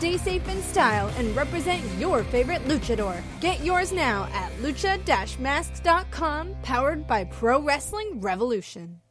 Stay 0.00 0.16
safe 0.16 0.48
in 0.48 0.62
style 0.62 1.08
and 1.18 1.36
represent 1.36 1.84
your 1.98 2.24
favorite 2.24 2.64
luchador. 2.64 3.20
Get 3.42 3.62
yours 3.62 3.92
now 3.92 4.30
at 4.32 4.50
lucha-masks.com, 4.62 6.56
powered 6.62 7.06
by 7.06 7.24
Pro 7.24 7.60
Wrestling 7.60 8.18
Revolution. 8.18 9.02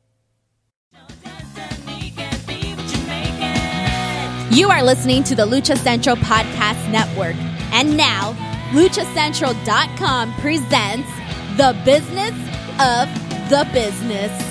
You 4.50 4.72
are 4.72 4.82
listening 4.82 5.24
to 5.26 5.36
the 5.36 5.46
Lucha 5.46 5.78
Central 5.78 6.16
Podcast 6.16 6.92
Network. 6.92 7.36
And 7.72 7.96
now, 7.96 8.34
luchacentral.com 8.72 10.34
presents 10.42 11.10
The 11.56 11.80
Business 11.86 12.34
of 12.80 13.08
the 13.52 13.70
Business. 13.74 14.49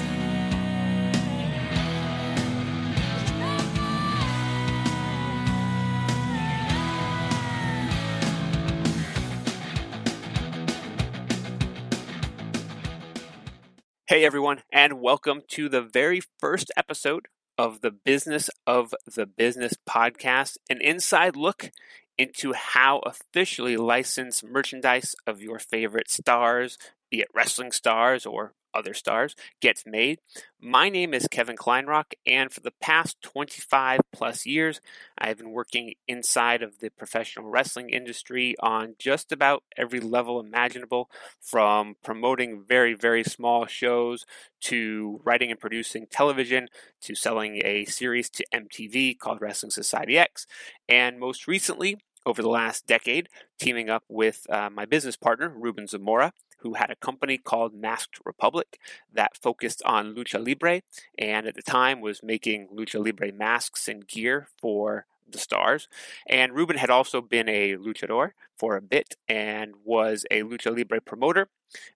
Hey 14.09 14.25
everyone, 14.25 14.63
and 14.73 15.03
welcome 15.03 15.43
to 15.49 15.69
the 15.69 15.83
very 15.83 16.23
first 16.41 16.71
episode 16.79 17.29
of 17.59 17.83
the 17.83 17.91
Business 17.91 18.49
of 18.67 18.95
the 19.05 19.27
Business 19.27 19.75
podcast, 19.87 20.57
an 20.71 20.81
inside 20.81 21.37
look 21.37 21.71
into 22.17 22.55
how 22.55 23.01
officially 23.01 23.77
licensed 23.77 24.43
merchandise 24.43 25.15
of 25.27 25.43
your 25.43 25.59
favorite 25.59 26.11
stars, 26.11 26.79
be 27.11 27.21
it 27.21 27.29
wrestling 27.35 27.71
stars 27.71 28.25
or 28.25 28.55
other 28.79 28.95
stars, 28.95 29.35
gets 29.61 29.85
made. 29.85 30.21
My 30.61 30.89
name 30.89 31.13
is 31.13 31.29
Kevin 31.29 31.57
Kleinrock, 31.57 32.15
and 32.27 32.53
for 32.53 32.61
the 32.61 32.73
past 32.81 33.21
25 33.23 34.01
plus 34.13 34.47
years, 34.47 34.81
I've 35.19 35.39
been 35.39 35.51
working 35.51 35.95
inside 36.07 36.63
of 36.63 36.79
the 36.79 36.91
professional 36.91 37.49
wrestling 37.49 37.91
industry 37.91 38.55
on 38.61 38.95
just 38.99 39.33
about 39.33 39.65
every 39.77 40.01
level 40.01 40.41
imaginable, 40.41 41.11
from 41.41 41.97
promoting 42.05 42.63
very, 42.67 42.95
very 42.95 43.25
small 43.25 43.67
shows 43.67 44.25
to 44.61 45.21
writing 45.25 45.51
and 45.51 45.61
producing 45.61 46.07
television 46.07 46.69
to 47.03 47.15
selling 47.15 47.61
a 47.65 47.85
series 47.85 48.31
to 48.31 48.45
MTV 48.55 49.19
called 49.19 49.41
Wrestling 49.41 49.71
Society 49.71 50.17
X, 50.17 50.47
and 50.89 51.19
most 51.19 51.47
recently, 51.47 51.99
over 52.27 52.43
the 52.43 52.49
last 52.49 52.87
decade, 52.87 53.29
teaming 53.59 53.89
up 53.89 54.05
with 54.09 54.47
uh, 54.51 54.69
my 54.71 54.85
business 54.85 55.17
partner, 55.17 55.49
Ruben 55.49 55.87
Zamora, 55.87 56.33
who 56.59 56.75
had 56.75 56.91
a 56.91 56.97
company 56.97 57.39
called 57.39 57.75
Masked 57.75 58.21
Republic 58.25 58.79
that 59.13 59.37
focused 59.37 59.83
on 59.85 60.15
lucha 60.15 60.45
libre 60.45 60.83
and 61.19 61.47
at 61.47 61.55
the 61.55 61.63
time 61.63 62.01
was 62.01 62.23
making 62.23 62.69
lucha 62.69 63.05
libre 63.05 63.33
masks 63.33 63.89
and 63.89 64.07
gear 64.07 64.49
for 64.61 65.07
the 65.31 65.39
stars. 65.39 65.89
And 66.27 66.55
Ruben 66.55 66.77
had 66.77 66.91
also 66.91 67.21
been 67.21 67.49
a 67.49 67.77
luchador 67.77 68.33
for 68.57 68.77
a 68.77 68.83
bit 68.83 69.17
and 69.29 69.75
was 69.85 70.25
a 70.31 70.43
lucha 70.43 70.77
libre 70.77 71.01
promoter. 71.01 71.49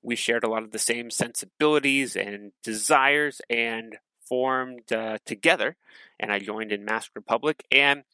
We 0.03 0.17
shared 0.17 0.45
a 0.45 0.49
lot 0.49 0.63
of 0.63 0.71
the 0.71 0.79
same 0.79 1.11
sensibilities 1.11 2.17
and 2.17 2.53
desires 2.63 3.41
and 3.49 3.97
formed 4.21 4.93
uh, 4.93 5.19
together. 5.25 5.77
And 6.21 6.33
I 6.33 6.39
joined 6.39 6.73
in 6.73 6.85
Masked 6.85 7.17
Republic. 7.17 7.65
And 7.71 8.05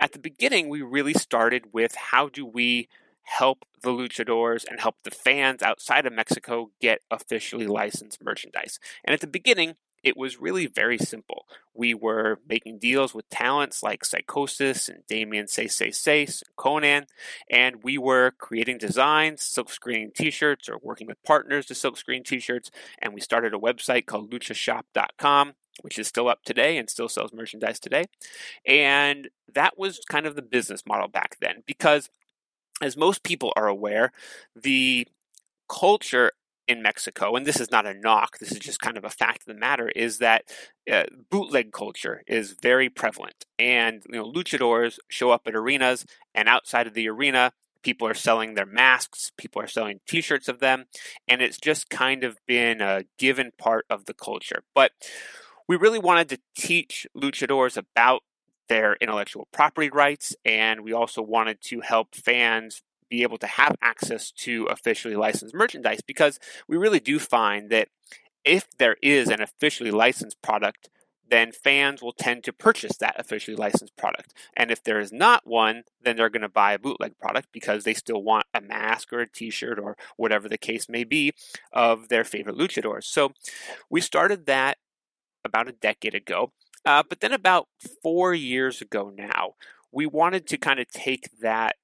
at 0.00 0.12
the 0.12 0.18
beginning, 0.18 0.68
we 0.68 0.82
really 0.82 1.14
started 1.14 1.72
with 1.72 1.94
how 1.94 2.28
do 2.28 2.44
we 2.44 2.88
help 3.22 3.64
the 3.82 3.90
luchadors 3.90 4.64
and 4.68 4.80
help 4.80 4.96
the 5.02 5.10
fans 5.10 5.62
outside 5.62 6.06
of 6.06 6.12
Mexico 6.12 6.70
get 6.80 7.00
officially 7.10 7.66
licensed 7.66 8.22
merchandise. 8.22 8.78
And 9.04 9.14
at 9.14 9.20
the 9.20 9.26
beginning, 9.26 9.74
it 10.02 10.16
was 10.16 10.40
really 10.40 10.66
very 10.66 10.98
simple. 10.98 11.46
We 11.74 11.94
were 11.94 12.40
making 12.48 12.80
deals 12.80 13.14
with 13.14 13.28
talents 13.28 13.82
like 13.82 14.04
Psychosis 14.04 14.88
and 14.88 15.06
Damien 15.06 15.46
Seis 15.46 15.80
and 15.80 16.42
Konnan, 16.58 17.04
and 17.48 17.84
we 17.84 17.98
were 17.98 18.32
creating 18.36 18.78
designs, 18.78 19.42
silkscreening 19.42 20.12
t-shirts, 20.12 20.68
or 20.68 20.78
working 20.82 21.06
with 21.06 21.22
partners 21.22 21.66
to 21.66 21.74
silkscreen 21.74 22.24
t-shirts, 22.24 22.70
and 22.98 23.14
we 23.14 23.20
started 23.20 23.54
a 23.54 23.58
website 23.58 24.06
called 24.06 24.32
luchashop.com, 24.32 25.54
which 25.82 25.98
is 25.98 26.08
still 26.08 26.28
up 26.28 26.42
today 26.44 26.78
and 26.78 26.90
still 26.90 27.08
sells 27.08 27.32
merchandise 27.32 27.78
today. 27.78 28.06
And 28.66 29.28
that 29.54 29.78
was 29.78 30.00
kind 30.08 30.26
of 30.26 30.34
the 30.34 30.42
business 30.42 30.82
model 30.84 31.08
back 31.08 31.36
then 31.40 31.62
because 31.64 32.10
as 32.82 32.96
most 32.96 33.22
people 33.22 33.52
are 33.56 33.68
aware, 33.68 34.12
the 34.60 35.06
culture 35.68 36.32
in 36.68 36.82
Mexico, 36.82 37.34
and 37.34 37.46
this 37.46 37.60
is 37.60 37.70
not 37.70 37.86
a 37.86 37.94
knock, 37.94 38.38
this 38.38 38.52
is 38.52 38.58
just 38.58 38.80
kind 38.80 38.96
of 38.96 39.04
a 39.04 39.10
fact 39.10 39.42
of 39.42 39.46
the 39.46 39.60
matter, 39.60 39.88
is 39.88 40.18
that 40.18 40.44
uh, 40.90 41.04
bootleg 41.30 41.72
culture 41.72 42.22
is 42.26 42.56
very 42.60 42.88
prevalent. 42.88 43.44
And, 43.58 44.02
you 44.08 44.16
know, 44.16 44.30
luchadors 44.30 44.98
show 45.08 45.30
up 45.30 45.42
at 45.46 45.54
arenas, 45.54 46.04
and 46.34 46.48
outside 46.48 46.86
of 46.86 46.94
the 46.94 47.08
arena, 47.08 47.52
people 47.82 48.06
are 48.06 48.14
selling 48.14 48.54
their 48.54 48.66
masks, 48.66 49.32
people 49.36 49.60
are 49.60 49.66
selling 49.66 50.00
t 50.06 50.20
shirts 50.20 50.48
of 50.48 50.60
them, 50.60 50.84
and 51.26 51.42
it's 51.42 51.58
just 51.58 51.90
kind 51.90 52.24
of 52.24 52.38
been 52.46 52.80
a 52.80 53.04
given 53.18 53.52
part 53.58 53.84
of 53.90 54.04
the 54.04 54.14
culture. 54.14 54.62
But 54.74 54.92
we 55.68 55.76
really 55.76 55.98
wanted 55.98 56.28
to 56.30 56.38
teach 56.56 57.06
luchadors 57.16 57.76
about 57.76 58.22
their 58.68 58.96
intellectual 59.00 59.48
property 59.52 59.90
rights, 59.90 60.34
and 60.44 60.82
we 60.82 60.92
also 60.92 61.22
wanted 61.22 61.60
to 61.62 61.80
help 61.80 62.14
fans 62.14 62.82
be 63.08 63.22
able 63.22 63.38
to 63.38 63.46
have 63.46 63.76
access 63.82 64.30
to 64.30 64.64
officially 64.66 65.16
licensed 65.16 65.54
merchandise 65.54 66.00
because 66.06 66.38
we 66.66 66.76
really 66.76 67.00
do 67.00 67.18
find 67.18 67.68
that 67.70 67.88
if 68.44 68.66
there 68.78 68.96
is 69.02 69.28
an 69.28 69.42
officially 69.42 69.90
licensed 69.90 70.40
product, 70.40 70.88
then 71.28 71.50
fans 71.50 72.02
will 72.02 72.12
tend 72.12 72.44
to 72.44 72.52
purchase 72.52 72.96
that 72.98 73.18
officially 73.18 73.56
licensed 73.56 73.96
product. 73.96 74.34
And 74.56 74.70
if 74.70 74.82
there 74.82 75.00
is 75.00 75.12
not 75.12 75.46
one, 75.46 75.84
then 76.02 76.16
they're 76.16 76.28
going 76.28 76.42
to 76.42 76.48
buy 76.48 76.74
a 76.74 76.78
bootleg 76.78 77.18
product 77.18 77.48
because 77.52 77.84
they 77.84 77.94
still 77.94 78.22
want 78.22 78.46
a 78.52 78.60
mask 78.60 79.12
or 79.12 79.20
a 79.20 79.30
t 79.30 79.48
shirt 79.48 79.78
or 79.78 79.96
whatever 80.16 80.48
the 80.48 80.58
case 80.58 80.88
may 80.88 81.04
be 81.04 81.32
of 81.72 82.08
their 82.08 82.24
favorite 82.24 82.56
luchadors. 82.56 83.04
So 83.04 83.32
we 83.88 84.02
started 84.02 84.46
that 84.46 84.76
about 85.44 85.68
a 85.68 85.72
decade 85.72 86.14
ago. 86.14 86.52
Uh, 86.84 87.02
but 87.08 87.20
then 87.20 87.32
about 87.32 87.68
four 88.02 88.34
years 88.34 88.80
ago 88.80 89.12
now, 89.16 89.54
we 89.90 90.06
wanted 90.06 90.46
to 90.48 90.56
kind 90.56 90.80
of 90.80 90.88
take 90.88 91.28
that 91.40 91.76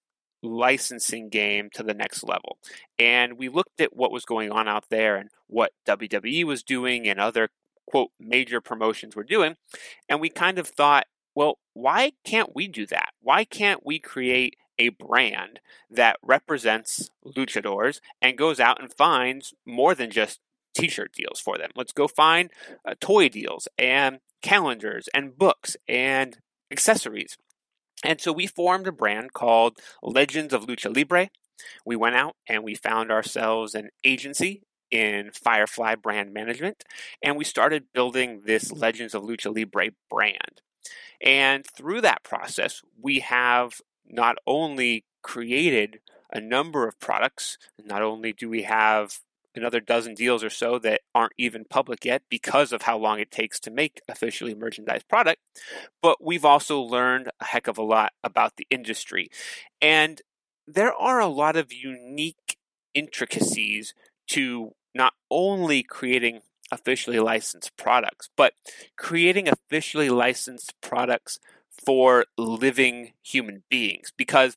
licensing 0.42 1.28
game 1.28 1.69
to 1.75 1.82
the 1.82 1.94
next 1.94 2.22
level. 2.22 2.59
And 2.98 3.38
we 3.38 3.48
looked 3.48 3.81
at 3.81 3.97
what 3.97 4.12
was 4.12 4.25
going 4.25 4.50
on 4.50 4.69
out 4.69 4.87
there 4.88 5.16
and 5.16 5.31
what 5.47 5.72
WWE 5.87 6.44
was 6.44 6.62
doing 6.62 7.08
and 7.08 7.20
other 7.20 7.50
quote 7.87 8.10
major 8.20 8.60
promotions 8.60 9.16
were 9.16 9.25
doing. 9.25 9.56
And 10.08 10.20
we 10.20 10.28
kind 10.28 10.58
of 10.58 10.69
thought, 10.69 11.06
well, 11.34 11.58
why 11.75 12.12
can't 12.25 12.54
we 12.54 12.69
do 12.69 12.87
that? 12.87 13.10
Why 13.20 13.44
can't 13.44 13.84
we 13.84 13.98
create 13.98 14.56
a 14.78 14.91
brand 14.91 15.60
that 15.91 16.16
represents 16.22 17.10
luchadors 17.26 18.00
and 18.22 18.38
goes 18.38 18.60
out 18.60 18.81
and 18.81 18.92
finds 18.92 19.54
more 19.66 19.94
than 19.94 20.10
just 20.10 20.41
t-shirt 20.78 21.12
deals 21.12 21.41
for 21.41 21.59
them. 21.59 21.71
Let's 21.75 21.93
go 21.93 22.09
find 22.09 22.50
uh, 22.87 22.94
toy 23.00 23.28
deals 23.28 23.69
and 23.78 24.21
calendars 24.43 25.09
and 25.12 25.37
books 25.37 25.77
and 25.89 26.39
accessories. 26.71 27.37
And 28.05 28.21
so 28.21 28.33
we 28.33 28.47
formed 28.47 28.87
a 28.87 28.93
brand 28.93 29.33
called 29.33 29.78
Legends 30.03 30.55
of 30.55 30.67
Lucha 30.67 30.94
Libre. 30.94 31.31
We 31.84 31.97
went 31.97 32.15
out 32.15 32.37
and 32.49 32.62
we 32.62 32.75
found 32.75 33.11
ourselves 33.11 33.75
an 33.75 33.91
agency 34.05 34.62
in 34.91 35.31
Firefly 35.33 35.97
Brand 35.97 36.33
Management, 36.33 36.84
and 37.22 37.37
we 37.37 37.44
started 37.44 37.93
building 37.93 38.43
this 38.47 38.73
Legends 38.73 39.14
of 39.14 39.23
Lucha 39.23 39.55
Libre 39.55 39.91
brand. 40.08 40.62
And 41.20 41.67
through 41.67 42.00
that 42.02 42.23
process, 42.23 42.81
we 42.99 43.19
have 43.19 43.81
not 44.06 44.38
only 44.47 45.05
created 45.23 46.00
a 46.32 46.41
number 46.41 46.87
of 46.87 46.99
products, 47.00 47.58
not 47.85 48.02
only 48.02 48.32
do 48.32 48.49
we 48.49 48.62
have 48.62 49.19
another 49.58 49.81
dozen 49.81 50.14
deals 50.14 50.43
or 50.43 50.50
so 50.50 50.78
that 50.78 51.02
aren't 51.14 51.32
even 51.37 51.64
public 51.69 52.05
yet 52.05 52.22
because 52.31 52.72
of 52.72 52.82
how 52.82 52.96
long 52.96 53.19
it 53.19 53.31
takes 53.31 53.60
to 53.60 53.70
make 53.70 54.00
officially 54.08 54.55
merchandise 54.55 55.02
product. 55.02 55.40
But 56.02 56.25
we've 56.25 56.44
also 56.44 56.81
learned 56.81 57.31
a 57.40 57.44
heck 57.46 57.66
of 57.66 57.78
a 57.78 57.82
lot 57.82 58.12
about 58.25 58.56
the 58.56 58.66
industry. 58.70 59.28
And 59.82 60.22
there 60.66 60.94
are 60.94 61.20
a 61.20 61.26
lot 61.26 61.56
of 61.56 61.72
unique 61.72 62.56
intricacies 62.94 63.94
to 64.28 64.72
not 64.94 65.12
only 65.31 65.82
creating 65.82 66.40
officially 66.70 67.19
licensed 67.19 67.76
products, 67.76 68.28
but 68.37 68.52
creating 68.96 69.49
officially 69.49 70.11
licensed 70.11 70.75
products 70.81 71.38
for 71.84 72.26
living 72.37 73.12
human 73.22 73.62
beings. 73.70 74.12
Because 74.16 74.56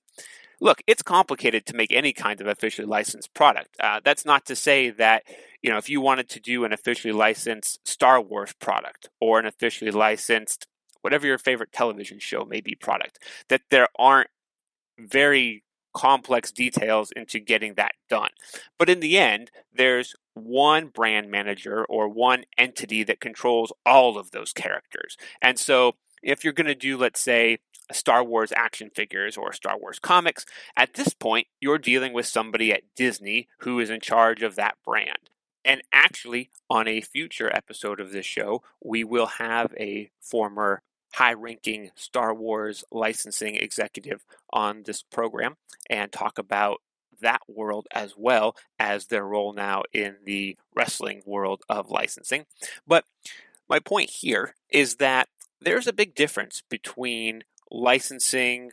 look, 0.61 0.81
it's 0.87 1.01
complicated 1.01 1.65
to 1.65 1.75
make 1.75 1.91
any 1.91 2.13
kind 2.13 2.39
of 2.39 2.47
officially 2.47 2.87
licensed 2.87 3.33
product. 3.33 3.75
Uh, 3.79 3.99
that's 4.03 4.25
not 4.25 4.45
to 4.45 4.55
say 4.55 4.91
that 4.91 5.23
you 5.61 5.69
know 5.69 5.77
if 5.77 5.89
you 5.89 5.99
wanted 5.99 6.29
to 6.29 6.39
do 6.39 6.63
an 6.63 6.71
officially 6.71 7.11
licensed 7.11 7.85
Star 7.85 8.21
Wars 8.21 8.53
product 8.53 9.09
or 9.19 9.39
an 9.39 9.45
officially 9.45 9.91
licensed 9.91 10.67
whatever 11.01 11.25
your 11.25 11.39
favorite 11.39 11.71
television 11.71 12.19
show 12.19 12.45
may 12.45 12.61
be 12.61 12.75
product, 12.75 13.19
that 13.49 13.61
there 13.71 13.87
aren't 13.97 14.29
very 14.99 15.63
complex 15.93 16.51
details 16.51 17.11
into 17.15 17.39
getting 17.39 17.73
that 17.73 17.93
done. 18.09 18.29
But 18.77 18.89
in 18.89 18.99
the 18.99 19.17
end, 19.17 19.51
there's 19.73 20.15
one 20.33 20.87
brand 20.87 21.29
manager 21.29 21.83
or 21.85 22.07
one 22.07 22.45
entity 22.57 23.03
that 23.03 23.19
controls 23.19 23.73
all 23.85 24.17
of 24.17 24.31
those 24.31 24.53
characters. 24.53 25.17
And 25.41 25.59
so 25.59 25.95
if 26.23 26.43
you're 26.43 26.53
going 26.53 26.67
to 26.67 26.75
do, 26.75 26.97
let's 26.97 27.19
say, 27.19 27.57
Star 27.93 28.23
Wars 28.23 28.51
action 28.55 28.89
figures 28.89 29.37
or 29.37 29.53
Star 29.53 29.77
Wars 29.77 29.99
comics, 29.99 30.45
at 30.75 30.93
this 30.93 31.13
point, 31.13 31.47
you're 31.59 31.77
dealing 31.77 32.13
with 32.13 32.25
somebody 32.25 32.71
at 32.71 32.83
Disney 32.95 33.47
who 33.59 33.79
is 33.79 33.89
in 33.89 33.99
charge 33.99 34.41
of 34.43 34.55
that 34.55 34.77
brand. 34.85 35.29
And 35.63 35.81
actually, 35.91 36.49
on 36.69 36.87
a 36.87 37.01
future 37.01 37.51
episode 37.53 37.99
of 37.99 38.11
this 38.11 38.25
show, 38.25 38.63
we 38.83 39.03
will 39.03 39.27
have 39.27 39.73
a 39.79 40.09
former 40.19 40.81
high 41.13 41.33
ranking 41.33 41.91
Star 41.95 42.33
Wars 42.33 42.83
licensing 42.91 43.55
executive 43.55 44.25
on 44.51 44.83
this 44.83 45.03
program 45.03 45.57
and 45.89 46.11
talk 46.11 46.37
about 46.37 46.81
that 47.21 47.41
world 47.47 47.87
as 47.93 48.15
well 48.17 48.55
as 48.79 49.07
their 49.07 49.25
role 49.25 49.53
now 49.53 49.83
in 49.93 50.15
the 50.25 50.57
wrestling 50.75 51.21
world 51.25 51.61
of 51.69 51.91
licensing. 51.91 52.45
But 52.87 53.05
my 53.69 53.79
point 53.79 54.09
here 54.09 54.55
is 54.69 54.95
that 54.95 55.29
there's 55.61 55.87
a 55.87 55.93
big 55.93 56.15
difference 56.15 56.63
between 56.67 57.43
licensing 57.71 58.71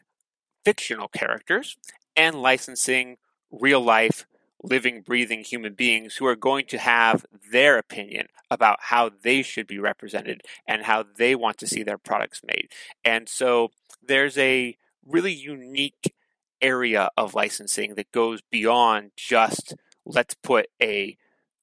fictional 0.64 1.08
characters 1.08 1.76
and 2.16 2.42
licensing 2.42 3.16
real 3.50 3.80
life 3.80 4.26
living, 4.62 5.02
breathing 5.02 5.44
human 5.44 5.74
beings 5.74 6.16
who 6.16 6.26
are 6.26 6.36
going 6.36 6.66
to 6.66 6.78
have 6.78 7.24
their 7.52 7.78
opinion 7.78 8.26
about 8.50 8.78
how 8.82 9.10
they 9.22 9.42
should 9.42 9.66
be 9.66 9.78
represented 9.78 10.42
and 10.66 10.82
how 10.82 11.04
they 11.16 11.34
want 11.34 11.58
to 11.58 11.66
see 11.66 11.82
their 11.82 11.98
products 11.98 12.42
made. 12.44 12.68
And 13.04 13.28
so 13.28 13.70
there's 14.02 14.36
a 14.36 14.76
really 15.06 15.32
unique 15.32 16.14
area 16.60 17.08
of 17.16 17.34
licensing 17.34 17.94
that 17.94 18.10
goes 18.10 18.40
beyond 18.50 19.12
just 19.16 19.74
let's 20.04 20.34
put 20.34 20.66
a 20.82 21.16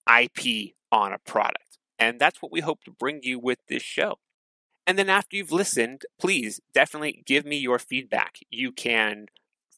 IP 0.10 0.74
on 0.92 1.12
a 1.12 1.20
product. 1.20 1.78
And 2.00 2.20
that's 2.20 2.42
what 2.42 2.52
we 2.52 2.62
hope 2.62 2.84
to 2.86 2.92
bring 2.92 3.22
you 3.24 3.40
with 3.40 3.60
this 3.68 3.84
show. 3.84 4.20
And 4.88 5.00
then 5.00 5.10
after 5.10 5.36
you've 5.36 5.52
listened, 5.52 6.04
please 6.20 6.60
definitely 6.74 7.24
give 7.26 7.46
me 7.46 7.58
your 7.58 7.80
feedback. 7.80 8.38
You 8.50 8.72
can 8.72 9.28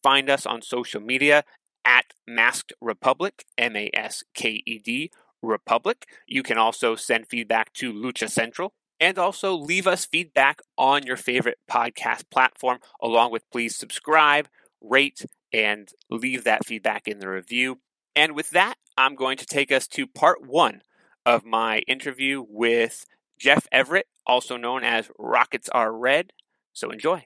find 0.03 0.29
us 0.29 0.45
on 0.45 0.61
social 0.61 1.01
media 1.01 1.43
at 1.85 2.05
Masked 2.27 2.73
Republic, 2.81 3.45
M 3.57 3.75
A 3.75 3.89
S 3.93 4.23
K 4.33 4.61
E 4.65 4.79
D 4.79 5.11
Republic. 5.41 6.05
You 6.27 6.43
can 6.43 6.57
also 6.57 6.95
send 6.95 7.27
feedback 7.27 7.71
to 7.73 7.93
Lucha 7.93 8.29
Central 8.29 8.73
and 8.99 9.17
also 9.17 9.55
leave 9.55 9.87
us 9.87 10.05
feedback 10.05 10.59
on 10.77 11.05
your 11.05 11.17
favorite 11.17 11.59
podcast 11.69 12.29
platform, 12.31 12.79
along 13.01 13.31
with 13.31 13.49
please 13.51 13.75
subscribe, 13.77 14.49
rate, 14.81 15.25
and 15.53 15.89
leave 16.09 16.43
that 16.43 16.65
feedback 16.65 17.07
in 17.07 17.19
the 17.19 17.29
review. 17.29 17.79
And 18.15 18.35
with 18.35 18.49
that, 18.49 18.75
I'm 18.97 19.15
going 19.15 19.37
to 19.37 19.45
take 19.45 19.71
us 19.71 19.87
to 19.89 20.07
part 20.07 20.45
one 20.45 20.81
of 21.25 21.45
my 21.45 21.79
interview 21.79 22.43
with 22.47 23.05
Jeff 23.39 23.67
Everett, 23.71 24.07
also 24.25 24.57
known 24.57 24.83
as 24.83 25.09
Rockets 25.19 25.69
Are 25.69 25.93
Red. 25.93 26.33
So 26.73 26.89
enjoy. 26.89 27.25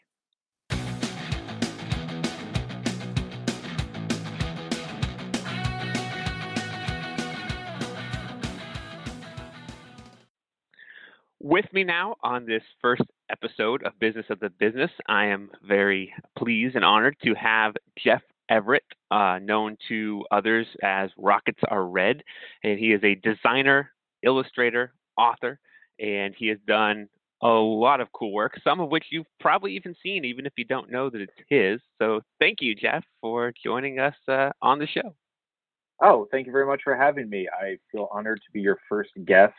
With 11.44 11.66
me 11.74 11.84
now 11.84 12.18
on 12.22 12.46
this 12.46 12.62
first 12.82 13.02
episode 13.30 13.84
of 13.84 13.98
Business 14.00 14.28
of 14.30 14.40
the 14.40 14.50
Business, 14.50 14.92
I 15.08 15.26
am 15.28 15.50
very 15.68 16.14
pleased 16.38 16.76
and 16.76 16.86
honored 16.86 17.18
to 17.24 17.34
have 17.34 17.74
Jeff 17.98 18.22
Everett, 18.48 18.84
uh, 19.10 19.40
known 19.42 19.78
to 19.88 20.24
others 20.30 20.68
as 20.84 21.10
Rockets 21.18 21.62
Are 21.68 21.84
Red. 21.84 22.24
And 22.64 22.78
he 22.78 22.94
is 22.94 23.04
a 23.04 23.16
designer, 23.16 23.92
illustrator, 24.22 24.94
author, 25.18 25.60
and 26.02 26.34
he 26.38 26.48
has 26.48 26.58
done 26.68 27.08
a 27.42 27.48
lot 27.48 28.02
of 28.02 28.12
cool 28.12 28.34
work, 28.34 28.60
some 28.64 28.80
of 28.80 28.90
which 28.90 29.06
you've 29.10 29.26
probably 29.40 29.76
even 29.76 29.96
seen, 30.04 30.26
even 30.26 30.46
if 30.46 30.54
you 30.58 30.66
don't 30.66 30.92
know 30.92 31.10
that 31.10 31.22
it's 31.22 31.32
his. 31.50 31.80
So 32.00 32.22
thank 32.40 32.62
you, 32.62 32.76
Jeff, 32.76 33.04
for 33.20 33.54
joining 33.64 34.00
us 34.00 34.16
uh, 34.28 34.50
on 34.62 34.80
the 34.80 34.88
show. 34.88 35.16
Oh, 36.04 36.28
thank 36.32 36.46
you 36.48 36.52
very 36.52 36.66
much 36.66 36.82
for 36.84 36.96
having 36.96 37.30
me. 37.30 37.48
I 37.48 37.78
feel 37.92 38.10
honored 38.12 38.42
to 38.46 38.52
be 38.52 38.62
your 38.62 38.78
first 38.90 39.12
guest. 39.26 39.54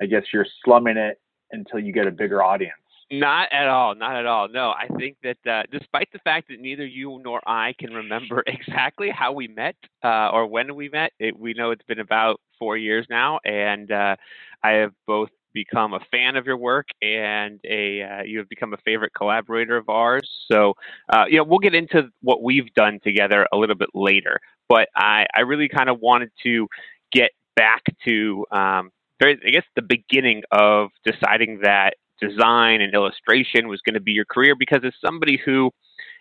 I 0.00 0.06
guess 0.06 0.22
you're 0.32 0.46
slumming 0.64 0.96
it 0.96 1.20
until 1.50 1.80
you 1.80 1.92
get 1.92 2.06
a 2.06 2.10
bigger 2.10 2.42
audience. 2.42 2.74
Not 3.10 3.48
at 3.52 3.68
all. 3.68 3.94
Not 3.94 4.16
at 4.16 4.26
all. 4.26 4.48
No, 4.48 4.70
I 4.70 4.86
think 4.96 5.16
that 5.22 5.36
uh, 5.46 5.64
despite 5.70 6.08
the 6.12 6.18
fact 6.20 6.48
that 6.48 6.60
neither 6.60 6.86
you 6.86 7.20
nor 7.22 7.40
I 7.46 7.74
can 7.78 7.92
remember 7.92 8.42
exactly 8.46 9.10
how 9.10 9.32
we 9.32 9.48
met 9.48 9.76
uh, 10.02 10.30
or 10.30 10.46
when 10.46 10.74
we 10.74 10.88
met, 10.88 11.12
it, 11.18 11.38
we 11.38 11.52
know 11.52 11.72
it's 11.72 11.84
been 11.84 12.00
about 12.00 12.40
four 12.58 12.76
years 12.76 13.06
now, 13.10 13.38
and 13.44 13.92
uh, 13.92 14.16
I 14.64 14.70
have 14.70 14.92
both 15.06 15.28
become 15.52 15.94
a 15.94 16.00
fan 16.10 16.36
of 16.36 16.46
your 16.46 16.56
work 16.56 16.88
and 17.00 17.60
a 17.64 18.02
uh, 18.02 18.22
you 18.24 18.38
have 18.38 18.48
become 18.48 18.72
a 18.72 18.78
favorite 18.78 19.12
collaborator 19.14 19.76
of 19.76 19.88
ours. 19.88 20.28
So 20.50 20.74
uh, 21.12 21.24
you 21.28 21.38
know 21.38 21.44
we'll 21.44 21.58
get 21.58 21.74
into 21.74 22.10
what 22.20 22.42
we've 22.42 22.72
done 22.74 23.00
together 23.02 23.46
a 23.52 23.56
little 23.56 23.76
bit 23.76 23.90
later, 23.94 24.40
but 24.68 24.88
I 24.96 25.26
I 25.34 25.40
really 25.40 25.68
kind 25.68 25.88
of 25.88 26.00
wanted 26.00 26.30
to 26.44 26.68
get 27.12 27.30
back 27.54 27.82
to 28.06 28.46
um, 28.50 28.90
very, 29.22 29.38
I 29.46 29.50
guess, 29.50 29.64
the 29.76 29.82
beginning 29.82 30.42
of 30.50 30.90
deciding 31.04 31.60
that 31.62 31.94
design 32.20 32.80
and 32.80 32.94
illustration 32.94 33.68
was 33.68 33.80
going 33.82 33.94
to 33.94 34.00
be 34.00 34.12
your 34.12 34.24
career 34.24 34.54
because 34.58 34.80
as 34.84 34.92
somebody 35.04 35.40
who, 35.44 35.70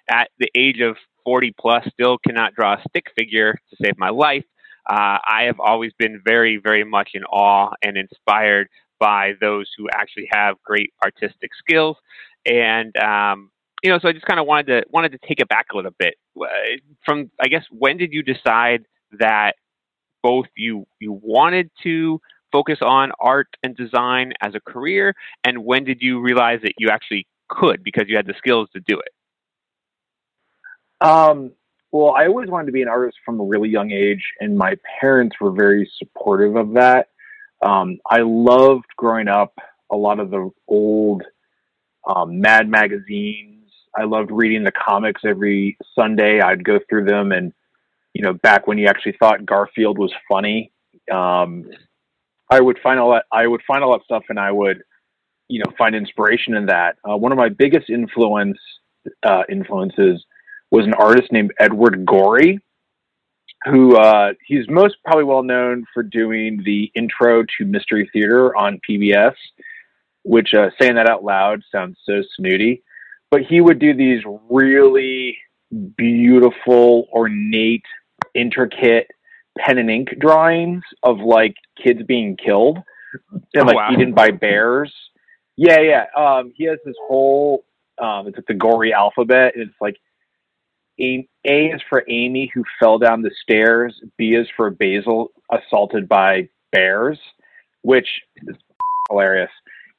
at 0.09 0.29
the 0.39 0.49
age 0.55 0.81
of 0.81 0.97
40 1.25 1.53
plus, 1.59 1.87
still 1.93 2.17
cannot 2.17 2.53
draw 2.53 2.73
a 2.73 2.83
stick 2.89 3.05
figure 3.17 3.53
to 3.53 3.75
save 3.83 3.97
my 3.97 4.09
life, 4.09 4.43
uh, 4.89 5.17
I 5.27 5.43
have 5.43 5.59
always 5.59 5.93
been 5.97 6.21
very, 6.25 6.57
very 6.57 6.83
much 6.83 7.11
in 7.13 7.23
awe 7.25 7.71
and 7.83 7.97
inspired 7.97 8.67
by 9.01 9.33
those 9.41 9.67
who 9.77 9.89
actually 9.91 10.29
have 10.31 10.55
great 10.63 10.93
artistic 11.03 11.51
skills. 11.57 11.97
And 12.45 12.95
um, 12.97 13.49
you 13.83 13.89
know, 13.89 13.99
so 13.99 14.07
I 14.07 14.13
just 14.13 14.25
kind 14.25 14.39
of 14.39 14.45
wanted 14.45 14.67
to 14.67 14.83
wanted 14.89 15.11
to 15.13 15.17
take 15.27 15.41
it 15.41 15.49
back 15.49 15.67
a 15.73 15.75
little 15.75 15.91
bit. 15.97 16.13
From 17.03 17.31
I 17.41 17.47
guess 17.47 17.65
when 17.71 17.97
did 17.97 18.13
you 18.13 18.23
decide 18.23 18.85
that 19.19 19.55
both 20.23 20.45
you 20.55 20.85
you 20.99 21.19
wanted 21.21 21.71
to 21.83 22.21
focus 22.51 22.79
on 22.81 23.11
art 23.19 23.47
and 23.63 23.75
design 23.75 24.33
as 24.41 24.53
a 24.55 24.59
career? 24.59 25.15
And 25.43 25.65
when 25.65 25.83
did 25.83 25.97
you 26.01 26.21
realize 26.21 26.59
that 26.61 26.73
you 26.77 26.89
actually 26.89 27.27
could 27.49 27.83
because 27.83 28.05
you 28.07 28.15
had 28.15 28.27
the 28.27 28.35
skills 28.37 28.69
to 28.73 28.79
do 28.79 28.99
it? 28.99 31.05
Um, 31.05 31.51
well, 31.91 32.13
I 32.15 32.27
always 32.27 32.49
wanted 32.49 32.67
to 32.67 32.71
be 32.71 32.83
an 32.83 32.87
artist 32.87 33.17
from 33.25 33.39
a 33.39 33.43
really 33.43 33.69
young 33.69 33.91
age, 33.91 34.23
and 34.39 34.57
my 34.57 34.75
parents 34.99 35.37
were 35.41 35.51
very 35.51 35.89
supportive 35.97 36.55
of 36.55 36.73
that. 36.73 37.07
Um, 37.61 37.99
I 38.09 38.21
loved 38.21 38.85
growing 38.97 39.27
up 39.27 39.53
a 39.91 39.95
lot 39.95 40.19
of 40.19 40.31
the 40.31 40.49
old 40.67 41.23
um, 42.07 42.39
Mad 42.39 42.69
magazines. 42.69 43.71
I 43.95 44.03
loved 44.03 44.31
reading 44.31 44.63
the 44.63 44.71
comics 44.71 45.21
every 45.25 45.77
Sunday. 45.95 46.39
I'd 46.39 46.63
go 46.63 46.79
through 46.89 47.05
them, 47.05 47.31
and 47.31 47.53
you 48.13 48.23
know, 48.23 48.33
back 48.33 48.67
when 48.67 48.77
you 48.77 48.87
actually 48.87 49.15
thought 49.19 49.45
Garfield 49.45 49.97
was 49.97 50.13
funny, 50.29 50.71
um, 51.11 51.69
I 52.49 52.59
would 52.59 52.79
find 52.81 52.99
all 52.99 53.11
that 53.11 53.25
I 53.31 53.47
would 53.47 53.61
find 53.67 53.83
all 53.83 53.93
that 53.93 54.03
stuff, 54.05 54.23
and 54.29 54.39
I 54.39 54.51
would, 54.51 54.83
you 55.47 55.59
know, 55.59 55.71
find 55.77 55.95
inspiration 55.95 56.55
in 56.55 56.65
that. 56.67 56.97
Uh, 57.09 57.17
one 57.17 57.31
of 57.31 57.37
my 57.37 57.49
biggest 57.49 57.89
influence 57.89 58.57
uh, 59.23 59.43
influences 59.49 60.23
was 60.71 60.85
an 60.85 60.93
artist 60.93 61.31
named 61.31 61.51
Edward 61.59 62.05
Gorey, 62.05 62.59
who 63.65 63.95
uh, 63.97 64.33
he's 64.45 64.67
most 64.69 64.95
probably 65.05 65.23
well 65.23 65.43
known 65.43 65.85
for 65.93 66.03
doing 66.03 66.61
the 66.63 66.91
intro 66.95 67.43
to 67.57 67.65
Mystery 67.65 68.09
Theater 68.11 68.55
on 68.55 68.79
PBS, 68.87 69.35
which 70.23 70.53
uh, 70.53 70.69
saying 70.79 70.95
that 70.95 71.09
out 71.09 71.23
loud 71.23 71.61
sounds 71.71 71.97
so 72.05 72.21
snooty, 72.35 72.83
but 73.29 73.41
he 73.41 73.61
would 73.61 73.79
do 73.79 73.93
these 73.93 74.23
really 74.49 75.37
beautiful, 75.97 77.07
ornate, 77.13 77.85
intricate 78.33 79.07
pen 79.57 79.77
and 79.77 79.91
ink 79.91 80.09
drawings 80.19 80.83
of 81.03 81.19
like 81.19 81.55
kids 81.81 82.01
being 82.07 82.37
killed 82.37 82.79
and 83.53 83.63
oh, 83.63 83.65
like 83.65 83.75
wow. 83.75 83.89
eaten 83.91 84.13
by 84.13 84.31
bears. 84.31 84.93
Yeah, 85.57 85.79
yeah. 85.81 86.05
Um, 86.15 86.51
he 86.55 86.65
has 86.65 86.79
this 86.85 86.95
whole 87.07 87.65
um, 88.01 88.27
it's 88.27 88.37
like 88.37 88.47
the 88.47 88.53
gory 88.53 88.93
alphabet. 88.93 89.53
And 89.55 89.63
it's 89.63 89.79
like 89.79 89.97
a, 91.01 91.27
is 91.45 91.81
for 91.89 92.03
Amy 92.07 92.51
who 92.53 92.63
fell 92.79 92.99
down 92.99 93.21
the 93.21 93.31
stairs. 93.41 93.99
B 94.17 94.33
is 94.33 94.47
for 94.55 94.69
Basil 94.69 95.31
assaulted 95.51 96.07
by 96.07 96.49
bears, 96.71 97.19
which 97.81 98.07
is 98.47 98.55
hilarious. 99.09 99.51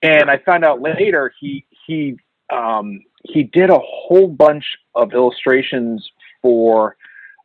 And 0.02 0.30
I 0.30 0.38
found 0.38 0.64
out 0.64 0.80
later 0.80 1.32
he 1.40 1.64
he 1.86 2.16
um, 2.52 3.00
he 3.24 3.44
did 3.44 3.70
a 3.70 3.78
whole 3.78 4.28
bunch 4.28 4.64
of 4.94 5.12
illustrations 5.12 6.08
for 6.40 6.96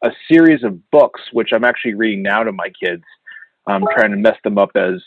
a 0.04 0.12
series 0.30 0.64
of 0.64 0.90
books, 0.92 1.22
which 1.32 1.50
I'm 1.54 1.64
actually 1.64 1.94
reading 1.94 2.24
now 2.24 2.44
to 2.44 2.52
my 2.52 2.70
kids. 2.70 3.04
I'm 3.68 3.84
trying 3.96 4.12
to 4.12 4.18
mess 4.18 4.38
them 4.44 4.58
up 4.58 4.72
as 4.76 5.02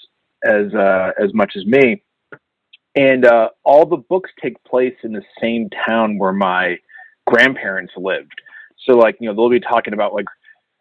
as 0.45 0.73
uh, 0.75 1.13
as 1.23 1.33
much 1.35 1.55
as 1.57 1.65
me. 1.67 2.03
And 2.97 3.25
uh, 3.25 3.51
all 3.65 3.87
the 3.87 3.97
books 3.97 4.31
take 4.43 4.63
place 4.65 4.97
in 5.05 5.13
the 5.13 5.23
same 5.41 5.71
town 5.87 6.19
where 6.19 6.33
my 6.33 6.77
grandparents 7.31 7.93
lived. 7.97 8.41
So 8.87 8.95
like 8.97 9.17
you 9.21 9.29
know 9.29 9.35
they'll 9.35 9.51
be 9.51 9.61
talking 9.61 9.95
about 9.95 10.15
like 10.15 10.27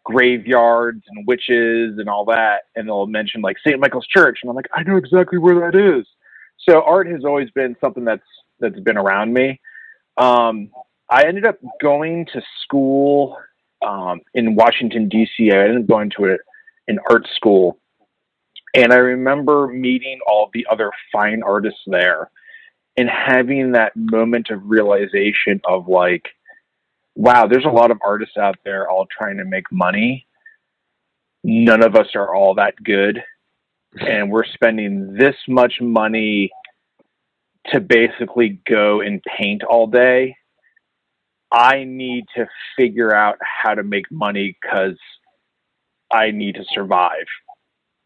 graveyards 0.04 1.02
and 1.08 1.26
witches 1.26 1.98
and 1.98 2.08
all 2.08 2.24
that, 2.26 2.62
and 2.76 2.88
they'll 2.88 3.06
mention 3.06 3.40
like 3.40 3.56
St. 3.58 3.78
Michael's 3.78 4.06
Church, 4.06 4.40
and 4.42 4.50
I'm 4.50 4.56
like 4.56 4.68
I 4.74 4.82
know 4.82 4.96
exactly 4.96 5.38
where 5.38 5.70
that 5.70 5.78
is. 5.78 6.06
So 6.68 6.82
art 6.82 7.08
has 7.08 7.24
always 7.24 7.50
been 7.50 7.76
something 7.80 8.04
that's 8.04 8.22
that's 8.58 8.80
been 8.80 8.98
around 8.98 9.32
me. 9.32 9.60
Um, 10.16 10.70
I 11.08 11.24
ended 11.26 11.46
up 11.46 11.58
going 11.80 12.26
to 12.32 12.42
school 12.62 13.36
um, 13.86 14.20
in 14.34 14.54
Washington 14.54 15.08
D.C. 15.08 15.50
I 15.52 15.64
ended 15.64 15.82
up 15.82 15.88
going 15.88 16.10
to 16.18 16.26
a, 16.26 16.36
an 16.88 16.98
art 17.08 17.26
school, 17.34 17.78
and 18.74 18.92
I 18.92 18.96
remember 18.96 19.66
meeting 19.66 20.20
all 20.26 20.50
the 20.52 20.66
other 20.70 20.90
fine 21.12 21.42
artists 21.42 21.80
there, 21.86 22.30
and 22.96 23.08
having 23.08 23.72
that 23.72 23.92
moment 23.96 24.50
of 24.50 24.60
realization 24.64 25.60
of 25.64 25.88
like, 25.88 26.28
wow, 27.20 27.46
there's 27.46 27.64
a 27.64 27.70
lot 27.70 27.90
of 27.90 27.98
artists 28.04 28.36
out 28.36 28.56
there 28.64 28.88
all 28.88 29.06
trying 29.06 29.36
to 29.36 29.44
make 29.44 29.70
money. 29.70 30.26
None 31.44 31.82
of 31.82 31.94
us 31.94 32.08
are 32.14 32.34
all 32.34 32.54
that 32.54 32.74
good, 32.82 33.22
and 34.00 34.30
we're 34.30 34.44
spending 34.44 35.14
this 35.14 35.36
much 35.48 35.74
money 35.80 36.50
to 37.72 37.80
basically 37.80 38.60
go 38.66 39.00
and 39.00 39.22
paint 39.38 39.62
all 39.62 39.86
day 39.86 40.34
I 41.50 41.84
need 41.84 42.26
to 42.36 42.46
figure 42.76 43.14
out 43.14 43.36
how 43.42 43.74
to 43.74 43.82
make 43.82 44.10
money 44.10 44.56
because 44.60 44.96
I 46.12 46.30
need 46.30 46.54
to 46.56 46.64
survive. 46.72 47.26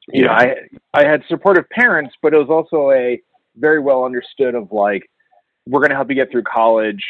Yeah. 0.09 0.19
You 0.19 0.25
know, 0.25 0.33
I 0.33 0.55
I 0.95 1.07
had 1.07 1.23
supportive 1.29 1.69
parents, 1.71 2.15
but 2.23 2.33
it 2.33 2.39
was 2.39 2.49
also 2.49 2.91
a 2.91 3.21
very 3.57 3.81
well 3.81 4.05
understood 4.05 4.55
of 4.55 4.73
like, 4.73 5.09
we're 5.67 5.81
going 5.81 5.91
to 5.91 5.97
help 5.97 6.11
you 6.11 6.17
get 6.17 6.31
through 6.31 6.43
college. 6.43 7.03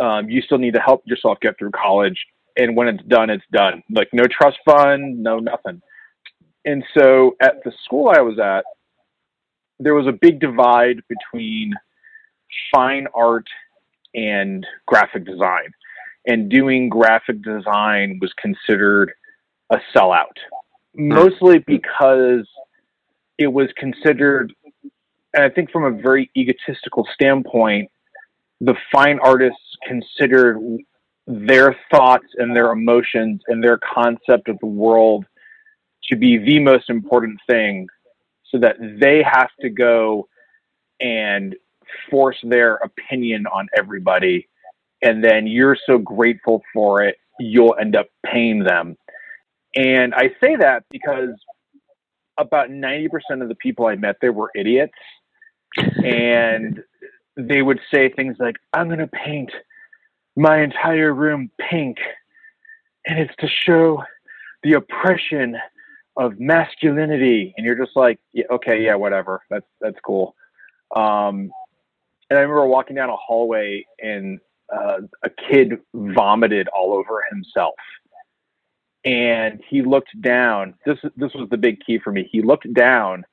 Um, 0.00 0.30
you 0.30 0.40
still 0.42 0.58
need 0.58 0.74
to 0.74 0.80
help 0.80 1.02
yourself 1.04 1.38
get 1.40 1.58
through 1.58 1.72
college, 1.72 2.16
and 2.56 2.76
when 2.76 2.88
it's 2.88 3.04
done, 3.04 3.30
it's 3.30 3.44
done. 3.52 3.82
Like 3.90 4.08
no 4.12 4.24
trust 4.24 4.58
fund, 4.64 5.22
no 5.22 5.38
nothing. 5.38 5.82
And 6.64 6.84
so 6.96 7.36
at 7.40 7.62
the 7.64 7.72
school 7.84 8.12
I 8.14 8.20
was 8.20 8.38
at, 8.38 8.64
there 9.78 9.94
was 9.94 10.06
a 10.06 10.12
big 10.12 10.40
divide 10.40 11.02
between 11.08 11.74
fine 12.74 13.06
art 13.14 13.46
and 14.14 14.66
graphic 14.86 15.24
design. 15.24 15.72
And 16.26 16.50
doing 16.50 16.90
graphic 16.90 17.42
design 17.42 18.18
was 18.20 18.32
considered 18.34 19.12
a 19.70 19.78
sellout, 19.94 20.36
mostly 20.94 21.60
because 21.60 22.46
it 23.38 23.46
was 23.46 23.68
considered, 23.76 24.52
and 25.32 25.44
I 25.44 25.48
think 25.48 25.70
from 25.70 25.84
a 25.84 25.90
very 25.90 26.30
egotistical 26.36 27.08
standpoint, 27.14 27.90
the 28.60 28.74
fine 28.92 29.18
artists 29.20 29.69
considered 29.86 30.58
their 31.26 31.76
thoughts 31.90 32.26
and 32.38 32.54
their 32.54 32.72
emotions 32.72 33.40
and 33.46 33.62
their 33.62 33.78
concept 33.78 34.48
of 34.48 34.58
the 34.60 34.66
world 34.66 35.24
to 36.04 36.16
be 36.16 36.38
the 36.38 36.58
most 36.58 36.90
important 36.90 37.38
thing 37.48 37.86
so 38.50 38.58
that 38.58 38.76
they 39.00 39.22
have 39.22 39.50
to 39.60 39.68
go 39.68 40.26
and 41.00 41.54
force 42.10 42.38
their 42.42 42.76
opinion 42.76 43.46
on 43.46 43.68
everybody. 43.76 44.48
And 45.02 45.22
then 45.22 45.46
you're 45.46 45.78
so 45.86 45.98
grateful 45.98 46.62
for 46.74 47.02
it 47.02 47.16
you'll 47.40 47.74
end 47.80 47.96
up 47.96 48.06
paying 48.24 48.62
them. 48.62 48.96
And 49.74 50.14
i 50.14 50.28
say 50.42 50.56
that 50.56 50.84
because 50.90 51.30
about 52.38 52.70
90% 52.70 53.08
of 53.40 53.48
the 53.48 53.54
people 53.56 53.86
i 53.86 53.94
met 53.96 54.16
there 54.20 54.32
were 54.32 54.50
idiots. 54.54 54.92
And 56.04 56.82
they 57.36 57.62
would 57.62 57.80
say 57.92 58.10
things 58.10 58.36
like 58.40 58.56
i'm 58.72 58.88
going 58.88 58.98
to 58.98 59.06
paint 59.06 59.50
my 60.40 60.62
entire 60.62 61.12
room 61.12 61.50
pink 61.58 61.98
and 63.06 63.18
it's 63.18 63.34
to 63.38 63.48
show 63.48 64.02
the 64.62 64.74
oppression 64.74 65.56
of 66.16 66.38
masculinity 66.38 67.54
and 67.56 67.64
you're 67.64 67.78
just 67.78 67.96
like 67.96 68.18
yeah, 68.32 68.44
okay 68.50 68.82
yeah 68.84 68.94
whatever 68.94 69.42
that's 69.50 69.66
that's 69.80 69.98
cool 70.04 70.34
um, 70.96 71.50
and 72.30 72.38
I 72.38 72.42
remember 72.42 72.66
walking 72.66 72.96
down 72.96 73.10
a 73.10 73.16
hallway 73.16 73.84
and 74.00 74.38
uh, 74.72 74.98
a 75.24 75.30
kid 75.30 75.78
vomited 75.94 76.68
all 76.68 76.92
over 76.92 77.24
himself. 77.30 77.74
And 79.04 79.60
he 79.68 79.82
looked 79.82 80.20
down. 80.20 80.74
This 80.84 80.98
this 81.16 81.32
was 81.34 81.48
the 81.50 81.56
big 81.56 81.80
key 81.84 81.98
for 81.98 82.12
me. 82.12 82.28
He 82.30 82.42
looked 82.42 82.72
down 82.74 83.24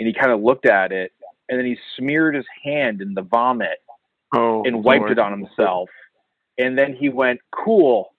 and 0.00 0.06
he 0.06 0.12
kind 0.12 0.32
of 0.32 0.42
looked 0.42 0.66
at 0.66 0.90
it, 0.90 1.12
and 1.48 1.58
then 1.58 1.64
he 1.64 1.76
smeared 1.96 2.34
his 2.34 2.44
hand 2.64 3.00
in 3.00 3.14
the 3.14 3.22
vomit 3.22 3.78
oh, 4.34 4.64
and 4.64 4.82
wiped 4.82 5.02
Lord. 5.02 5.12
it 5.12 5.18
on 5.20 5.30
himself. 5.30 5.88
And 6.58 6.76
then 6.76 6.94
he 6.94 7.08
went, 7.08 7.40
"Cool, 7.50 8.14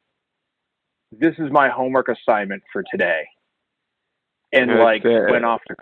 this 1.12 1.36
is 1.38 1.52
my 1.52 1.70
homework 1.70 2.08
assignment 2.10 2.64
for 2.72 2.84
today," 2.92 3.24
and 4.52 4.70
That's 4.70 4.80
like 4.80 5.06
it. 5.06 5.32
went 5.32 5.46
off 5.46 5.62
to 5.68 5.76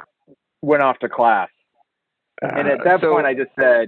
went 0.61 0.83
off 0.83 0.99
to 0.99 1.09
class. 1.09 1.49
Uh, 2.43 2.49
and 2.55 2.67
at 2.67 2.83
that 2.83 3.01
so, 3.01 3.13
point, 3.13 3.25
I 3.25 3.33
just 3.33 3.51
said, 3.59 3.87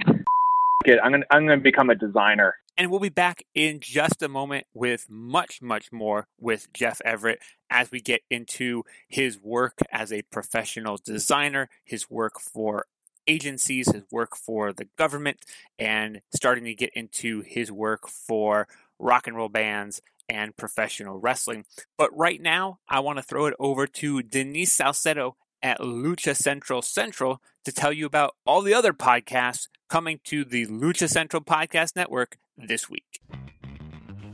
it. 0.85 0.99
I'm 1.03 1.11
gonna 1.11 1.25
I'm 1.31 1.47
gonna 1.47 1.61
become 1.61 1.89
a 1.89 1.95
designer. 1.95 2.55
And 2.75 2.89
we'll 2.89 2.99
be 2.99 3.09
back 3.09 3.43
in 3.53 3.79
just 3.79 4.23
a 4.23 4.27
moment 4.27 4.65
with 4.73 5.05
much, 5.07 5.61
much 5.61 5.91
more 5.91 6.27
with 6.39 6.73
Jeff 6.73 7.01
Everett 7.05 7.39
as 7.69 7.91
we 7.91 8.01
get 8.01 8.21
into 8.31 8.83
his 9.07 9.39
work 9.39 9.77
as 9.91 10.11
a 10.11 10.23
professional 10.23 10.97
designer, 10.97 11.69
his 11.85 12.09
work 12.09 12.39
for 12.39 12.85
agencies, 13.27 13.91
his 13.91 14.03
work 14.11 14.35
for 14.35 14.73
the 14.73 14.87
government, 14.97 15.39
and 15.77 16.21
starting 16.33 16.65
to 16.65 16.73
get 16.73 16.91
into 16.93 17.41
his 17.41 17.71
work 17.71 18.07
for 18.07 18.67
rock 18.99 19.27
and 19.27 19.35
roll 19.35 19.49
bands 19.49 20.01
and 20.29 20.55
professional 20.55 21.17
wrestling. 21.19 21.65
But 21.97 22.15
right 22.15 22.41
now, 22.41 22.79
I 22.87 22.99
want 22.99 23.17
to 23.17 23.23
throw 23.23 23.45
it 23.45 23.55
over 23.59 23.87
to 23.87 24.23
Denise 24.23 24.71
Salcedo 24.71 25.35
at 25.61 25.79
Lucha 25.79 26.35
Central 26.35 26.81
Central 26.81 27.41
to 27.65 27.71
tell 27.71 27.93
you 27.93 28.05
about 28.05 28.35
all 28.45 28.61
the 28.61 28.73
other 28.73 28.93
podcasts 28.93 29.67
coming 29.89 30.19
to 30.25 30.43
the 30.43 30.65
Lucha 30.67 31.09
Central 31.09 31.41
Podcast 31.41 31.95
Network 31.95 32.37
this 32.57 32.89
week. 32.89 33.21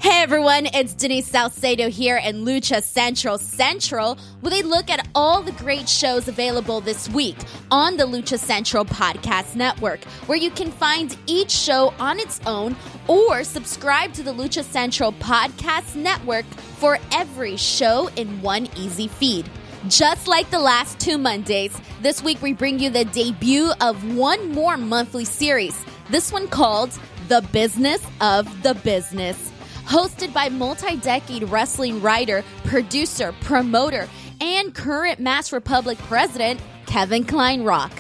Hey 0.02 0.22
everyone, 0.24 0.68
it's 0.68 0.94
Denise 0.94 1.28
Salcedo 1.28 1.90
here 1.90 2.16
in 2.16 2.46
Lucha 2.46 2.82
Central 2.82 3.38
Central 3.38 4.18
with 4.42 4.54
a 4.54 4.62
look 4.62 4.90
at 4.90 5.06
all 5.14 5.42
the 5.42 5.52
great 5.52 5.90
shows 5.90 6.30
available 6.30 6.80
this 6.80 7.10
week 7.10 7.36
on 7.70 7.98
the 7.98 8.06
Lucha 8.06 8.40
Central 8.40 8.86
Podcast 8.86 9.58
Network, 9.58 10.02
where 10.26 10.38
you 10.38 10.52
can 10.52 10.72
find 10.72 11.18
each 11.26 11.52
show 11.52 11.94
on 12.00 12.18
its 12.18 12.40
own 12.46 12.78
or 13.10 13.44
subscribe 13.44 14.14
to 14.14 14.24
the 14.24 14.32
Lucha 14.32 14.64
Central 14.64 15.12
Podcast 15.12 15.98
Network 15.98 16.46
for 16.78 16.98
every 17.12 17.58
show 17.58 18.08
in 18.16 18.42
one 18.42 18.70
easy 18.78 19.10
feed. 19.10 19.50
Just 19.90 20.30
like 20.30 20.50
the 20.50 20.60
last 20.60 20.98
two 21.02 21.18
Mondays, 21.18 21.78
this 22.02 22.24
week 22.24 22.42
we 22.42 22.54
bring 22.54 22.80
you 22.80 22.90
the 22.90 23.04
debut 23.04 23.74
of 23.82 24.16
one 24.16 24.54
more 24.54 24.78
monthly 24.78 25.26
series. 25.26 25.78
This 26.10 26.32
one 26.32 26.48
called 26.48 26.98
The 27.28 27.42
Business 27.52 28.02
of 28.22 28.64
the 28.64 28.76
Business. 28.76 29.49
Hosted 29.90 30.32
by 30.34 30.50
multi 30.50 30.98
decade 30.98 31.50
wrestling 31.50 32.00
writer, 32.00 32.44
producer, 32.64 33.34
promoter, 33.42 34.08
and 34.40 34.72
current 34.72 35.20
Masked 35.20 35.52
Republic 35.52 35.98
president, 35.98 36.62
Kevin 36.86 37.24
Kleinrock. 37.24 37.92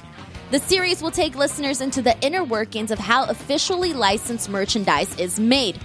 The 0.52 0.60
series 0.60 1.02
will 1.02 1.10
take 1.10 1.34
listeners 1.34 1.82
into 1.82 2.04
the 2.04 2.16
inner 2.22 2.44
workings 2.44 2.92
of 2.92 3.00
how 3.00 3.26
officially 3.26 3.94
licensed 3.94 4.50
merchandise 4.50 5.18
is 5.18 5.40
made. 5.40 5.80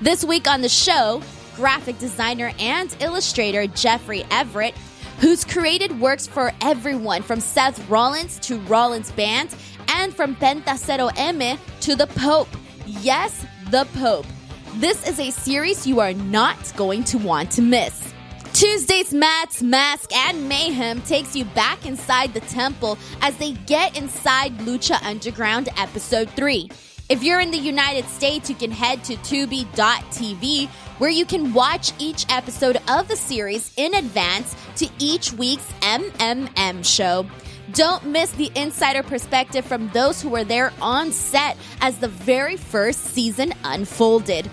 This 0.00 0.24
week 0.24 0.46
on 0.46 0.60
the 0.60 0.68
show, 0.68 1.20
graphic 1.56 1.98
designer 1.98 2.52
and 2.60 2.96
illustrator 3.00 3.66
Jeffrey 3.66 4.24
Everett 4.30 4.76
who's 5.18 5.44
created 5.44 6.00
works 6.00 6.28
for 6.28 6.52
everyone 6.60 7.22
from 7.22 7.40
Seth 7.40 7.88
Rollins 7.90 8.38
to 8.38 8.60
Rollins 8.60 9.10
Band 9.10 9.52
and 9.88 10.14
from 10.14 10.36
Pentacero 10.36 11.10
M 11.16 11.58
to 11.80 11.96
the 11.96 12.06
Pope. 12.06 12.46
Yes, 12.86 13.44
the 13.72 13.84
Pope. 13.94 14.26
This 14.74 15.08
is 15.08 15.18
a 15.18 15.30
series 15.30 15.86
you 15.86 15.98
are 15.98 16.12
not 16.12 16.72
going 16.76 17.02
to 17.04 17.18
want 17.18 17.50
to 17.52 17.62
miss. 17.62 18.14
Tuesday's 18.52 19.12
Mats, 19.12 19.60
Mask, 19.62 20.14
and 20.14 20.48
Mayhem 20.48 21.00
takes 21.02 21.34
you 21.34 21.44
back 21.46 21.84
inside 21.84 22.32
the 22.32 22.40
temple 22.40 22.96
as 23.20 23.36
they 23.38 23.52
get 23.66 23.98
inside 23.98 24.56
Lucha 24.58 25.02
Underground 25.02 25.68
Episode 25.76 26.30
3. 26.30 26.70
If 27.08 27.24
you're 27.24 27.40
in 27.40 27.50
the 27.50 27.58
United 27.58 28.04
States, 28.04 28.48
you 28.48 28.54
can 28.54 28.70
head 28.70 29.02
to 29.04 29.16
Tubi.tv 29.16 30.68
where 30.98 31.10
you 31.10 31.24
can 31.24 31.54
watch 31.54 31.92
each 31.98 32.26
episode 32.28 32.76
of 32.88 33.08
the 33.08 33.16
series 33.16 33.72
in 33.76 33.94
advance 33.94 34.54
to 34.76 34.88
each 34.98 35.32
week's 35.32 35.72
MMM 35.80 36.84
show. 36.84 37.26
Don't 37.72 38.06
miss 38.06 38.30
the 38.32 38.50
insider 38.54 39.02
perspective 39.02 39.64
from 39.64 39.88
those 39.90 40.22
who 40.22 40.30
were 40.30 40.44
there 40.44 40.72
on 40.80 41.12
set 41.12 41.56
as 41.80 41.98
the 41.98 42.08
very 42.08 42.56
first 42.56 43.04
season 43.04 43.52
unfolded. 43.64 44.50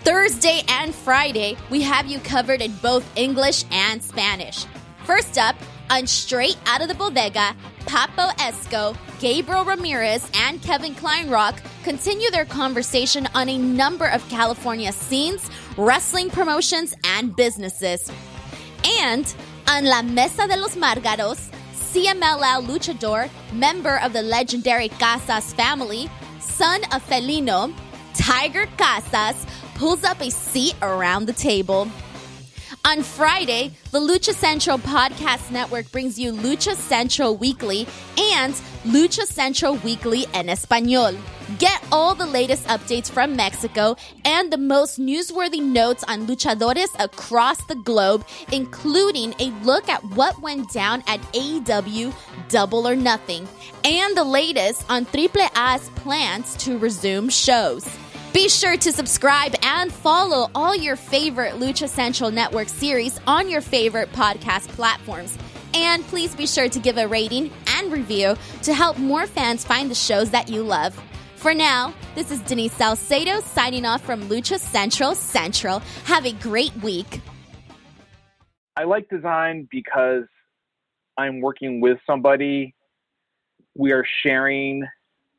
Thursday 0.00 0.62
and 0.68 0.94
Friday, 0.94 1.56
we 1.70 1.82
have 1.82 2.06
you 2.06 2.20
covered 2.20 2.62
in 2.62 2.72
both 2.76 3.04
English 3.16 3.64
and 3.72 4.02
Spanish. 4.02 4.66
First 5.04 5.36
up, 5.36 5.56
on 5.90 6.06
Straight 6.06 6.56
Out 6.66 6.80
of 6.80 6.88
the 6.88 6.94
Bodega, 6.94 7.54
Papo 7.80 8.30
Esco, 8.36 8.96
Gabriel 9.18 9.64
Ramirez, 9.64 10.28
and 10.34 10.62
Kevin 10.62 10.94
Kleinrock 10.94 11.58
continue 11.82 12.30
their 12.30 12.44
conversation 12.44 13.28
on 13.34 13.48
a 13.48 13.58
number 13.58 14.06
of 14.06 14.26
California 14.28 14.92
scenes, 14.92 15.50
wrestling 15.76 16.30
promotions, 16.30 16.94
and 17.04 17.34
businesses. 17.34 18.10
And 19.00 19.34
on 19.68 19.84
La 19.84 20.02
Mesa 20.02 20.46
de 20.46 20.56
los 20.56 20.76
Margaros, 20.76 21.50
CMLL 21.94 22.66
luchador, 22.66 23.30
member 23.52 24.00
of 24.00 24.12
the 24.12 24.20
legendary 24.20 24.88
Casas 24.88 25.54
family, 25.54 26.10
son 26.40 26.82
of 26.92 27.06
Felino, 27.08 27.72
Tiger 28.14 28.66
Casas, 28.76 29.46
pulls 29.76 30.02
up 30.02 30.20
a 30.20 30.28
seat 30.28 30.74
around 30.82 31.26
the 31.26 31.32
table. 31.32 31.88
On 32.86 33.02
Friday, 33.02 33.72
the 33.92 33.98
Lucha 33.98 34.34
Central 34.34 34.76
Podcast 34.76 35.50
Network 35.50 35.90
brings 35.90 36.18
you 36.18 36.32
Lucha 36.32 36.74
Central 36.74 37.34
Weekly 37.34 37.86
and 38.18 38.52
Lucha 38.84 39.22
Central 39.22 39.76
Weekly 39.76 40.26
en 40.34 40.48
Español. 40.48 41.18
Get 41.58 41.82
all 41.90 42.14
the 42.14 42.26
latest 42.26 42.66
updates 42.66 43.10
from 43.10 43.36
Mexico 43.36 43.96
and 44.26 44.52
the 44.52 44.58
most 44.58 45.00
newsworthy 45.00 45.62
notes 45.62 46.04
on 46.08 46.26
luchadores 46.26 46.90
across 47.02 47.64
the 47.64 47.74
globe, 47.74 48.26
including 48.52 49.34
a 49.38 49.46
look 49.64 49.88
at 49.88 50.04
what 50.14 50.42
went 50.42 50.70
down 50.70 51.02
at 51.06 51.22
AEW 51.32 52.12
Double 52.50 52.86
or 52.86 52.96
Nothing 52.96 53.48
and 53.82 54.14
the 54.14 54.24
latest 54.24 54.84
on 54.90 55.06
Triple 55.06 55.48
A's 55.56 55.88
plans 55.96 56.54
to 56.58 56.76
resume 56.76 57.30
shows. 57.30 57.86
Be 58.34 58.48
sure 58.48 58.76
to 58.76 58.90
subscribe 58.90 59.54
and 59.62 59.92
follow 59.92 60.50
all 60.56 60.74
your 60.74 60.96
favorite 60.96 61.52
Lucha 61.52 61.88
Central 61.88 62.32
Network 62.32 62.68
series 62.68 63.20
on 63.28 63.48
your 63.48 63.60
favorite 63.60 64.10
podcast 64.10 64.66
platforms. 64.70 65.38
And 65.72 66.02
please 66.08 66.34
be 66.34 66.44
sure 66.44 66.68
to 66.68 66.80
give 66.80 66.98
a 66.98 67.06
rating 67.06 67.52
and 67.68 67.92
review 67.92 68.34
to 68.64 68.74
help 68.74 68.98
more 68.98 69.28
fans 69.28 69.64
find 69.64 69.88
the 69.88 69.94
shows 69.94 70.30
that 70.30 70.48
you 70.48 70.64
love. 70.64 71.00
For 71.36 71.54
now, 71.54 71.94
this 72.16 72.32
is 72.32 72.40
Denise 72.40 72.72
Salcedo 72.72 73.38
signing 73.38 73.84
off 73.84 74.02
from 74.02 74.28
Lucha 74.28 74.58
Central 74.58 75.14
Central. 75.14 75.78
Have 76.06 76.26
a 76.26 76.32
great 76.32 76.74
week. 76.78 77.20
I 78.76 78.82
like 78.82 79.08
design 79.08 79.68
because 79.70 80.24
I'm 81.16 81.40
working 81.40 81.80
with 81.80 81.98
somebody. 82.04 82.74
We 83.76 83.92
are 83.92 84.04
sharing 84.24 84.82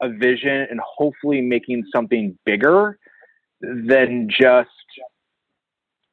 a 0.01 0.09
vision 0.09 0.67
and 0.69 0.79
hopefully 0.83 1.41
making 1.41 1.83
something 1.93 2.37
bigger 2.45 2.97
than 3.61 4.27
just 4.29 4.69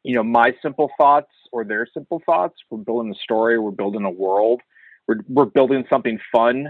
you 0.02 0.14
know 0.14 0.22
my 0.22 0.54
simple 0.62 0.90
thoughts 0.96 1.30
or 1.52 1.64
their 1.64 1.86
simple 1.92 2.22
thoughts. 2.24 2.54
We're 2.70 2.78
building 2.78 3.12
a 3.12 3.22
story 3.22 3.58
we're 3.58 3.70
building 3.70 4.04
a 4.04 4.10
world 4.10 4.60
we're, 5.08 5.18
we're 5.28 5.46
building 5.46 5.84
something 5.90 6.18
fun 6.34 6.68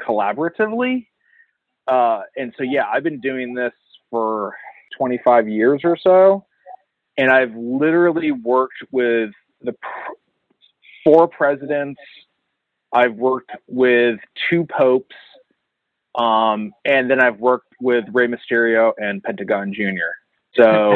collaboratively. 0.00 1.06
Uh, 1.86 2.20
and 2.36 2.54
so 2.56 2.62
yeah 2.62 2.84
i've 2.92 3.02
been 3.02 3.20
doing 3.20 3.54
this 3.54 3.72
for 4.08 4.54
25 4.96 5.48
years 5.48 5.80
or 5.82 5.96
so 6.00 6.44
and 7.18 7.30
i've 7.30 7.52
literally 7.56 8.30
worked 8.30 8.76
with 8.92 9.30
the 9.62 9.72
pr- 9.72 10.12
four 11.04 11.28
presidents. 11.28 12.00
I've 12.92 13.14
worked 13.14 13.52
with 13.68 14.18
two 14.50 14.66
popes 14.66 15.16
um, 16.14 16.72
and 16.84 17.10
then 17.10 17.20
I've 17.20 17.38
worked 17.38 17.74
with 17.80 18.04
Rey 18.12 18.26
Mysterio 18.26 18.92
and 18.98 19.22
Pentagon 19.22 19.72
Jr. 19.72 20.12
So 20.54 20.94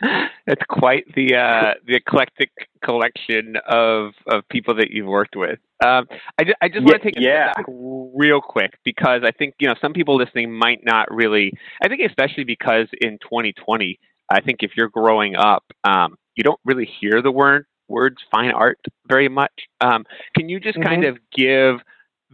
it's 0.46 0.62
quite 0.68 1.04
the 1.14 1.36
uh, 1.36 1.74
the 1.86 1.94
eclectic 1.94 2.50
collection 2.82 3.56
of 3.68 4.12
of 4.26 4.48
people 4.48 4.74
that 4.76 4.90
you've 4.90 5.06
worked 5.06 5.36
with. 5.36 5.58
Um, 5.84 6.06
I, 6.38 6.44
just, 6.44 6.56
I 6.62 6.68
just 6.68 6.84
want 6.84 7.02
to 7.02 7.10
take 7.10 7.18
a 7.18 7.22
yeah. 7.22 7.52
step 7.52 7.66
back 7.66 7.74
real 8.14 8.40
quick 8.40 8.72
because 8.84 9.22
I 9.24 9.30
think 9.30 9.54
you 9.60 9.68
know 9.68 9.74
some 9.80 9.92
people 9.92 10.16
listening 10.16 10.52
might 10.52 10.84
not 10.84 11.10
really. 11.10 11.52
I 11.82 11.88
think 11.88 12.00
especially 12.06 12.44
because 12.44 12.88
in 13.00 13.18
2020, 13.22 13.98
I 14.30 14.40
think 14.40 14.58
if 14.62 14.72
you're 14.76 14.88
growing 14.88 15.36
up, 15.36 15.64
um, 15.84 16.16
you 16.36 16.42
don't 16.42 16.60
really 16.64 16.88
hear 17.00 17.22
the 17.22 17.30
word 17.30 17.66
words 17.88 18.16
fine 18.30 18.50
art 18.50 18.78
very 19.08 19.28
much. 19.28 19.52
Um, 19.80 20.04
can 20.36 20.48
you 20.48 20.58
just 20.58 20.78
mm-hmm. 20.78 20.88
kind 20.88 21.04
of 21.04 21.18
give 21.36 21.76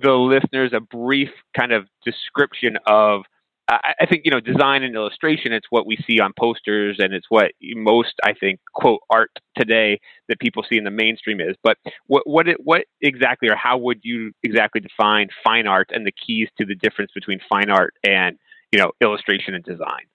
the 0.02 0.12
listeners 0.12 0.72
a 0.72 0.80
brief 0.80 1.30
kind 1.56 1.72
of 1.72 1.86
description 2.04 2.78
of 2.86 3.22
I 3.70 4.06
think 4.08 4.22
you 4.24 4.32
know 4.32 4.40
design 4.40 4.82
and 4.82 4.96
illustration. 4.96 5.52
It's 5.52 5.66
what 5.70 5.86
we 5.86 5.96
see 6.04 6.18
on 6.18 6.32
posters, 6.36 6.96
and 6.98 7.14
it's 7.14 7.26
what 7.28 7.52
most 7.62 8.14
I 8.24 8.32
think 8.32 8.58
quote 8.74 9.00
art 9.10 9.30
today 9.56 10.00
that 10.28 10.40
people 10.40 10.64
see 10.68 10.76
in 10.76 10.82
the 10.82 10.90
mainstream 10.90 11.40
is. 11.40 11.54
But 11.62 11.76
what 12.06 12.26
what 12.26 12.48
it, 12.48 12.56
what 12.64 12.86
exactly, 13.00 13.48
or 13.48 13.54
how 13.54 13.78
would 13.78 14.00
you 14.02 14.32
exactly 14.42 14.80
define 14.80 15.28
fine 15.44 15.68
art 15.68 15.90
and 15.92 16.04
the 16.04 16.12
keys 16.12 16.48
to 16.58 16.66
the 16.66 16.74
difference 16.74 17.12
between 17.14 17.38
fine 17.48 17.70
art 17.70 17.94
and 18.02 18.36
you 18.72 18.78
know 18.80 18.90
illustration 19.00 19.54
and 19.54 19.62
design? 19.62 20.06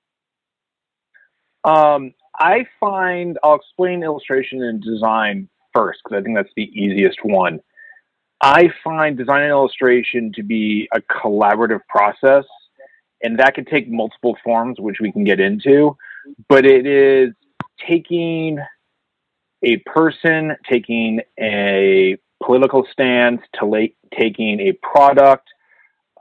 Um, 1.63 2.13
I 2.37 2.65
find 2.79 3.39
I'll 3.41 3.55
explain 3.55 4.03
illustration 4.03 4.63
and 4.63 4.81
design 4.81 5.47
first 5.73 5.99
because 6.03 6.19
I 6.19 6.23
think 6.23 6.35
that's 6.35 6.53
the 6.57 6.69
easiest 6.77 7.23
one. 7.23 7.61
I 8.41 8.69
find 8.83 9.17
design 9.17 9.41
and 9.43 9.51
illustration 9.51 10.31
to 10.35 10.43
be 10.43 10.87
a 10.93 11.01
collaborative 11.01 11.81
process, 11.87 12.45
and 13.23 13.39
that 13.39 13.55
can 13.55 13.65
take 13.65 13.89
multiple 13.89 14.37
forms, 14.43 14.79
which 14.79 14.97
we 14.99 15.11
can 15.11 15.23
get 15.23 15.39
into. 15.39 15.95
But 16.49 16.65
it 16.65 16.85
is 16.85 17.33
taking 17.87 18.59
a 19.63 19.77
person, 19.77 20.55
taking 20.69 21.21
a 21.39 22.17
political 22.43 22.85
stance, 22.91 23.41
to 23.55 23.65
late, 23.65 23.95
taking 24.17 24.59
a 24.59 24.73
product, 24.73 25.47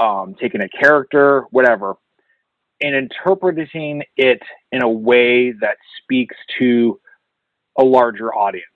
um, 0.01 0.35
taking 0.41 0.61
a 0.61 0.69
character, 0.69 1.45
whatever, 1.51 1.97
and 2.81 2.95
interpreting 2.95 4.03
it 4.17 4.41
in 4.73 4.83
a 4.83 4.89
way 4.89 5.53
that 5.53 5.77
speaks 6.03 6.37
to 6.59 7.01
a 7.79 7.85
larger 7.85 8.35
audience. 8.35 8.67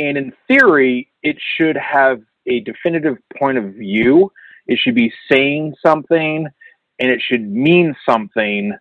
And 0.00 0.16
in 0.16 0.32
theory, 0.48 1.12
it 1.22 1.36
should 1.56 1.76
have 1.76 2.22
a 2.46 2.60
definitive 2.60 3.18
point 3.38 3.58
of 3.58 3.74
view. 3.74 4.32
It 4.66 4.78
should 4.78 4.94
be 4.94 5.12
saying 5.30 5.74
something 5.84 6.48
and 6.98 7.10
it 7.10 7.20
should 7.20 7.48
mean 7.48 7.94
something 8.08 8.72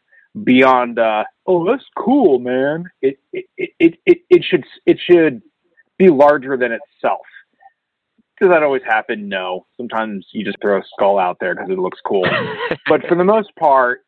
beyond 0.44 0.98
uh, 1.00 1.26
oh 1.46 1.66
that's 1.66 1.84
cool 1.98 2.40
man. 2.40 2.86
It 3.02 3.20
it, 3.34 3.46
it 3.58 4.00
it 4.06 4.20
it 4.30 4.44
should 4.44 4.64
it 4.86 4.98
should 5.00 5.42
be 5.98 6.10
larger 6.10 6.56
than 6.56 6.72
itself. 6.72 7.26
Does 8.40 8.50
that 8.50 8.64
always 8.64 8.84
happen? 8.86 9.28
No. 9.28 9.66
Sometimes 9.76 10.26
you 10.32 10.46
just 10.46 10.62
throw 10.62 10.80
a 10.80 10.84
skull 10.94 11.20
out 11.20 11.38
there 11.42 11.56
because 11.56 11.70
it 11.70 11.80
looks 11.80 12.00
cool. 12.06 12.26
But 12.88 13.02
for 13.08 13.16
the 13.16 13.26
most 13.26 13.54
part 13.58 14.06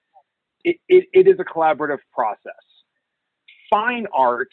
it, 0.64 0.78
it, 0.88 1.06
it 1.12 1.28
is 1.28 1.40
a 1.40 1.44
collaborative 1.44 2.00
process. 2.14 2.54
Fine 3.70 4.08
art 4.14 4.50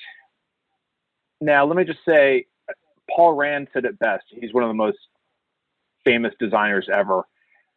now, 1.41 1.65
let 1.67 1.77
me 1.77 1.85
just 1.85 2.01
say, 2.07 2.47
Paul 3.15 3.35
Rand 3.35 3.69
said 3.73 3.85
it 3.85 3.99
best. 3.99 4.25
He's 4.29 4.53
one 4.53 4.65
of 4.65 4.69
the 4.69 4.75
most 4.75 4.99
famous 6.05 6.35
designers 6.39 6.89
ever. 6.93 7.23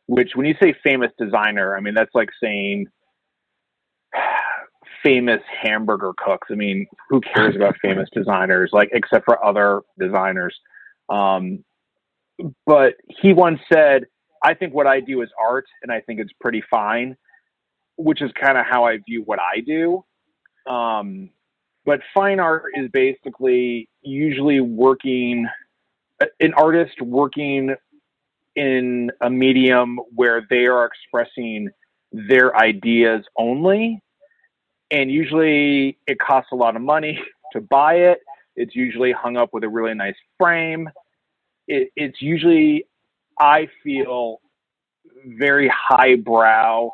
Which, 0.08 0.32
when 0.36 0.46
you 0.46 0.56
say 0.62 0.74
famous 0.84 1.12
designer, 1.18 1.76
I 1.76 1.80
mean 1.80 1.94
that's 1.94 2.14
like 2.14 2.30
saying 2.44 2.88
famous 5.04 5.42
hamburger 5.62 6.12
cooks. 6.18 6.48
I 6.52 6.56
mean, 6.56 6.88
who 7.10 7.22
cares 7.22 7.56
about 7.56 7.76
famous 7.82 8.10
designers? 8.14 8.72
Like, 8.74 8.90
except 8.92 9.26
for 9.26 9.44
other 9.44 9.82
designers. 10.00 10.56
Um, 11.10 11.64
but 12.66 12.96
he 13.08 13.34
once 13.34 13.60
said, 13.72 14.06
"I 14.44 14.54
think 14.54 14.74
what 14.74 14.88
I 14.88 15.00
do 15.00 15.22
is 15.22 15.30
art, 15.40 15.66
and 15.84 15.92
I 15.92 16.02
think 16.02 16.20
it's 16.20 16.34
pretty 16.42 16.64
fine," 16.70 17.16
which 17.98 18.22
is 18.22 18.32
kind 18.34 18.58
of 18.58 18.66
how 18.66 18.86
I 18.86 18.98
view 18.98 19.22
what 19.24 19.40
I 19.40 19.62
do. 19.62 20.04
Um, 20.68 21.30
but 21.86 22.02
fine 22.14 22.40
art 22.40 22.66
is 22.76 22.90
basically 22.92 23.90
usually 24.02 24.62
working 24.62 25.48
an 26.40 26.54
artist 26.54 27.02
working 27.02 27.76
in 28.56 29.12
a 29.22 29.30
medium 29.30 30.00
where 30.14 30.46
they 30.50 30.66
are 30.68 30.86
expressing 30.86 31.70
their 32.12 32.56
ideas 32.56 33.26
only. 33.38 34.02
And 34.92 35.10
usually 35.10 35.98
it 36.06 36.20
costs 36.20 36.52
a 36.52 36.56
lot 36.56 36.76
of 36.76 36.82
money 36.82 37.20
to 37.54 37.62
buy 37.62 37.96
it. 37.96 38.20
It's 38.56 38.76
usually 38.76 39.12
hung 39.12 39.38
up 39.38 39.50
with 39.54 39.64
a 39.64 39.70
really 39.70 39.94
nice 39.94 40.16
frame. 40.38 40.90
It, 41.68 41.90
it's 41.96 42.22
usually 42.22 42.86
i 43.40 43.68
feel 43.84 44.40
very 45.26 45.72
highbrow 45.74 46.90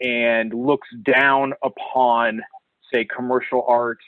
and 0.00 0.52
looks 0.52 0.88
down 1.02 1.54
upon 1.62 2.42
say 2.92 3.04
commercial 3.04 3.64
art 3.66 3.98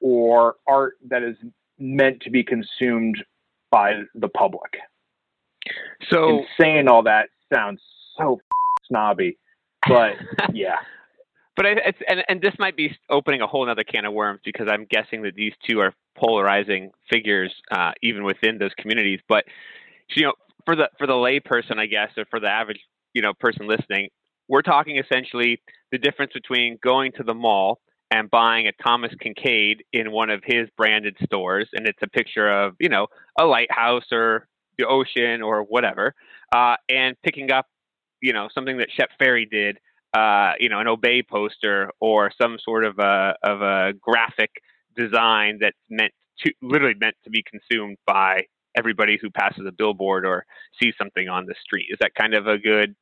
or 0.00 0.56
art 0.66 0.94
that 1.08 1.22
is 1.22 1.36
meant 1.78 2.20
to 2.22 2.30
be 2.30 2.42
consumed 2.42 3.22
by 3.70 4.02
the 4.14 4.28
public. 4.28 4.76
So 6.10 6.28
and 6.28 6.46
saying 6.60 6.88
all 6.88 7.02
that 7.04 7.28
sounds 7.52 7.80
so 8.16 8.40
snobby, 8.88 9.38
but 9.86 10.12
yeah. 10.52 10.76
but 11.56 11.66
I, 11.66 11.70
it's, 11.84 11.98
and 12.08 12.24
and 12.28 12.40
this 12.40 12.54
might 12.58 12.76
be 12.76 12.96
opening 13.08 13.40
a 13.40 13.46
whole 13.46 13.68
other 13.68 13.84
can 13.84 14.04
of 14.04 14.12
worms 14.12 14.40
because 14.44 14.68
I'm 14.70 14.86
guessing 14.90 15.22
that 15.22 15.34
these 15.34 15.52
two 15.68 15.80
are 15.80 15.92
polarizing 16.16 16.90
figures 17.10 17.52
uh, 17.70 17.92
even 18.02 18.24
within 18.24 18.58
those 18.58 18.72
communities. 18.78 19.20
But 19.28 19.44
you 20.14 20.24
know, 20.24 20.32
for 20.64 20.74
the 20.74 20.88
for 20.98 21.06
the 21.06 21.12
layperson, 21.12 21.78
I 21.78 21.86
guess, 21.86 22.10
or 22.16 22.24
for 22.30 22.40
the 22.40 22.48
average 22.48 22.80
you 23.14 23.22
know 23.22 23.34
person 23.34 23.68
listening, 23.68 24.08
we're 24.48 24.62
talking 24.62 24.98
essentially 24.98 25.60
the 25.92 25.98
difference 25.98 26.32
between 26.32 26.78
going 26.82 27.12
to 27.12 27.22
the 27.22 27.34
mall 27.34 27.80
and 28.10 28.30
buying 28.30 28.66
a 28.66 28.72
Thomas 28.82 29.12
Kinkade 29.24 29.80
in 29.92 30.10
one 30.10 30.30
of 30.30 30.42
his 30.44 30.68
branded 30.76 31.16
stores, 31.24 31.68
and 31.72 31.86
it's 31.86 31.98
a 32.02 32.08
picture 32.08 32.50
of 32.50 32.74
you 32.78 32.88
know 32.88 33.06
a 33.38 33.44
lighthouse 33.44 34.06
or 34.12 34.48
the 34.78 34.86
ocean 34.86 35.42
or 35.42 35.62
whatever, 35.62 36.14
uh, 36.54 36.76
and 36.88 37.16
picking 37.22 37.50
up 37.50 37.66
you 38.20 38.32
know 38.32 38.48
something 38.54 38.78
that 38.78 38.88
Shep 38.90 39.10
Fairey 39.20 39.48
did, 39.50 39.78
uh, 40.14 40.52
you 40.58 40.68
know 40.68 40.80
an 40.80 40.88
Obey 40.88 41.22
poster 41.22 41.90
or 42.00 42.30
some 42.40 42.58
sort 42.62 42.84
of 42.84 42.98
a 42.98 43.34
of 43.42 43.62
a 43.62 43.92
graphic 44.00 44.50
design 44.96 45.58
that's 45.60 45.76
meant 45.88 46.12
to 46.40 46.52
literally 46.62 46.94
meant 46.98 47.16
to 47.24 47.30
be 47.30 47.42
consumed 47.42 47.96
by 48.06 48.42
everybody 48.76 49.18
who 49.20 49.30
passes 49.30 49.64
a 49.66 49.72
billboard 49.72 50.24
or 50.24 50.44
sees 50.80 50.94
something 50.96 51.28
on 51.28 51.46
the 51.46 51.54
street. 51.62 51.86
Is 51.90 51.98
that 52.00 52.14
kind 52.14 52.34
of 52.34 52.46
a 52.46 52.58
good 52.58 52.94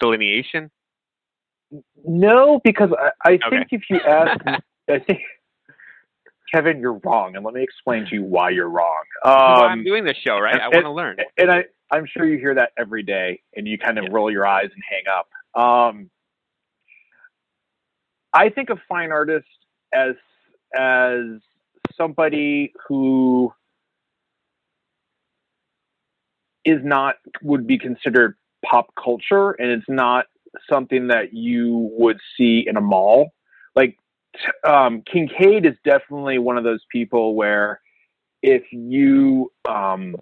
delineation? 0.00 0.70
No, 2.04 2.60
because 2.64 2.90
I, 2.98 3.10
I 3.24 3.32
okay. 3.34 3.40
think 3.50 3.68
if 3.72 3.82
you 3.90 4.00
ask, 4.00 4.40
I 4.88 4.98
think 4.98 5.20
Kevin, 6.52 6.80
you're 6.80 7.00
wrong, 7.04 7.36
and 7.36 7.44
let 7.44 7.54
me 7.54 7.62
explain 7.62 8.06
to 8.06 8.14
you 8.14 8.22
why 8.24 8.50
you're 8.50 8.70
wrong. 8.70 9.02
Um, 9.24 9.32
well, 9.34 9.62
I'm 9.64 9.84
doing 9.84 10.04
this 10.04 10.16
show, 10.26 10.38
right? 10.38 10.58
I 10.60 10.68
want 10.68 10.84
to 10.84 10.90
learn, 10.90 11.16
and 11.36 11.50
I, 11.50 11.64
I'm 11.90 12.06
sure 12.06 12.26
you 12.26 12.38
hear 12.38 12.54
that 12.54 12.72
every 12.78 13.02
day, 13.02 13.42
and 13.54 13.66
you 13.66 13.78
kind 13.78 13.98
of 13.98 14.04
yeah. 14.04 14.10
roll 14.12 14.30
your 14.30 14.46
eyes 14.46 14.70
and 14.72 14.82
hang 14.88 15.04
up. 15.12 15.28
Um, 15.60 16.10
I 18.32 18.50
think 18.50 18.70
of 18.70 18.78
fine 18.88 19.12
artist 19.12 19.46
as 19.92 20.14
as 20.74 21.24
somebody 21.96 22.72
who 22.86 23.52
is 26.64 26.80
not 26.82 27.16
would 27.42 27.66
be 27.66 27.78
considered 27.78 28.36
pop 28.64 28.92
culture, 29.02 29.50
and 29.52 29.70
it's 29.70 29.88
not 29.88 30.26
something 30.70 31.08
that 31.08 31.32
you 31.32 31.90
would 31.96 32.18
see 32.36 32.64
in 32.66 32.76
a 32.76 32.80
mall. 32.80 33.30
Like 33.74 33.96
um, 34.64 35.02
Kinkade 35.02 35.66
is 35.66 35.76
definitely 35.84 36.38
one 36.38 36.58
of 36.58 36.64
those 36.64 36.84
people 36.90 37.34
where 37.34 37.80
if 38.42 38.62
you 38.72 39.50
um, 39.68 40.16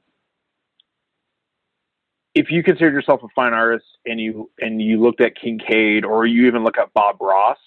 if 2.34 2.50
you 2.50 2.62
consider 2.62 2.90
yourself 2.90 3.22
a 3.22 3.28
fine 3.34 3.54
artist 3.54 3.86
and 4.04 4.20
you 4.20 4.50
and 4.60 4.80
you 4.80 5.00
looked 5.00 5.20
at 5.20 5.32
Kinkade 5.36 6.04
or 6.04 6.26
you 6.26 6.46
even 6.46 6.64
look 6.64 6.78
at 6.78 6.92
Bob 6.92 7.16
Ross, 7.20 7.58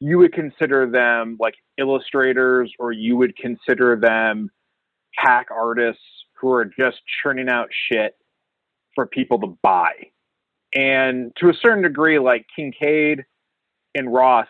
you 0.00 0.18
would 0.18 0.32
consider 0.32 0.90
them 0.90 1.36
like 1.40 1.54
illustrators 1.78 2.72
or 2.78 2.92
you 2.92 3.16
would 3.16 3.36
consider 3.36 3.96
them 3.96 4.50
hack 5.14 5.46
artists 5.50 6.02
who 6.38 6.52
are 6.52 6.64
just 6.64 6.98
churning 7.22 7.48
out 7.48 7.68
shit 7.88 8.16
for 8.94 9.06
people 9.06 9.40
to 9.40 9.58
buy. 9.62 9.92
And 10.74 11.32
to 11.36 11.50
a 11.50 11.54
certain 11.54 11.82
degree, 11.82 12.18
like 12.18 12.46
Kinkade 12.58 13.24
and 13.94 14.12
Ross, 14.12 14.48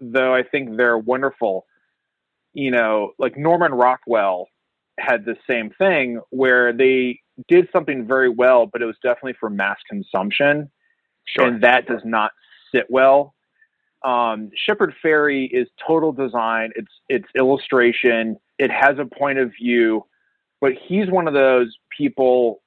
though 0.00 0.34
I 0.34 0.42
think 0.42 0.76
they're 0.76 0.98
wonderful, 0.98 1.66
you 2.52 2.70
know, 2.70 3.12
like 3.18 3.36
Norman 3.36 3.72
Rockwell 3.72 4.48
had 4.98 5.24
the 5.24 5.36
same 5.48 5.70
thing 5.70 6.20
where 6.30 6.72
they 6.72 7.20
did 7.48 7.68
something 7.72 8.06
very 8.06 8.28
well, 8.28 8.66
but 8.66 8.82
it 8.82 8.86
was 8.86 8.96
definitely 9.02 9.34
for 9.40 9.50
mass 9.50 9.78
consumption. 9.88 10.70
Sure. 11.26 11.46
And 11.46 11.62
that 11.62 11.86
does 11.86 12.02
not 12.04 12.30
sit 12.72 12.86
well. 12.88 13.34
Um, 14.04 14.50
Shepard 14.54 14.94
Fairey 15.02 15.48
is 15.50 15.66
total 15.84 16.12
design. 16.12 16.70
It's 16.76 16.92
it's 17.08 17.26
illustration. 17.36 18.36
It 18.58 18.70
has 18.70 18.98
a 18.98 19.06
point 19.06 19.38
of 19.38 19.50
view, 19.58 20.04
but 20.60 20.72
he's 20.86 21.10
one 21.10 21.26
of 21.26 21.34
those 21.34 21.74
people 21.96 22.62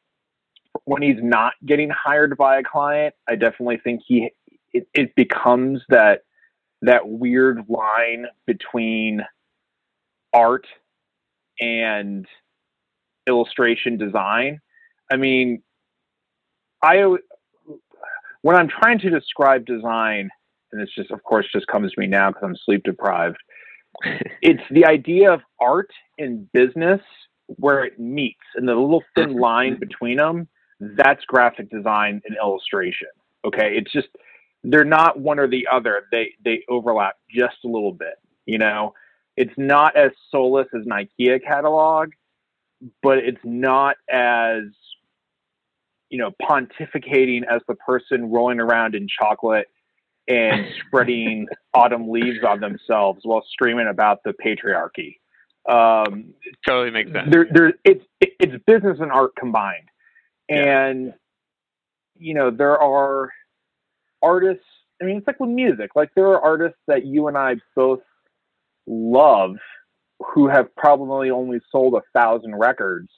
when 0.85 1.01
he's 1.01 1.21
not 1.21 1.53
getting 1.65 1.89
hired 1.89 2.37
by 2.37 2.59
a 2.59 2.63
client, 2.63 3.15
I 3.27 3.35
definitely 3.35 3.77
think 3.83 4.01
he 4.05 4.31
it, 4.73 4.87
it 4.93 5.15
becomes 5.15 5.81
that 5.89 6.23
that 6.81 7.07
weird 7.07 7.65
line 7.67 8.27
between 8.45 9.21
art 10.33 10.67
and 11.59 12.27
illustration 13.25 13.97
design. 13.97 14.59
I 15.11 15.17
mean, 15.17 15.63
I 16.81 17.03
when 18.41 18.55
I'm 18.55 18.69
trying 18.69 18.99
to 18.99 19.09
describe 19.09 19.65
design, 19.65 20.29
and 20.71 20.81
it's 20.81 20.93
just, 20.93 21.11
of 21.11 21.23
course, 21.23 21.47
just 21.51 21.67
comes 21.67 21.91
to 21.91 21.99
me 21.99 22.07
now 22.07 22.29
because 22.29 22.43
I'm 22.43 22.55
sleep 22.65 22.83
deprived. 22.83 23.37
it's 24.41 24.63
the 24.69 24.85
idea 24.85 25.31
of 25.31 25.41
art 25.59 25.89
and 26.17 26.51
business 26.51 27.01
where 27.47 27.83
it 27.83 27.99
meets, 27.99 28.43
and 28.55 28.67
the 28.67 28.75
little 28.75 29.03
thin 29.15 29.33
line 29.39 29.79
between 29.79 30.17
them 30.17 30.47
that's 30.79 31.23
graphic 31.25 31.69
design 31.69 32.21
and 32.25 32.35
illustration. 32.41 33.07
Okay, 33.45 33.75
it's 33.75 33.91
just 33.91 34.07
they're 34.63 34.83
not 34.83 35.19
one 35.19 35.39
or 35.39 35.47
the 35.47 35.67
other. 35.71 36.03
They 36.11 36.33
they 36.43 36.63
overlap 36.69 37.15
just 37.29 37.57
a 37.65 37.67
little 37.67 37.93
bit. 37.93 38.15
You 38.45 38.57
know, 38.57 38.93
it's 39.35 39.53
not 39.57 39.95
as 39.95 40.11
soulless 40.31 40.67
as 40.75 40.85
an 40.85 40.91
IKEA 40.91 41.43
catalog, 41.43 42.09
but 43.01 43.19
it's 43.19 43.41
not 43.43 43.97
as 44.09 44.63
you 46.09 46.17
know 46.17 46.31
pontificating 46.41 47.41
as 47.49 47.61
the 47.67 47.75
person 47.75 48.31
rolling 48.31 48.59
around 48.59 48.95
in 48.95 49.07
chocolate 49.07 49.67
and 50.27 50.65
spreading 50.87 51.47
autumn 51.73 52.09
leaves 52.09 52.39
on 52.47 52.59
themselves 52.59 53.21
while 53.23 53.43
screaming 53.51 53.87
about 53.87 54.19
the 54.23 54.33
patriarchy. 54.33 55.17
Um, 55.67 56.33
totally 56.65 56.91
makes 56.91 57.11
sense. 57.11 57.27
There, 57.29 57.47
there, 57.51 57.73
it's 57.83 58.03
it's 58.21 58.63
business 58.65 58.97
and 58.99 59.11
art 59.11 59.35
combined. 59.37 59.89
And, 60.49 61.07
yeah. 61.07 61.11
you 62.17 62.33
know, 62.33 62.51
there 62.51 62.77
are 62.77 63.31
artists, 64.21 64.65
I 65.01 65.05
mean, 65.05 65.17
it's 65.17 65.27
like 65.27 65.39
with 65.39 65.49
music, 65.49 65.91
like 65.95 66.09
there 66.15 66.27
are 66.27 66.41
artists 66.41 66.79
that 66.87 67.05
you 67.05 67.27
and 67.27 67.37
I 67.37 67.55
both 67.75 68.01
love 68.87 69.57
who 70.19 70.47
have 70.47 70.73
probably 70.75 71.29
only 71.29 71.59
sold 71.71 71.93
a 71.93 72.01
thousand 72.17 72.55
records, 72.55 73.09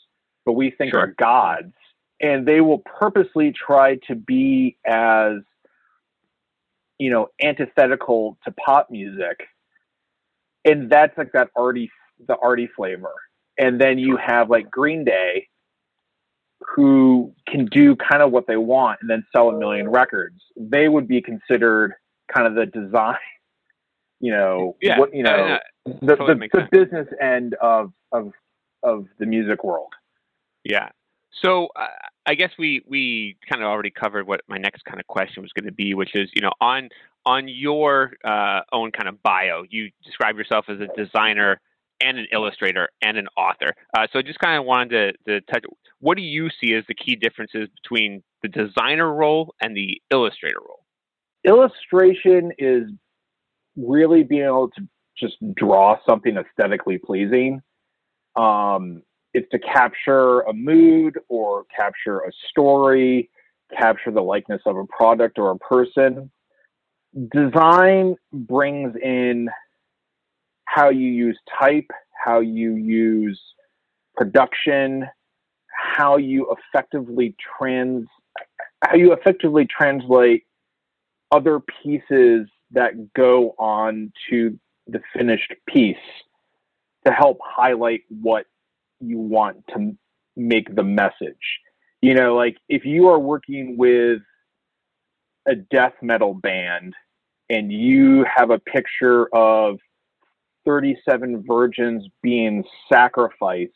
but 0.45 0.53
we 0.53 0.71
think 0.71 0.91
sure. 0.91 1.01
are 1.01 1.15
gods. 1.17 1.73
And 2.21 2.45
they 2.45 2.59
will 2.59 2.79
purposely 2.79 3.53
try 3.53 3.95
to 4.07 4.15
be 4.15 4.77
as, 4.85 5.35
you 6.97 7.09
know, 7.09 7.29
antithetical 7.41 8.37
to 8.43 8.51
pop 8.51 8.91
music. 8.91 9.47
And 10.65 10.89
that's 10.89 11.17
like 11.17 11.31
that 11.31 11.49
arty, 11.55 11.89
the 12.27 12.35
arty 12.35 12.67
flavor. 12.75 13.13
And 13.57 13.79
then 13.79 13.97
you 13.99 14.17
have 14.17 14.49
like 14.49 14.69
Green 14.69 15.05
Day, 15.05 15.47
who 16.75 17.33
can 17.47 17.65
do 17.65 17.95
kind 17.95 18.21
of 18.21 18.31
what 18.31 18.47
they 18.47 18.57
want 18.57 18.99
and 19.01 19.09
then 19.09 19.25
sell 19.33 19.49
a 19.49 19.57
million 19.57 19.89
records. 19.89 20.41
They 20.57 20.87
would 20.87 21.07
be 21.07 21.21
considered 21.21 21.93
kind 22.33 22.47
of 22.47 22.55
the 22.55 22.65
design, 22.65 23.15
you 24.19 24.31
know, 24.31 24.75
yeah, 24.81 24.99
what 24.99 25.13
you 25.13 25.23
know, 25.23 25.57
the, 25.85 26.15
totally 26.15 26.49
the, 26.51 26.59
the 26.59 26.67
business 26.71 27.07
end 27.21 27.55
of 27.61 27.91
of 28.11 28.31
of 28.83 29.05
the 29.19 29.25
music 29.25 29.63
world. 29.63 29.93
Yeah. 30.63 30.89
So 31.41 31.67
uh, 31.75 31.87
I 32.25 32.35
guess 32.35 32.51
we 32.57 32.83
we 32.87 33.37
kind 33.49 33.63
of 33.63 33.67
already 33.67 33.91
covered 33.91 34.27
what 34.27 34.41
my 34.47 34.57
next 34.57 34.83
kind 34.85 34.99
of 34.99 35.07
question 35.07 35.41
was 35.41 35.51
going 35.53 35.65
to 35.65 35.71
be, 35.71 35.93
which 35.93 36.15
is 36.15 36.29
you 36.33 36.41
know 36.41 36.51
on 36.59 36.89
on 37.25 37.47
your 37.47 38.13
uh, 38.23 38.61
own 38.71 38.91
kind 38.91 39.07
of 39.07 39.21
bio, 39.23 39.63
you 39.69 39.89
describe 40.03 40.37
yourself 40.37 40.65
as 40.67 40.79
a 40.79 40.87
designer 40.97 41.59
and 42.01 42.17
an 42.17 42.27
illustrator 42.31 42.89
and 43.01 43.17
an 43.17 43.27
author. 43.37 43.73
Uh, 43.95 44.07
so 44.11 44.19
I 44.19 44.21
just 44.21 44.39
kind 44.39 44.57
of 44.57 44.65
wanted 44.65 45.17
to, 45.27 45.39
to 45.39 45.41
touch. 45.51 45.63
What 45.99 46.15
do 46.15 46.23
you 46.23 46.49
see 46.61 46.73
as 46.73 46.83
the 46.87 46.95
key 46.95 47.15
differences 47.15 47.67
between 47.81 48.23
the 48.41 48.47
designer 48.47 49.13
role 49.13 49.53
and 49.61 49.75
the 49.75 50.01
illustrator 50.11 50.59
role? 50.59 50.85
Illustration 51.43 52.51
is 52.57 52.83
really 53.75 54.23
being 54.23 54.43
able 54.43 54.69
to 54.71 54.87
just 55.17 55.35
draw 55.55 55.97
something 56.07 56.37
aesthetically 56.37 56.97
pleasing. 56.97 57.61
Um, 58.35 59.03
it's 59.33 59.49
to 59.51 59.59
capture 59.59 60.41
a 60.41 60.53
mood 60.53 61.19
or 61.27 61.65
capture 61.75 62.19
a 62.19 62.31
story, 62.49 63.29
capture 63.77 64.11
the 64.11 64.21
likeness 64.21 64.61
of 64.65 64.77
a 64.77 64.85
product 64.85 65.37
or 65.37 65.51
a 65.51 65.57
person. 65.57 66.31
Design 67.33 68.15
brings 68.33 68.95
in 69.01 69.49
how 70.69 70.89
you 70.89 71.07
use 71.07 71.37
type, 71.59 71.89
how 72.23 72.39
you 72.39 72.75
use 72.75 73.39
production, 74.15 75.07
how 75.67 76.17
you 76.17 76.53
effectively 76.55 77.35
trans 77.57 78.05
how 78.81 78.95
you 78.95 79.11
effectively 79.11 79.65
translate 79.65 80.45
other 81.31 81.59
pieces 81.59 82.47
that 82.71 83.13
go 83.13 83.53
on 83.59 84.11
to 84.29 84.57
the 84.87 85.01
finished 85.13 85.53
piece 85.67 85.97
to 87.05 87.11
help 87.11 87.37
highlight 87.43 88.01
what 88.21 88.45
you 89.01 89.17
want 89.17 89.57
to 89.67 89.95
make 90.37 90.73
the 90.75 90.83
message. 90.83 91.59
You 92.01 92.13
know, 92.13 92.35
like 92.35 92.57
if 92.69 92.85
you 92.85 93.07
are 93.07 93.19
working 93.19 93.75
with 93.77 94.21
a 95.45 95.55
death 95.55 95.93
metal 96.01 96.33
band 96.33 96.93
and 97.49 97.71
you 97.71 98.25
have 98.33 98.49
a 98.49 98.59
picture 98.59 99.27
of 99.35 99.79
37 100.65 101.43
virgins 101.47 102.07
being 102.21 102.63
sacrificed 102.91 103.73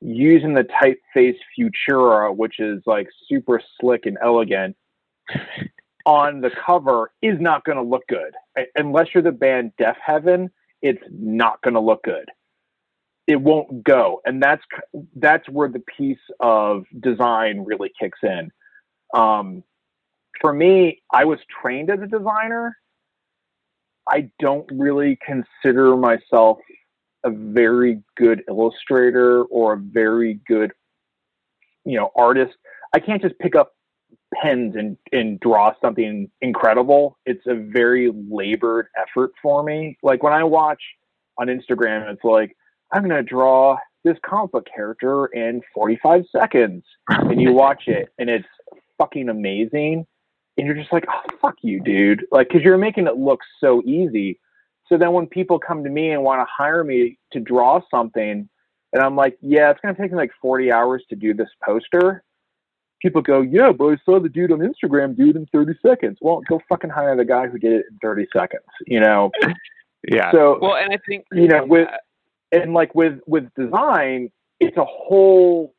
using 0.00 0.54
the 0.54 0.64
typeface 0.64 1.36
Futura, 1.58 2.34
which 2.34 2.60
is 2.60 2.82
like 2.86 3.08
super 3.28 3.60
slick 3.80 4.06
and 4.06 4.18
elegant, 4.22 4.76
on 6.06 6.40
the 6.40 6.50
cover 6.64 7.10
is 7.20 7.38
not 7.40 7.64
going 7.64 7.76
to 7.76 7.82
look 7.82 8.04
good. 8.08 8.32
Unless 8.76 9.08
you're 9.12 9.22
the 9.22 9.32
band 9.32 9.72
Deafheaven, 9.80 10.48
it's 10.80 11.02
not 11.10 11.60
going 11.62 11.74
to 11.74 11.80
look 11.80 12.02
good. 12.02 12.28
It 13.26 13.40
won't 13.40 13.84
go, 13.84 14.22
and 14.24 14.42
that's 14.42 14.62
that's 15.16 15.46
where 15.50 15.68
the 15.68 15.82
piece 15.98 16.16
of 16.40 16.84
design 16.98 17.62
really 17.66 17.92
kicks 18.00 18.20
in. 18.22 18.50
Um, 19.12 19.62
for 20.40 20.50
me, 20.50 21.02
I 21.12 21.26
was 21.26 21.38
trained 21.60 21.90
as 21.90 22.00
a 22.00 22.06
designer. 22.06 22.74
I 24.08 24.30
don't 24.38 24.68
really 24.72 25.18
consider 25.24 25.96
myself 25.96 26.58
a 27.24 27.30
very 27.30 28.02
good 28.16 28.42
illustrator 28.48 29.44
or 29.44 29.74
a 29.74 29.76
very 29.76 30.40
good, 30.46 30.72
you 31.84 31.98
know, 31.98 32.10
artist. 32.16 32.54
I 32.94 33.00
can't 33.00 33.20
just 33.20 33.38
pick 33.38 33.54
up 33.54 33.72
pens 34.34 34.74
and, 34.76 34.96
and 35.12 35.38
draw 35.40 35.72
something 35.80 36.30
incredible. 36.40 37.18
It's 37.26 37.46
a 37.46 37.54
very 37.54 38.10
labored 38.30 38.88
effort 38.96 39.32
for 39.42 39.62
me. 39.62 39.98
Like 40.02 40.22
when 40.22 40.32
I 40.32 40.44
watch 40.44 40.82
on 41.38 41.48
Instagram, 41.48 42.10
it's 42.12 42.24
like, 42.24 42.56
I'm 42.92 43.02
going 43.02 43.16
to 43.16 43.22
draw 43.22 43.76
this 44.04 44.16
comic 44.24 44.52
book 44.52 44.66
character 44.74 45.26
in 45.26 45.60
45 45.74 46.24
seconds. 46.34 46.84
And 47.08 47.40
you 47.40 47.52
watch 47.52 47.84
it 47.86 48.08
and 48.18 48.30
it's 48.30 48.48
fucking 48.98 49.28
amazing. 49.28 50.06
And 50.58 50.66
you're 50.66 50.76
just 50.76 50.92
like, 50.92 51.04
oh, 51.08 51.22
fuck 51.40 51.54
you, 51.62 51.80
dude. 51.80 52.26
Like, 52.32 52.48
cause 52.50 52.60
you're 52.62 52.76
making 52.76 53.06
it 53.06 53.16
look 53.16 53.40
so 53.60 53.80
easy. 53.86 54.40
So 54.88 54.98
then 54.98 55.12
when 55.12 55.26
people 55.26 55.58
come 55.58 55.84
to 55.84 55.90
me 55.90 56.10
and 56.10 56.22
want 56.22 56.40
to 56.40 56.46
hire 56.50 56.82
me 56.82 57.18
to 57.32 57.40
draw 57.40 57.80
something, 57.90 58.48
and 58.92 59.02
I'm 59.02 59.16
like, 59.16 59.36
yeah, 59.40 59.70
it's 59.70 59.80
going 59.80 59.94
to 59.94 60.00
take 60.00 60.10
me 60.10 60.16
like 60.16 60.32
40 60.40 60.72
hours 60.72 61.04
to 61.10 61.16
do 61.16 61.34
this 61.34 61.48
poster. 61.64 62.24
People 63.00 63.22
go, 63.22 63.42
yeah, 63.42 63.70
but 63.70 63.86
I 63.86 63.96
saw 64.04 64.18
the 64.18 64.28
dude 64.28 64.50
on 64.50 64.58
Instagram 64.58 65.16
do 65.16 65.30
it 65.30 65.36
in 65.36 65.46
30 65.52 65.74
seconds. 65.86 66.18
Well, 66.20 66.40
go 66.48 66.60
fucking 66.68 66.90
hire 66.90 67.16
the 67.16 67.24
guy 67.24 67.46
who 67.46 67.58
did 67.58 67.72
it 67.72 67.86
in 67.90 67.98
30 68.02 68.26
seconds, 68.32 68.64
you 68.86 68.98
know? 68.98 69.30
yeah. 70.10 70.32
So, 70.32 70.58
well, 70.60 70.76
and 70.76 70.92
I 70.92 70.98
think, 71.06 71.26
you 71.32 71.46
know, 71.46 71.64
with, 71.64 71.88
and 72.50 72.72
like 72.72 72.94
with, 72.94 73.20
with 73.26 73.48
design, 73.54 74.32
it's 74.58 74.76
a 74.76 74.84
whole, 74.84 75.74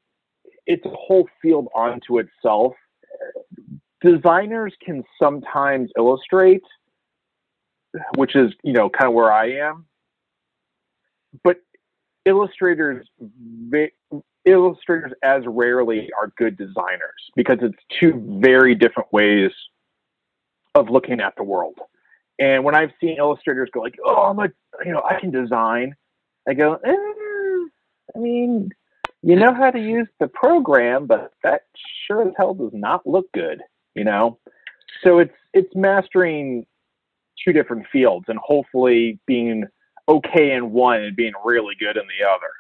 it's 0.66 0.86
a 0.86 0.90
whole 0.90 1.28
field 1.42 1.68
onto 1.76 2.20
itself. 2.20 2.74
Designers 4.02 4.74
can 4.84 5.04
sometimes 5.20 5.92
illustrate 5.98 6.64
which 8.16 8.36
is 8.36 8.52
you 8.64 8.74
know 8.74 8.90
kind 8.90 9.08
of 9.08 9.14
where 9.14 9.32
I 9.32 9.52
am. 9.52 9.86
But 11.44 11.58
illustrators, 12.26 13.08
illustrators 14.46 15.14
as 15.24 15.44
rarely 15.46 16.10
are 16.20 16.32
good 16.38 16.58
designers 16.58 17.30
because 17.36 17.58
it's 17.62 17.78
two 18.00 18.40
very 18.42 18.76
different 18.76 19.12
ways 19.12 19.52
of 20.76 20.90
looking 20.90 21.20
at 21.20 21.36
the 21.36 21.44
world. 21.44 21.78
And 22.40 22.64
when 22.64 22.76
I've 22.76 22.92
seen 23.02 23.18
illustrators 23.18 23.70
go 23.74 23.82
like, 23.82 23.96
"Oh, 24.04 24.30
I'm 24.30 24.40
a, 24.40 24.50
you 24.86 24.92
know, 24.92 25.04
I 25.04 25.20
can 25.20 25.32
design," 25.32 25.96
I 26.48 26.54
go, 26.54 26.76
eh, 26.76 27.68
"I 28.16 28.20
mean, 28.20 28.70
you 29.22 29.36
know 29.36 29.54
how 29.54 29.72
to 29.72 29.80
use 29.80 30.08
the 30.20 30.28
program, 30.28 31.06
but 31.06 31.34
that 31.44 31.64
sure 32.08 32.28
as 32.28 32.34
hell 32.38 32.54
does 32.54 32.74
not 32.74 33.06
look 33.06 33.32
good," 33.34 33.62
you 34.00 34.06
know. 34.06 34.40
So 35.04 35.20
it's 35.20 35.36
it's 35.54 35.76
mastering 35.76 36.66
two 37.46 37.54
different 37.54 37.86
fields 37.92 38.26
and 38.30 38.40
hopefully 38.42 39.20
being 39.28 39.66
okay 40.08 40.54
in 40.54 40.72
one 40.72 41.02
and 41.02 41.16
being 41.16 41.34
really 41.44 41.76
good 41.80 41.98
in 41.98 42.04
the 42.04 42.26
other. 42.26 42.52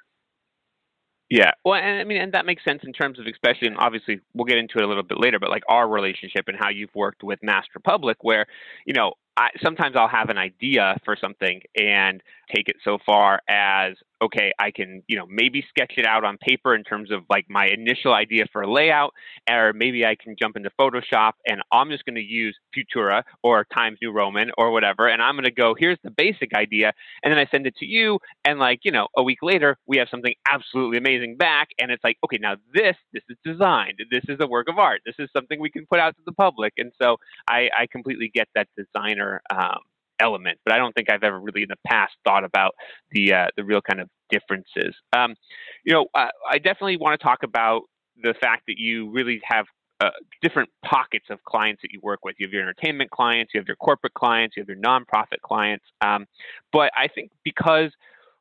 Yeah, 1.29 1.51
well, 1.63 1.75
and 1.75 1.99
I 1.99 2.03
mean, 2.05 2.19
and 2.19 2.33
that 2.33 2.47
makes 2.47 2.63
sense 2.65 2.81
in 2.83 2.91
terms 2.91 3.19
of 3.19 3.27
especially, 3.27 3.67
and 3.67 3.77
obviously 3.77 4.19
we'll 4.33 4.45
get 4.45 4.57
into 4.57 4.79
it 4.79 4.83
a 4.83 4.87
little 4.87 5.03
bit 5.03 5.19
later, 5.19 5.37
but 5.39 5.49
like 5.49 5.63
our 5.69 5.87
relationship 5.87 6.45
and 6.47 6.57
how 6.59 6.69
you've 6.69 6.93
worked 6.95 7.23
with 7.23 7.39
Masked 7.43 7.75
Republic, 7.75 8.17
where 8.21 8.47
you 8.85 8.93
know 8.93 9.13
I, 9.39 9.51
sometimes 9.63 9.95
I'll 9.95 10.09
have 10.09 10.29
an 10.29 10.37
idea 10.37 10.97
for 11.05 11.15
something 11.15 11.61
and 11.79 12.21
take 12.53 12.67
it 12.67 12.75
so 12.83 12.97
far 13.05 13.41
as 13.47 13.95
okay, 14.21 14.51
I 14.59 14.71
can, 14.71 15.01
you 15.07 15.17
know, 15.17 15.25
maybe 15.29 15.63
sketch 15.69 15.93
it 15.97 16.05
out 16.05 16.25
on 16.25 16.37
paper 16.37 16.75
in 16.75 16.83
terms 16.83 17.09
of 17.09 17.23
like 17.29 17.45
my 17.49 17.67
initial 17.67 18.13
idea 18.13 18.45
for 18.51 18.61
a 18.61 18.71
layout, 18.71 19.13
or 19.49 19.71
maybe 19.73 20.05
I 20.05 20.15
can 20.21 20.35
jump 20.37 20.57
into 20.57 20.69
Photoshop 20.79 21.33
and 21.47 21.61
I'm 21.71 21.89
just 21.89 22.03
going 22.05 22.15
to 22.15 22.21
use 22.21 22.57
Futura 22.75 23.23
or 23.43 23.65
Times 23.73 23.97
New 24.01 24.11
Roman 24.11 24.51
or 24.57 24.71
whatever, 24.71 25.07
and 25.07 25.21
I'm 25.21 25.35
going 25.35 25.45
to 25.45 25.51
go, 25.51 25.73
here's 25.77 25.97
the 26.03 26.11
basic 26.11 26.53
idea, 26.53 26.91
and 27.23 27.31
then 27.31 27.39
I 27.39 27.47
send 27.49 27.65
it 27.65 27.75
to 27.77 27.85
you, 27.85 28.19
and 28.43 28.59
like, 28.59 28.79
you 28.83 28.91
know, 28.91 29.07
a 29.15 29.23
week 29.23 29.39
later, 29.41 29.77
we 29.87 29.97
have 29.97 30.09
something 30.11 30.33
absolutely 30.51 30.97
amazing 30.97 31.37
back, 31.37 31.69
and 31.79 31.89
it's 31.91 32.03
like, 32.03 32.17
okay, 32.25 32.37
now 32.41 32.55
this, 32.73 32.95
this 33.13 33.23
is 33.29 33.37
designed, 33.45 34.01
this 34.11 34.23
is 34.27 34.37
a 34.41 34.47
work 34.47 34.67
of 34.69 34.77
art, 34.77 35.01
this 35.05 35.15
is 35.17 35.29
something 35.33 35.61
we 35.61 35.69
can 35.69 35.85
put 35.85 35.99
out 35.99 36.15
to 36.17 36.21
the 36.25 36.33
public, 36.33 36.73
and 36.77 36.91
so 37.01 37.15
I, 37.47 37.69
I 37.77 37.87
completely 37.89 38.29
get 38.33 38.49
that 38.55 38.67
designer 38.77 39.28
um, 39.49 39.79
element, 40.19 40.59
but 40.65 40.73
I 40.73 40.77
don't 40.77 40.93
think 40.93 41.09
I've 41.09 41.23
ever 41.23 41.39
really 41.39 41.63
in 41.63 41.69
the 41.69 41.77
past 41.87 42.13
thought 42.23 42.43
about 42.43 42.75
the 43.11 43.33
uh, 43.33 43.47
the 43.55 43.63
real 43.63 43.81
kind 43.81 44.01
of 44.01 44.09
differences. 44.29 44.95
Um, 45.13 45.35
you 45.83 45.93
know, 45.93 46.07
I, 46.13 46.29
I 46.49 46.57
definitely 46.57 46.97
want 46.97 47.19
to 47.19 47.23
talk 47.23 47.43
about 47.43 47.83
the 48.21 48.33
fact 48.39 48.63
that 48.67 48.77
you 48.77 49.09
really 49.09 49.41
have 49.43 49.65
uh, 50.01 50.11
different 50.41 50.69
pockets 50.85 51.25
of 51.29 51.43
clients 51.43 51.81
that 51.81 51.91
you 51.91 51.99
work 52.01 52.23
with. 52.23 52.35
You 52.39 52.47
have 52.47 52.53
your 52.53 52.61
entertainment 52.61 53.11
clients, 53.11 53.53
you 53.53 53.59
have 53.59 53.67
your 53.67 53.75
corporate 53.77 54.13
clients, 54.13 54.55
you 54.55 54.61
have 54.61 54.69
your 54.69 54.77
nonprofit 54.77 55.41
clients. 55.43 55.85
Um, 56.01 56.25
but 56.71 56.91
I 56.97 57.07
think 57.07 57.31
because 57.43 57.91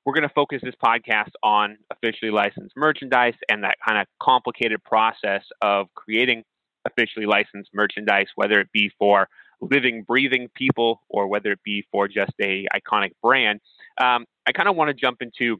we're 0.05 0.15
going 0.15 0.29
to 0.29 0.35
focus 0.35 0.61
this 0.63 0.75
podcast 0.83 1.31
on 1.43 1.77
officially 1.91 2.31
licensed 2.31 2.77
merchandise 2.77 3.35
and 3.49 3.63
that 3.65 3.77
kind 3.87 4.01
of 4.01 4.07
complicated 4.23 4.83
process 4.85 5.43
of 5.61 5.89
creating 5.95 6.45
officially 6.87 7.27
licensed 7.27 7.71
merchandise, 7.75 8.27
whether 8.37 8.61
it 8.61 8.69
be 8.73 8.91
for 8.99 9.29
living, 9.61 10.05
breathing 10.07 10.49
people 10.55 11.03
or 11.09 11.27
whether 11.29 11.53
it 11.53 11.63
be 11.65 11.85
for 11.91 12.09
just 12.09 12.33
a 12.41 12.67
iconic 12.75 13.13
brand. 13.23 13.61
Um, 14.01 14.27
I 14.47 14.53
kind 14.53 14.69
of 14.69 14.77
want 14.77 14.89
to 14.89 14.95
jump 14.95 15.19
into 15.21 15.59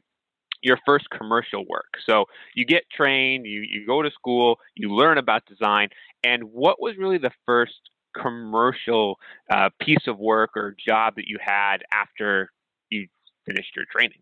your 0.61 0.77
first 0.85 1.09
commercial 1.09 1.65
work. 1.67 1.93
So 2.05 2.25
you 2.53 2.65
get 2.65 2.83
trained, 2.89 3.45
you, 3.45 3.61
you 3.61 3.85
go 3.85 4.01
to 4.01 4.11
school, 4.11 4.57
you 4.75 4.89
learn 4.89 5.17
about 5.17 5.45
design, 5.45 5.89
and 6.23 6.43
what 6.43 6.81
was 6.81 6.97
really 6.97 7.17
the 7.17 7.31
first 7.45 7.79
commercial 8.19 9.17
uh, 9.51 9.69
piece 9.81 10.07
of 10.07 10.17
work 10.17 10.51
or 10.55 10.75
job 10.85 11.15
that 11.15 11.27
you 11.27 11.37
had 11.41 11.77
after 11.93 12.49
you 12.89 13.07
finished 13.45 13.75
your 13.75 13.85
training? 13.91 14.19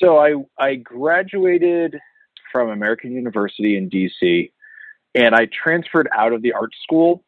So 0.00 0.18
I 0.18 0.34
I 0.58 0.76
graduated 0.76 1.98
from 2.52 2.70
American 2.70 3.12
University 3.12 3.76
in 3.76 3.90
DC, 3.90 4.50
and 5.14 5.34
I 5.34 5.46
transferred 5.46 6.08
out 6.16 6.32
of 6.32 6.42
the 6.42 6.52
art 6.52 6.70
school 6.82 7.24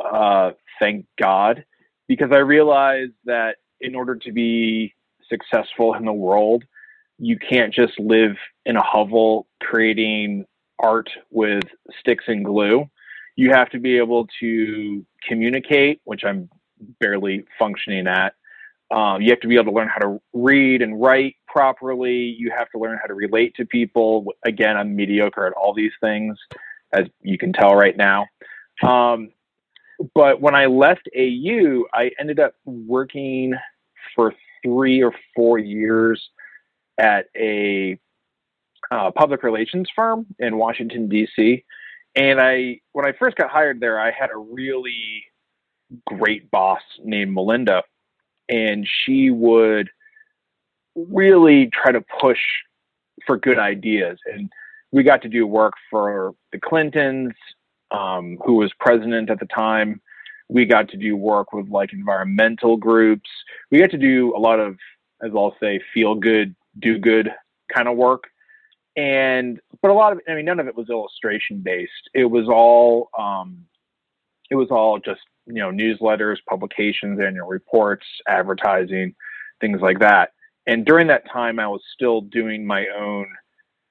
uh, 0.00 0.52
thank 0.78 1.06
God, 1.20 1.64
because 2.08 2.30
I 2.32 2.38
realized 2.38 3.12
that 3.24 3.56
in 3.80 3.94
order 3.94 4.16
to 4.16 4.32
be 4.32 4.94
successful 5.28 5.94
in 5.94 6.04
the 6.04 6.12
world, 6.12 6.64
you 7.18 7.38
can't 7.38 7.72
just 7.72 7.98
live 7.98 8.36
in 8.64 8.76
a 8.76 8.82
hovel 8.82 9.46
creating 9.60 10.44
art 10.78 11.10
with 11.30 11.64
sticks 11.98 12.24
and 12.26 12.44
glue. 12.44 12.88
You 13.36 13.50
have 13.50 13.70
to 13.70 13.78
be 13.78 13.96
able 13.98 14.26
to 14.40 15.04
communicate, 15.26 16.00
which 16.04 16.24
I'm 16.24 16.48
barely 16.98 17.44
functioning 17.58 18.06
at. 18.06 18.34
Um, 18.90 19.22
you 19.22 19.30
have 19.30 19.40
to 19.40 19.48
be 19.48 19.54
able 19.54 19.66
to 19.66 19.72
learn 19.72 19.88
how 19.88 19.98
to 19.98 20.20
read 20.32 20.82
and 20.82 21.00
write 21.00 21.36
properly. 21.46 22.34
You 22.38 22.50
have 22.56 22.70
to 22.70 22.78
learn 22.78 22.98
how 23.00 23.06
to 23.06 23.14
relate 23.14 23.54
to 23.56 23.64
people. 23.66 24.26
Again, 24.44 24.76
I'm 24.76 24.96
mediocre 24.96 25.46
at 25.46 25.52
all 25.52 25.72
these 25.72 25.92
things, 26.00 26.36
as 26.92 27.06
you 27.20 27.38
can 27.38 27.52
tell 27.52 27.74
right 27.76 27.96
now. 27.96 28.26
Um, 28.82 29.30
but 30.14 30.40
when 30.40 30.54
I 30.54 30.66
left 30.66 31.08
AU, 31.16 31.84
I 31.92 32.10
ended 32.18 32.40
up 32.40 32.54
working 32.64 33.54
for 34.14 34.34
three 34.64 35.02
or 35.02 35.12
four 35.34 35.58
years 35.58 36.30
at 36.98 37.26
a 37.36 37.98
uh, 38.90 39.10
public 39.10 39.42
relations 39.42 39.88
firm 39.94 40.26
in 40.38 40.56
Washington 40.56 41.08
D.C. 41.08 41.64
And 42.16 42.40
I, 42.40 42.80
when 42.92 43.06
I 43.06 43.12
first 43.12 43.36
got 43.36 43.50
hired 43.50 43.80
there, 43.80 44.00
I 44.00 44.10
had 44.10 44.30
a 44.30 44.38
really 44.38 45.24
great 46.06 46.50
boss 46.50 46.80
named 47.04 47.32
Melinda, 47.32 47.82
and 48.48 48.88
she 49.04 49.30
would 49.30 49.90
really 50.96 51.70
try 51.72 51.92
to 51.92 52.02
push 52.20 52.40
for 53.26 53.36
good 53.36 53.58
ideas. 53.58 54.18
And 54.32 54.50
we 54.92 55.02
got 55.02 55.22
to 55.22 55.28
do 55.28 55.46
work 55.46 55.74
for 55.90 56.34
the 56.52 56.58
Clintons, 56.58 57.32
um, 57.90 58.38
who 58.44 58.54
was 58.54 58.72
president 58.80 59.30
at 59.30 59.40
the 59.40 59.46
time. 59.46 60.00
We 60.48 60.64
got 60.64 60.88
to 60.90 60.96
do 60.96 61.16
work 61.16 61.52
with 61.52 61.68
like 61.68 61.92
environmental 61.92 62.76
groups. 62.76 63.28
We 63.70 63.78
got 63.78 63.90
to 63.90 63.98
do 63.98 64.34
a 64.36 64.38
lot 64.38 64.58
of, 64.58 64.76
as 65.22 65.30
I'll 65.34 65.56
say, 65.60 65.80
feel 65.94 66.14
good, 66.14 66.54
do 66.80 66.98
good 66.98 67.30
kind 67.72 67.88
of 67.88 67.96
work. 67.96 68.24
And, 68.96 69.60
but 69.80 69.90
a 69.90 69.94
lot 69.94 70.12
of, 70.12 70.20
I 70.28 70.34
mean, 70.34 70.44
none 70.44 70.58
of 70.58 70.66
it 70.66 70.76
was 70.76 70.90
illustration 70.90 71.60
based. 71.60 72.10
It 72.14 72.24
was 72.24 72.48
all, 72.48 73.10
um, 73.16 73.64
it 74.50 74.56
was 74.56 74.68
all 74.70 74.98
just 74.98 75.20
you 75.46 75.60
know, 75.60 75.70
newsletters, 75.70 76.36
publications, 76.48 77.20
annual 77.20 77.46
reports, 77.46 78.06
advertising, 78.28 79.14
things 79.60 79.80
like 79.80 79.98
that. 80.00 80.32
And 80.66 80.84
during 80.84 81.06
that 81.08 81.28
time, 81.30 81.58
I 81.58 81.66
was 81.66 81.82
still 81.94 82.20
doing 82.20 82.66
my 82.66 82.86
own 82.96 83.26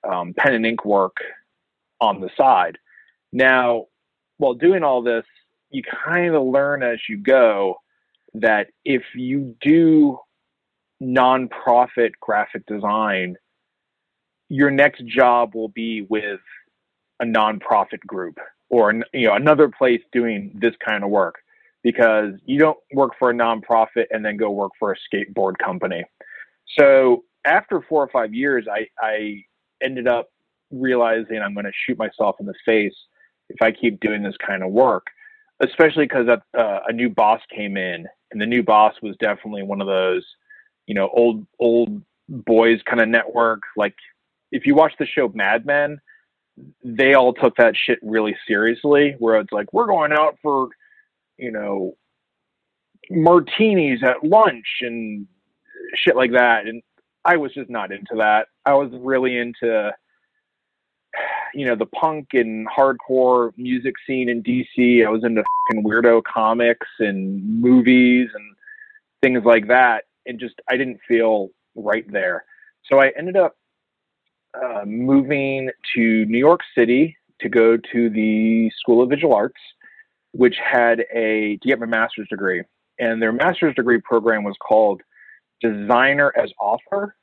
um, 0.10 0.34
pen 0.38 0.54
and 0.54 0.66
ink 0.66 0.86
work 0.86 1.18
on 2.00 2.22
the 2.22 2.30
side. 2.38 2.78
Now, 3.34 3.88
while 4.39 4.54
doing 4.56 4.84
all 4.84 5.04
this, 5.04 5.25
you 5.69 5.84
kind 6.06 6.34
of 6.34 6.43
learn 6.43 6.82
as 6.82 6.97
you 7.08 7.17
go 7.17 7.75
that 8.34 8.67
if 8.84 9.04
you 9.13 9.56
do 9.62 10.17
nonprofit 11.02 12.12
graphic 12.19 12.65
design, 12.65 13.36
your 14.47 14.71
next 14.71 15.06
job 15.06 15.54
will 15.54 15.69
be 15.69 16.02
with 16.10 16.39
a 17.19 17.25
nonprofit 17.25 17.99
group 18.08 18.38
or 18.69 18.93
you 19.13 19.28
know 19.28 19.36
another 19.36 19.67
place 19.67 20.02
doing 20.12 20.52
this 20.56 20.73
kind 20.88 21.04
of 21.04 21.10
work 21.10 21.36
because 21.84 22.34
you 22.45 22.58
don't 22.58 22.78
work 22.93 23.12
for 23.19 23.30
a 23.30 23.34
nonprofit 23.34 24.06
and 24.10 24.23
then 24.23 24.38
go 24.38 24.49
work 24.49 24.71
for 24.80 24.93
a 24.93 24.95
skateboard 25.15 25.58
company. 25.63 26.04
So 26.80 27.23
after 27.45 27.82
four 27.88 28.04
or 28.04 28.10
five 28.10 28.34
years, 28.34 28.65
I, 28.71 28.88
I 29.02 29.43
ended 29.82 30.08
up 30.08 30.30
realizing 30.71 31.39
I'm 31.39 31.54
going 31.54 31.65
to 31.65 31.71
shoot 31.86 31.97
myself 31.97 32.36
in 32.39 32.45
the 32.45 32.54
face 32.65 32.95
if 33.50 33.62
I 33.62 33.72
keep 33.72 34.00
doing 34.00 34.24
this 34.24 34.36
kind 34.46 34.64
of 34.64 34.72
work, 34.72 35.08
especially 35.62 36.06
because 36.06 36.28
uh, 36.30 36.80
a 36.88 36.94
new 36.94 37.10
boss 37.10 37.42
came 37.54 37.78
in, 37.78 38.06
and 38.32 38.40
the 38.42 38.46
new 38.46 38.64
boss 38.64 38.94
was 39.02 39.16
definitely 39.20 39.64
one 39.64 39.82
of 39.82 39.88
those, 39.88 40.26
you 40.88 40.96
know, 40.96 41.10
old 41.14 41.46
old 41.60 42.02
boys 42.28 42.80
kind 42.86 43.02
of 43.02 43.10
network. 43.10 43.62
Like 43.76 43.96
if 44.52 44.66
you 44.66 44.76
watch 44.76 44.94
the 45.00 45.06
show 45.06 45.32
Mad 45.34 45.66
Men, 45.66 46.00
they 46.84 47.14
all 47.14 47.34
took 47.34 47.56
that 47.58 47.76
shit 47.76 48.00
really 48.02 48.36
seriously. 48.48 49.16
Where 49.20 49.40
it's 49.40 49.52
like 49.52 49.74
we're 49.74 49.88
going 49.88 50.14
out 50.14 50.38
for, 50.42 50.70
you 51.38 51.52
know, 51.52 51.96
martinis 53.10 54.04
at 54.04 54.24
lunch 54.24 54.68
and 54.82 55.28
shit 55.96 56.16
like 56.16 56.32
that, 56.34 56.68
and 56.68 56.82
I 57.26 57.38
was 57.38 57.54
just 57.54 57.70
not 57.70 57.92
into 57.92 58.16
that. 58.18 58.48
I 58.66 58.74
was 58.74 58.92
really 58.94 59.38
into 59.38 59.92
you 61.54 61.66
know 61.66 61.76
the 61.76 61.86
punk 61.86 62.30
and 62.34 62.68
hardcore 62.68 63.52
music 63.58 63.96
scene 64.06 64.30
in 64.30 64.44
DC. 64.44 65.06
I 65.06 65.10
was 65.10 65.24
into 65.24 65.44
fucking 65.68 65.84
weirdo 65.84 66.24
comics 66.24 66.88
and 67.00 67.62
movies 67.62 68.30
and 68.34 68.56
things 69.22 69.44
like 69.46 69.68
that, 69.68 70.06
and 70.26 70.40
just 70.40 70.56
I 70.70 70.78
didn't 70.78 71.00
feel 71.08 71.50
right 71.76 72.10
there. 72.12 72.46
So 72.86 73.00
I 73.00 73.12
ended 73.18 73.38
up 73.38 73.56
uh, 74.54 74.84
moving 74.86 75.70
to 75.96 76.26
New 76.26 76.38
York 76.38 76.62
City 76.76 77.18
to 77.42 77.50
go 77.50 77.78
to 77.78 78.10
the 78.10 78.72
School 78.80 79.02
of 79.02 79.10
Visual 79.10 79.34
Arts, 79.34 79.60
which 80.32 80.58
had 80.58 81.06
a 81.14 81.58
to 81.58 81.68
get 81.68 81.80
my 81.80 81.86
master's 81.86 82.28
degree, 82.30 82.64
and 83.00 83.22
their 83.22 83.32
master's 83.32 83.76
degree 83.76 84.02
program 84.02 84.44
was 84.44 84.56
called 84.60 85.02
Designer 85.62 86.34
as 86.38 86.52
Author, 86.60 87.16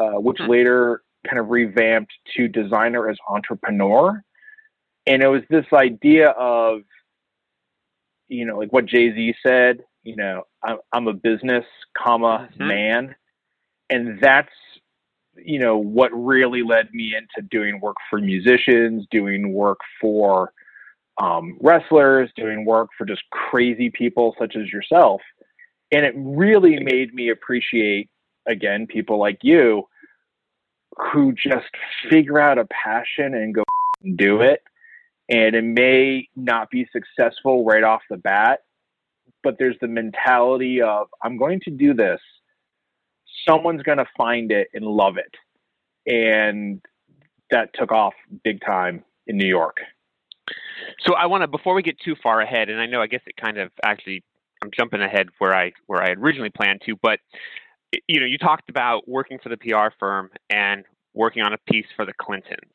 uh, 0.00 0.12
which 0.20 0.38
hmm. 0.38 0.50
later 0.50 1.02
kind 1.26 1.38
of 1.38 1.48
revamped 1.48 2.12
to 2.36 2.48
designer 2.48 3.08
as 3.08 3.16
entrepreneur. 3.28 4.22
And 5.06 5.22
it 5.22 5.28
was 5.28 5.42
this 5.50 5.66
idea 5.72 6.30
of, 6.30 6.80
you 8.28 8.44
know, 8.44 8.58
like 8.58 8.72
what 8.72 8.86
Jay 8.86 9.12
Z 9.12 9.34
said, 9.44 9.80
you 10.04 10.16
know, 10.16 10.44
I'm, 10.62 10.78
I'm 10.92 11.08
a 11.08 11.12
business, 11.12 11.64
comma, 11.96 12.48
mm-hmm. 12.52 12.66
man. 12.66 13.14
And 13.90 14.20
that's, 14.20 14.52
you 15.36 15.58
know, 15.58 15.76
what 15.78 16.10
really 16.12 16.62
led 16.62 16.88
me 16.92 17.14
into 17.16 17.46
doing 17.50 17.80
work 17.80 17.96
for 18.08 18.20
musicians, 18.20 19.06
doing 19.10 19.52
work 19.52 19.78
for 20.00 20.52
um, 21.20 21.58
wrestlers, 21.60 22.30
doing 22.36 22.64
work 22.64 22.88
for 22.96 23.04
just 23.04 23.22
crazy 23.30 23.90
people 23.90 24.34
such 24.38 24.56
as 24.56 24.72
yourself. 24.72 25.20
And 25.90 26.06
it 26.06 26.14
really 26.16 26.78
made 26.80 27.12
me 27.12 27.28
appreciate, 27.28 28.08
again, 28.46 28.86
people 28.86 29.18
like 29.18 29.38
you 29.42 29.86
who 30.96 31.32
just 31.32 31.66
figure 32.10 32.38
out 32.38 32.58
a 32.58 32.66
passion 32.66 33.34
and 33.34 33.54
go 33.54 33.62
do 34.16 34.40
it. 34.40 34.62
And 35.28 35.54
it 35.54 35.64
may 35.64 36.28
not 36.36 36.70
be 36.70 36.86
successful 36.92 37.64
right 37.64 37.84
off 37.84 38.02
the 38.10 38.16
bat, 38.16 38.60
but 39.42 39.56
there's 39.58 39.76
the 39.80 39.88
mentality 39.88 40.82
of, 40.82 41.08
I'm 41.22 41.36
going 41.38 41.60
to 41.60 41.70
do 41.70 41.94
this. 41.94 42.20
Someone's 43.48 43.82
going 43.82 43.98
to 43.98 44.08
find 44.16 44.52
it 44.52 44.68
and 44.74 44.84
love 44.84 45.14
it. 45.16 45.34
And 46.12 46.82
that 47.50 47.70
took 47.74 47.92
off 47.92 48.14
big 48.44 48.60
time 48.64 49.04
in 49.26 49.36
New 49.36 49.46
York. 49.46 49.76
So 51.06 51.14
I 51.14 51.26
want 51.26 51.42
to 51.42 51.48
before 51.48 51.74
we 51.74 51.82
get 51.82 51.98
too 52.00 52.16
far 52.22 52.40
ahead, 52.40 52.68
and 52.68 52.80
I 52.80 52.86
know 52.86 53.00
I 53.00 53.06
guess 53.06 53.22
it 53.26 53.36
kind 53.36 53.58
of 53.58 53.70
actually 53.84 54.24
I'm 54.62 54.70
jumping 54.76 55.00
ahead 55.00 55.28
where 55.38 55.54
I 55.54 55.72
where 55.86 56.02
I 56.02 56.10
originally 56.10 56.50
planned 56.50 56.82
to, 56.86 56.96
but 57.00 57.20
you 58.08 58.20
know, 58.20 58.26
you 58.26 58.38
talked 58.38 58.70
about 58.70 59.08
working 59.08 59.38
for 59.42 59.48
the 59.48 59.56
PR 59.56 59.94
firm 59.98 60.30
and 60.50 60.84
working 61.14 61.42
on 61.42 61.52
a 61.52 61.58
piece 61.70 61.86
for 61.94 62.04
the 62.04 62.12
Clintons. 62.20 62.72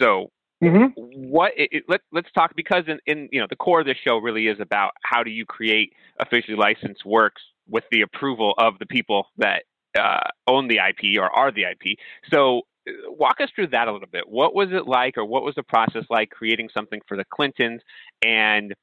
So, 0.00 0.30
mm-hmm. 0.62 0.88
what? 0.96 1.52
It, 1.56 1.68
it, 1.72 1.84
let 1.88 2.00
let's 2.12 2.30
talk 2.32 2.54
because 2.56 2.84
in, 2.86 2.98
in 3.06 3.28
you 3.30 3.40
know 3.40 3.46
the 3.48 3.56
core 3.56 3.80
of 3.80 3.86
this 3.86 3.98
show 4.04 4.18
really 4.18 4.46
is 4.46 4.58
about 4.60 4.92
how 5.02 5.22
do 5.22 5.30
you 5.30 5.44
create 5.44 5.92
officially 6.18 6.56
licensed 6.56 7.04
works 7.04 7.42
with 7.68 7.84
the 7.90 8.02
approval 8.02 8.54
of 8.58 8.78
the 8.78 8.86
people 8.86 9.26
that 9.36 9.64
uh, 9.98 10.28
own 10.46 10.68
the 10.68 10.76
IP 10.78 11.20
or 11.20 11.30
are 11.30 11.52
the 11.52 11.62
IP. 11.62 11.98
So, 12.32 12.62
uh, 12.88 12.92
walk 13.08 13.36
us 13.40 13.50
through 13.54 13.68
that 13.68 13.88
a 13.88 13.92
little 13.92 14.08
bit. 14.10 14.28
What 14.28 14.54
was 14.54 14.68
it 14.72 14.86
like, 14.86 15.18
or 15.18 15.24
what 15.24 15.42
was 15.42 15.54
the 15.54 15.62
process 15.62 16.04
like 16.08 16.30
creating 16.30 16.70
something 16.72 17.00
for 17.06 17.16
the 17.16 17.24
Clintons, 17.32 17.82
and 18.24 18.74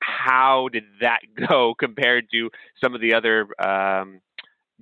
how 0.00 0.68
did 0.72 0.84
that 1.00 1.20
go 1.48 1.74
compared 1.78 2.26
to 2.32 2.50
some 2.82 2.94
of 2.94 3.00
the 3.00 3.14
other 3.14 3.46
um, 3.62 4.20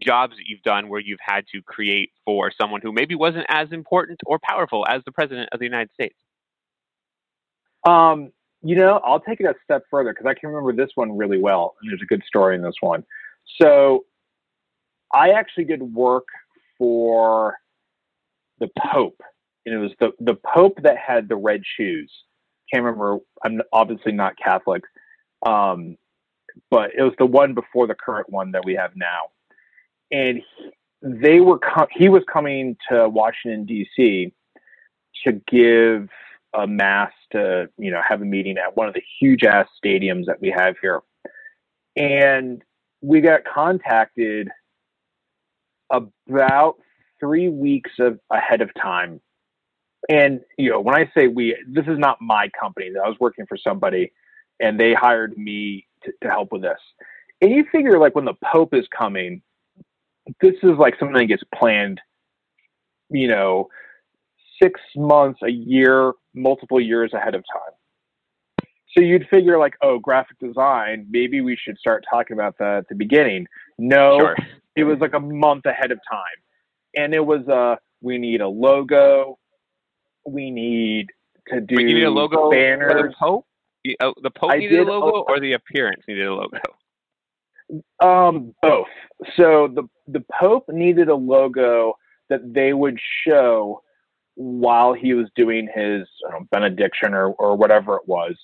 jobs 0.00 0.36
that 0.36 0.44
you've 0.46 0.62
done 0.62 0.88
where 0.88 1.00
you've 1.00 1.20
had 1.20 1.44
to 1.52 1.62
create 1.62 2.10
for 2.24 2.50
someone 2.58 2.80
who 2.80 2.92
maybe 2.92 3.14
wasn't 3.14 3.46
as 3.48 3.72
important 3.72 4.20
or 4.26 4.38
powerful 4.38 4.86
as 4.88 5.02
the 5.04 5.12
president 5.12 5.48
of 5.52 5.58
the 5.58 5.64
United 5.64 5.92
States? 5.92 6.16
Um, 7.86 8.32
you 8.62 8.76
know, 8.76 9.00
I'll 9.04 9.20
take 9.20 9.40
it 9.40 9.46
a 9.46 9.54
step 9.64 9.84
further 9.90 10.12
because 10.12 10.26
I 10.26 10.34
can 10.34 10.48
remember 10.50 10.72
this 10.72 10.92
one 10.94 11.16
really 11.16 11.38
well, 11.38 11.74
and 11.80 11.90
there's 11.90 12.02
a 12.02 12.06
good 12.06 12.22
story 12.26 12.54
in 12.54 12.62
this 12.62 12.74
one. 12.80 13.04
So, 13.60 14.04
I 15.12 15.30
actually 15.30 15.64
did 15.64 15.82
work 15.82 16.26
for 16.78 17.56
the 18.60 18.68
Pope, 18.78 19.20
and 19.66 19.74
it 19.74 19.78
was 19.78 19.90
the 19.98 20.12
the 20.20 20.36
Pope 20.54 20.78
that 20.82 20.96
had 20.96 21.28
the 21.28 21.36
red 21.36 21.62
shoes. 21.76 22.10
Can't 22.72 22.84
remember. 22.84 23.18
I'm 23.44 23.60
obviously 23.72 24.12
not 24.12 24.34
Catholic, 24.42 24.84
um, 25.44 25.96
but 26.70 26.90
it 26.96 27.02
was 27.02 27.14
the 27.18 27.26
one 27.26 27.52
before 27.52 27.88
the 27.88 27.94
current 27.94 28.30
one 28.30 28.52
that 28.52 28.64
we 28.64 28.74
have 28.74 28.92
now 28.94 29.24
and 30.12 30.42
they 31.02 31.40
were 31.40 31.58
com- 31.58 31.88
he 31.90 32.08
was 32.08 32.22
coming 32.32 32.76
to 32.90 33.08
Washington 33.08 33.64
D.C. 33.66 34.32
to 35.24 35.32
give 35.50 36.08
a 36.54 36.66
mass 36.66 37.10
to 37.32 37.68
you 37.78 37.90
know 37.90 38.00
have 38.06 38.22
a 38.22 38.24
meeting 38.24 38.56
at 38.58 38.76
one 38.76 38.86
of 38.88 38.94
the 38.94 39.02
huge 39.20 39.42
ass 39.44 39.66
stadiums 39.84 40.26
that 40.26 40.40
we 40.40 40.54
have 40.56 40.76
here, 40.80 41.00
and 41.96 42.62
we 43.00 43.20
got 43.20 43.40
contacted 43.44 44.48
about 45.90 46.76
three 47.18 47.48
weeks 47.48 47.90
of 47.98 48.18
ahead 48.30 48.60
of 48.60 48.70
time. 48.80 49.20
And 50.08 50.40
you 50.58 50.70
know, 50.70 50.80
when 50.80 50.94
I 50.96 51.10
say 51.16 51.28
we, 51.28 51.56
this 51.68 51.86
is 51.86 51.98
not 51.98 52.18
my 52.20 52.50
company. 52.58 52.90
I 53.02 53.08
was 53.08 53.16
working 53.20 53.46
for 53.48 53.56
somebody, 53.56 54.12
and 54.60 54.78
they 54.78 54.94
hired 54.94 55.36
me 55.36 55.86
to, 56.04 56.12
to 56.22 56.28
help 56.28 56.52
with 56.52 56.62
this. 56.62 56.78
And 57.40 57.50
you 57.50 57.64
figure, 57.72 57.98
like, 57.98 58.14
when 58.14 58.24
the 58.24 58.34
Pope 58.52 58.74
is 58.74 58.86
coming, 58.96 59.42
this 60.40 60.54
is 60.62 60.78
like 60.78 60.94
something 60.98 61.16
that 61.16 61.26
gets 61.26 61.42
planned, 61.54 62.00
you 63.10 63.28
know, 63.28 63.68
six 64.62 64.80
months, 64.96 65.40
a 65.42 65.50
year, 65.50 66.12
multiple 66.34 66.80
years 66.80 67.12
ahead 67.12 67.34
of 67.34 67.44
time. 67.52 68.68
So 68.96 69.02
you'd 69.02 69.26
figure 69.28 69.58
like, 69.58 69.74
oh, 69.82 69.98
graphic 69.98 70.38
design, 70.38 71.06
maybe 71.10 71.40
we 71.40 71.56
should 71.56 71.78
start 71.78 72.04
talking 72.08 72.34
about 72.34 72.58
that 72.58 72.78
at 72.78 72.88
the 72.88 72.94
beginning. 72.94 73.46
No, 73.78 74.18
sure. 74.18 74.36
it 74.76 74.84
was 74.84 74.98
like 75.00 75.14
a 75.14 75.20
month 75.20 75.64
ahead 75.64 75.90
of 75.90 75.98
time. 76.10 76.20
And 76.94 77.14
it 77.14 77.24
was 77.24 77.48
uh 77.48 77.76
we 78.02 78.18
need 78.18 78.40
a 78.40 78.48
logo, 78.48 79.38
we 80.26 80.50
need 80.50 81.08
to 81.48 81.60
do 81.60 81.80
you 81.80 81.86
need 81.86 82.04
a 82.04 82.10
logo 82.10 82.50
banners. 82.50 82.92
For 82.92 83.08
the 83.08 83.14
Pope? 83.18 83.46
Oh, 84.00 84.14
the 84.22 84.30
Pope 84.30 84.50
I 84.52 84.58
needed 84.58 84.80
a 84.80 84.84
logo, 84.84 85.24
or 85.26 85.40
the 85.40 85.54
appearance 85.54 86.02
needed 86.06 86.26
a 86.26 86.34
logo? 86.34 86.58
Um, 88.00 88.54
both. 88.60 88.88
So 89.36 89.68
the 89.68 89.88
the 90.08 90.24
Pope 90.38 90.68
needed 90.68 91.08
a 91.08 91.14
logo 91.14 91.94
that 92.28 92.52
they 92.52 92.72
would 92.72 92.98
show 93.26 93.82
while 94.34 94.92
he 94.92 95.14
was 95.14 95.28
doing 95.36 95.68
his 95.74 96.06
know, 96.30 96.46
benediction 96.50 97.14
or 97.14 97.28
or 97.34 97.56
whatever 97.56 97.96
it 97.96 98.06
was, 98.06 98.34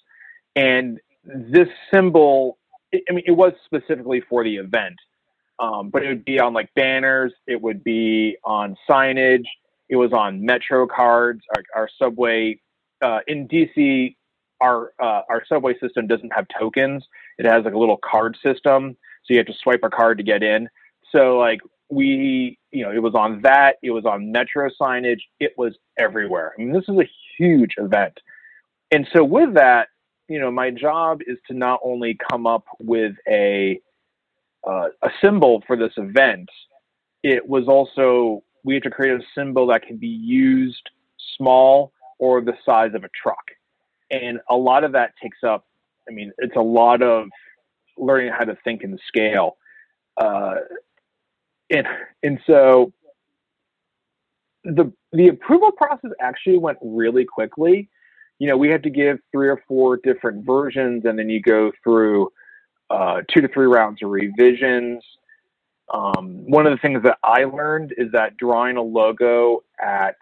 and 0.57 0.99
this 1.25 1.69
symbol. 1.93 2.59
I 2.95 3.13
mean, 3.13 3.25
it 3.27 3.33
was 3.33 3.53
specifically 3.67 4.23
for 4.31 4.43
the 4.45 4.57
event, 4.57 4.97
um, 5.59 5.91
but 5.91 6.03
it 6.03 6.09
would 6.09 6.25
be 6.25 6.41
on 6.41 6.55
like 6.55 6.71
banners. 6.75 7.33
It 7.47 7.61
would 7.61 7.85
be 7.85 8.39
on 8.45 8.77
signage. 8.89 9.45
It 9.91 9.97
was 9.97 10.13
on 10.13 10.45
Metro 10.45 10.87
cards, 10.87 11.43
our, 11.55 11.63
our 11.75 11.89
subway 11.99 12.61
uh, 13.03 13.21
in 13.27 13.47
DC. 13.49 14.15
our 14.61 14.93
uh, 15.03 15.23
our 15.29 15.45
subway 15.47 15.79
system 15.81 16.07
doesn't 16.07 16.33
have 16.35 16.47
tokens. 16.59 17.07
It 17.39 17.47
has 17.47 17.65
like 17.65 17.75
a 17.75 17.79
little 17.79 17.99
card 18.03 18.37
system, 18.43 18.97
so 19.29 19.35
you 19.35 19.39
have 19.39 19.47
to 19.47 19.55
swipe 19.63 19.81
a 19.83 19.91
card 19.91 20.19
to 20.19 20.25
get 20.25 20.43
in. 20.43 20.69
So 21.13 21.39
like 21.39 21.61
we, 21.91 22.59
you 22.71 22.83
know, 22.83 22.91
it 22.91 23.03
was 23.03 23.15
on 23.15 23.43
that. 23.43 23.77
It 23.83 23.91
was 23.91 24.05
on 24.07 24.33
metro 24.33 24.69
signage. 24.81 25.21
It 25.39 25.53
was 25.57 25.75
everywhere. 25.99 26.53
I 26.57 26.61
mean, 26.61 26.73
this 26.73 26.85
is 26.89 26.99
a 26.99 27.09
huge 27.37 27.75
event, 27.79 28.19
and 28.91 29.07
so 29.15 29.23
with 29.23 29.55
that, 29.55 29.89
you 30.29 30.41
know, 30.41 30.51
my 30.51 30.71
job 30.71 31.21
is 31.27 31.39
to 31.49 31.55
not 31.55 31.81
only 31.85 32.17
come 32.31 32.47
up 32.47 32.65
with 32.81 33.15
a 33.29 33.81
uh, 34.67 34.89
a 35.03 35.11
symbol 35.23 35.63
for 35.67 35.77
this 35.77 35.93
event, 35.97 36.49
it 37.23 37.47
was 37.49 37.69
also 37.69 38.43
we 38.65 38.75
had 38.75 38.83
to 38.83 38.91
create 38.91 39.19
a 39.19 39.25
symbol 39.35 39.67
that 39.69 39.83
can 39.83 39.97
be 39.97 40.09
used 40.09 40.91
small 41.37 41.93
or 42.19 42.41
the 42.41 42.55
size 42.65 42.91
of 42.95 43.05
a 43.05 43.09
truck. 43.21 43.45
And 44.11 44.41
a 44.49 44.57
lot 44.57 44.85
of 44.85 44.93
that 44.93 45.13
takes 45.23 45.39
up, 45.47 45.67
I 46.09 46.13
mean, 46.13 46.33
it's 46.39 46.57
a 46.57 46.61
lot 46.61 47.03
of 47.03 47.29
learning 47.99 48.33
how 48.37 48.45
to 48.45 48.57
think 48.65 48.83
and 48.83 48.99
scale. 49.07 49.57
Uh, 50.17 50.57
and, 51.71 51.87
and 52.23 52.39
so 52.47 52.93
the, 54.65 54.93
the 55.13 55.29
approval 55.29 55.73
process 55.73 56.11
actually 56.21 56.59
went 56.59 56.79
really 56.83 57.25
quickly. 57.25 57.89
You 58.39 58.49
know, 58.49 58.57
we 58.57 58.69
had 58.69 58.83
to 58.85 58.91
give 58.91 59.19
three 59.33 59.49
or 59.49 59.63
four 59.67 59.97
different 59.97 60.47
versions, 60.47 61.05
and 61.05 61.19
then 61.19 61.29
you 61.29 61.41
go 61.41 61.73
through 61.83 62.31
uh, 62.91 63.23
two 63.33 63.41
to 63.41 63.49
three 63.49 63.67
rounds 63.67 64.03
of 64.03 64.11
revisions. 64.11 65.03
Um, 65.93 66.49
one 66.51 66.67
of 66.67 66.73
the 66.73 66.79
things 66.79 67.03
that 67.03 67.19
I 67.25 67.45
learned 67.45 67.95
is 67.97 68.13
that 68.13 68.37
drawing 68.37 68.77
a 68.77 68.83
logo 68.83 69.63
at 69.83 70.17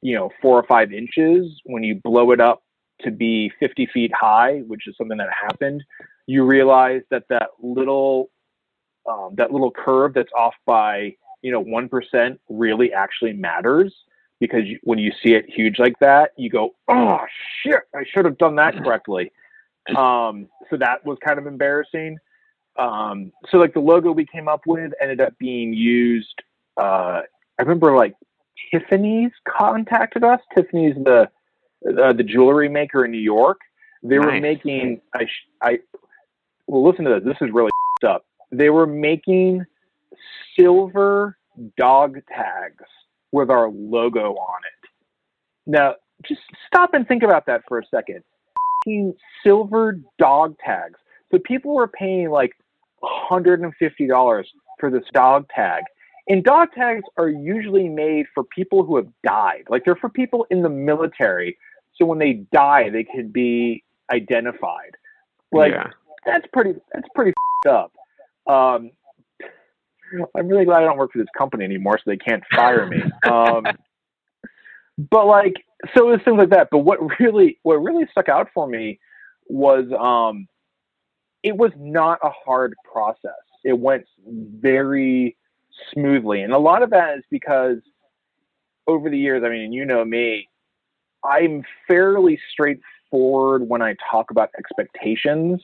you 0.00 0.16
know 0.16 0.30
four 0.40 0.58
or 0.58 0.64
five 0.66 0.92
inches 0.92 1.60
when 1.64 1.82
you 1.82 2.00
blow 2.02 2.32
it 2.32 2.40
up 2.40 2.62
to 3.02 3.10
be 3.10 3.52
50 3.60 3.86
feet 3.92 4.12
high, 4.14 4.60
which 4.66 4.86
is 4.86 4.94
something 4.96 5.18
that 5.18 5.28
happened, 5.30 5.82
you 6.26 6.44
realize 6.44 7.02
that 7.10 7.24
that 7.28 7.50
little 7.60 8.30
um, 9.08 9.34
that 9.36 9.52
little 9.52 9.70
curve 9.70 10.14
that's 10.14 10.32
off 10.36 10.54
by 10.66 11.14
you 11.42 11.50
know 11.52 11.60
one 11.60 11.88
percent 11.88 12.40
really 12.48 12.92
actually 12.92 13.32
matters 13.32 13.94
because 14.40 14.64
you, 14.64 14.78
when 14.82 14.98
you 14.98 15.12
see 15.22 15.34
it 15.34 15.44
huge 15.48 15.78
like 15.78 15.96
that, 16.00 16.32
you 16.36 16.50
go, 16.50 16.74
oh 16.88 17.20
shit, 17.62 17.80
I 17.94 18.04
should 18.12 18.24
have 18.24 18.38
done 18.38 18.56
that 18.56 18.76
correctly. 18.76 19.32
Um, 19.96 20.46
so 20.70 20.76
that 20.76 21.04
was 21.04 21.18
kind 21.26 21.40
of 21.40 21.48
embarrassing. 21.48 22.16
Um, 22.78 23.32
so 23.50 23.58
like 23.58 23.74
the 23.74 23.80
logo 23.80 24.12
we 24.12 24.24
came 24.24 24.46
up 24.46 24.60
with 24.64 24.92
ended 25.00 25.20
up 25.20 25.36
being 25.38 25.72
used. 25.72 26.40
Uh, 26.76 27.22
I 27.58 27.62
remember 27.62 27.96
like 27.96 28.14
Tiffany's 28.70 29.32
contacted 29.48 30.22
us. 30.22 30.38
Tiffany's 30.54 30.94
the 30.94 31.28
uh, 32.00 32.12
the 32.12 32.22
jewelry 32.22 32.68
maker 32.68 33.04
in 33.04 33.10
New 33.10 33.18
York. 33.18 33.58
They 34.04 34.18
nice. 34.18 34.26
were 34.26 34.40
making 34.40 35.00
I 35.14 35.26
I 35.60 35.78
well 36.66 36.88
listen 36.88 37.04
to 37.04 37.10
this. 37.10 37.24
This 37.24 37.46
is 37.46 37.52
really 37.52 37.70
up. 38.06 38.24
They 38.50 38.70
were 38.70 38.86
making 38.86 39.64
silver 40.58 41.38
dog 41.78 42.18
tags 42.28 42.84
with 43.30 43.50
our 43.50 43.70
logo 43.70 44.34
on 44.34 44.60
it. 44.64 44.88
Now, 45.66 45.94
just 46.26 46.40
stop 46.66 46.94
and 46.94 47.06
think 47.06 47.22
about 47.22 47.46
that 47.46 47.62
for 47.68 47.78
a 47.78 47.86
second. 47.86 48.22
Silver 49.44 50.00
dog 50.18 50.56
tags. 50.64 50.98
So 51.30 51.38
people 51.38 51.74
were 51.74 51.88
paying 51.88 52.30
like 52.30 52.52
$150 53.30 54.44
for 54.78 54.90
this 54.90 55.04
dog 55.12 55.46
tag. 55.54 55.84
And 56.28 56.44
dog 56.44 56.68
tags 56.74 57.04
are 57.16 57.28
usually 57.28 57.88
made 57.88 58.26
for 58.34 58.44
people 58.44 58.84
who 58.84 58.96
have 58.96 59.08
died. 59.24 59.64
Like 59.68 59.84
they're 59.84 59.96
for 59.96 60.10
people 60.10 60.46
in 60.50 60.62
the 60.62 60.68
military. 60.68 61.56
So 61.96 62.04
when 62.04 62.18
they 62.18 62.44
die, 62.52 62.90
they 62.90 63.04
can 63.04 63.28
be 63.28 63.82
identified. 64.12 64.96
Like 65.52 65.72
yeah. 65.72 65.88
That's 66.24 66.46
pretty 66.52 66.74
that's 66.92 67.08
pretty 67.14 67.32
up. 67.68 67.92
Um, 68.46 68.90
I'm 70.36 70.46
really 70.46 70.64
glad 70.64 70.82
I 70.82 70.84
don't 70.84 70.98
work 70.98 71.12
for 71.12 71.18
this 71.18 71.28
company 71.36 71.64
anymore, 71.64 71.98
so 71.98 72.02
they 72.06 72.16
can't 72.16 72.42
fire 72.54 72.86
me. 72.86 73.02
Um, 73.30 73.64
but 75.10 75.26
like, 75.26 75.54
so 75.94 76.08
it 76.08 76.12
was 76.12 76.20
things 76.24 76.38
like 76.38 76.50
that. 76.50 76.68
But 76.70 76.78
what 76.78 76.98
really, 77.18 77.58
what 77.62 77.76
really 77.76 78.04
stuck 78.10 78.28
out 78.28 78.48
for 78.52 78.66
me 78.66 78.98
was, 79.48 79.86
um, 79.98 80.46
it 81.42 81.56
was 81.56 81.70
not 81.78 82.18
a 82.22 82.30
hard 82.30 82.74
process. 82.90 83.32
It 83.64 83.78
went 83.78 84.04
very 84.26 85.36
smoothly, 85.92 86.42
and 86.42 86.52
a 86.52 86.58
lot 86.58 86.82
of 86.82 86.90
that 86.90 87.18
is 87.18 87.24
because 87.30 87.78
over 88.86 89.08
the 89.08 89.18
years, 89.18 89.42
I 89.46 89.48
mean, 89.48 89.72
you 89.72 89.84
know 89.84 90.04
me, 90.04 90.48
I'm 91.24 91.62
fairly 91.88 92.38
straightforward 92.52 93.68
when 93.68 93.82
I 93.82 93.96
talk 94.10 94.30
about 94.30 94.50
expectations. 94.58 95.62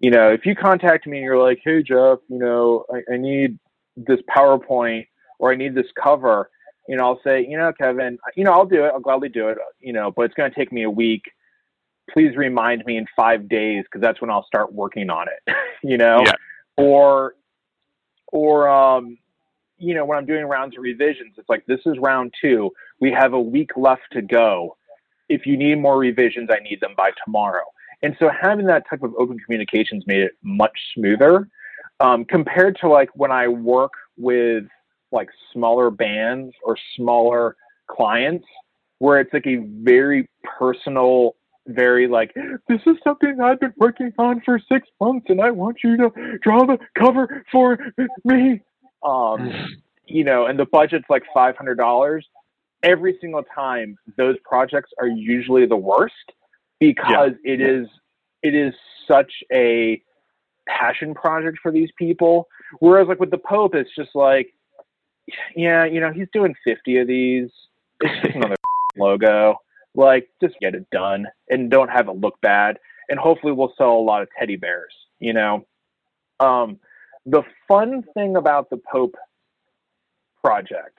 You 0.00 0.10
know, 0.10 0.30
if 0.30 0.44
you 0.44 0.54
contact 0.54 1.06
me 1.06 1.18
and 1.18 1.24
you're 1.24 1.42
like, 1.42 1.60
"Hey 1.64 1.82
Jeff, 1.82 2.18
you 2.28 2.38
know, 2.38 2.84
I, 2.92 3.14
I 3.14 3.16
need 3.16 3.58
this 3.96 4.20
PowerPoint 4.34 5.06
or 5.38 5.52
I 5.52 5.56
need 5.56 5.74
this 5.74 5.86
cover," 6.00 6.50
you 6.88 6.96
know, 6.96 7.04
I'll 7.04 7.20
say, 7.24 7.44
you 7.46 7.56
know, 7.56 7.72
Kevin, 7.72 8.18
you 8.36 8.44
know, 8.44 8.52
I'll 8.52 8.66
do 8.66 8.84
it. 8.84 8.88
I'll 8.88 9.00
gladly 9.00 9.28
do 9.28 9.48
it. 9.48 9.58
You 9.80 9.92
know, 9.92 10.10
but 10.10 10.22
it's 10.26 10.34
going 10.34 10.50
to 10.50 10.56
take 10.56 10.72
me 10.72 10.82
a 10.84 10.90
week. 10.90 11.22
Please 12.10 12.36
remind 12.36 12.84
me 12.84 12.96
in 12.96 13.06
five 13.16 13.48
days 13.48 13.84
because 13.84 14.00
that's 14.00 14.20
when 14.20 14.30
I'll 14.30 14.46
start 14.46 14.72
working 14.72 15.10
on 15.10 15.26
it. 15.28 15.54
you 15.82 15.96
know, 15.96 16.22
yeah. 16.24 16.34
or 16.76 17.34
or 18.28 18.68
um, 18.68 19.18
you 19.78 19.94
know, 19.94 20.04
when 20.04 20.18
I'm 20.18 20.26
doing 20.26 20.44
rounds 20.44 20.76
of 20.76 20.82
revisions, 20.82 21.34
it's 21.36 21.48
like 21.48 21.66
this 21.66 21.80
is 21.86 21.98
round 21.98 22.32
two. 22.40 22.70
We 23.00 23.12
have 23.12 23.32
a 23.32 23.40
week 23.40 23.70
left 23.76 24.02
to 24.12 24.22
go. 24.22 24.76
If 25.28 25.44
you 25.44 25.56
need 25.56 25.80
more 25.80 25.98
revisions, 25.98 26.50
I 26.52 26.62
need 26.62 26.80
them 26.80 26.94
by 26.96 27.10
tomorrow. 27.24 27.64
And 28.06 28.14
so 28.20 28.30
having 28.30 28.66
that 28.66 28.84
type 28.88 29.02
of 29.02 29.12
open 29.18 29.36
communications 29.40 30.04
made 30.06 30.20
it 30.20 30.34
much 30.40 30.70
smoother 30.94 31.48
um, 31.98 32.24
compared 32.24 32.78
to 32.82 32.88
like 32.88 33.08
when 33.14 33.32
I 33.32 33.48
work 33.48 33.90
with 34.16 34.62
like 35.10 35.28
smaller 35.52 35.90
bands 35.90 36.54
or 36.62 36.76
smaller 36.94 37.56
clients 37.90 38.46
where 39.00 39.18
it's 39.18 39.32
like 39.32 39.48
a 39.48 39.56
very 39.82 40.30
personal 40.44 41.34
very 41.66 42.06
like 42.06 42.32
this 42.68 42.80
is 42.86 42.94
something 43.02 43.40
I've 43.42 43.58
been 43.58 43.74
working 43.76 44.12
on 44.18 44.40
for 44.44 44.60
six 44.72 44.86
months 45.00 45.26
and 45.28 45.40
I 45.40 45.50
want 45.50 45.78
you 45.82 45.96
to 45.96 46.38
draw 46.44 46.64
the 46.64 46.78
cover 46.96 47.44
for 47.50 47.76
me. 48.24 48.60
Um, 49.02 49.52
you 50.06 50.22
know, 50.22 50.46
and 50.46 50.56
the 50.56 50.66
budget's 50.66 51.06
like 51.10 51.24
five 51.34 51.56
hundred 51.56 51.74
dollars. 51.74 52.24
Every 52.84 53.18
single 53.20 53.42
time, 53.52 53.96
those 54.16 54.36
projects 54.44 54.90
are 55.00 55.08
usually 55.08 55.66
the 55.66 55.76
worst 55.76 56.14
because 56.80 57.32
yeah. 57.44 57.54
it 57.54 57.60
is 57.60 57.88
it 58.42 58.54
is 58.54 58.74
such 59.10 59.32
a 59.52 60.00
passion 60.68 61.14
project 61.14 61.58
for 61.62 61.70
these 61.72 61.90
people. 61.98 62.48
Whereas 62.80 63.08
like 63.08 63.20
with 63.20 63.30
the 63.30 63.38
Pope, 63.38 63.74
it's 63.74 63.94
just 63.94 64.10
like 64.14 64.52
yeah, 65.54 65.84
you 65.84 66.00
know, 66.00 66.12
he's 66.12 66.28
doing 66.32 66.54
50 66.64 66.98
of 66.98 67.06
these. 67.06 67.50
It's 68.00 68.22
just 68.22 68.36
another 68.36 68.56
logo. 68.96 69.56
Like, 69.94 70.28
just 70.42 70.54
get 70.60 70.74
it 70.74 70.88
done 70.90 71.26
and 71.48 71.70
don't 71.70 71.88
have 71.88 72.08
it 72.08 72.12
look 72.12 72.40
bad. 72.42 72.78
And 73.08 73.18
hopefully 73.18 73.52
we'll 73.52 73.72
sell 73.78 73.92
a 73.92 74.02
lot 74.02 74.22
of 74.22 74.28
teddy 74.38 74.56
bears, 74.56 74.92
you 75.20 75.32
know? 75.32 75.66
Um, 76.40 76.78
the 77.24 77.42
fun 77.66 78.04
thing 78.14 78.36
about 78.36 78.68
the 78.68 78.80
Pope 78.92 79.14
project, 80.44 80.98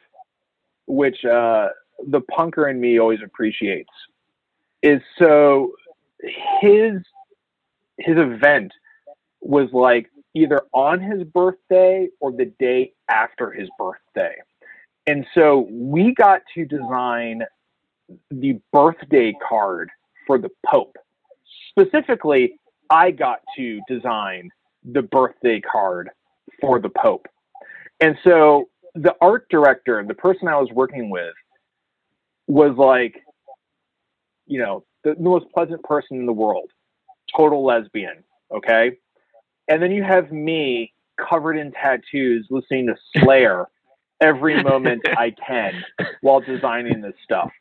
which 0.87 1.23
uh, 1.25 1.69
the 2.07 2.21
punker 2.21 2.69
in 2.69 2.79
me 2.79 2.99
always 2.99 3.19
appreciates, 3.23 3.89
is 4.81 5.01
so 5.17 5.73
his 6.61 7.01
his 7.97 8.17
event 8.17 8.71
was 9.41 9.69
like 9.73 10.09
either 10.35 10.61
on 10.73 10.99
his 10.99 11.23
birthday 11.23 12.07
or 12.19 12.31
the 12.31 12.53
day 12.59 12.93
after 13.09 13.51
his 13.51 13.69
birthday. 13.77 14.35
And 15.07 15.25
so 15.33 15.67
we 15.71 16.13
got 16.13 16.41
to 16.55 16.65
design 16.65 17.43
the 18.29 18.59
birthday 18.71 19.33
card 19.47 19.89
for 20.27 20.37
the 20.37 20.49
Pope. 20.65 20.95
Specifically, 21.69 22.59
I 22.89 23.11
got 23.11 23.39
to 23.55 23.81
design 23.87 24.49
the 24.83 25.01
birthday 25.01 25.59
card 25.59 26.09
for 26.61 26.79
the 26.79 26.89
Pope. 26.89 27.25
And 27.99 28.17
so 28.23 28.69
the 28.95 29.15
art 29.21 29.47
director, 29.49 30.03
the 30.07 30.13
person 30.13 30.47
I 30.47 30.57
was 30.57 30.69
working 30.71 31.09
with, 31.09 31.33
was 32.47 32.75
like, 32.77 33.23
you 34.47 34.59
know, 34.59 34.83
the, 35.03 35.13
the 35.13 35.21
most 35.21 35.45
pleasant 35.53 35.83
person 35.83 36.17
in 36.17 36.25
the 36.25 36.33
world, 36.33 36.69
total 37.35 37.65
lesbian, 37.65 38.23
okay? 38.51 38.97
And 39.67 39.81
then 39.81 39.91
you 39.91 40.03
have 40.03 40.31
me 40.31 40.93
covered 41.17 41.57
in 41.57 41.71
tattoos 41.71 42.47
listening 42.49 42.87
to 42.87 42.95
Slayer 43.17 43.67
every 44.21 44.61
moment 44.63 45.01
I 45.17 45.31
can 45.31 45.83
while 46.21 46.39
designing 46.39 47.01
this 47.01 47.15
stuff. 47.23 47.51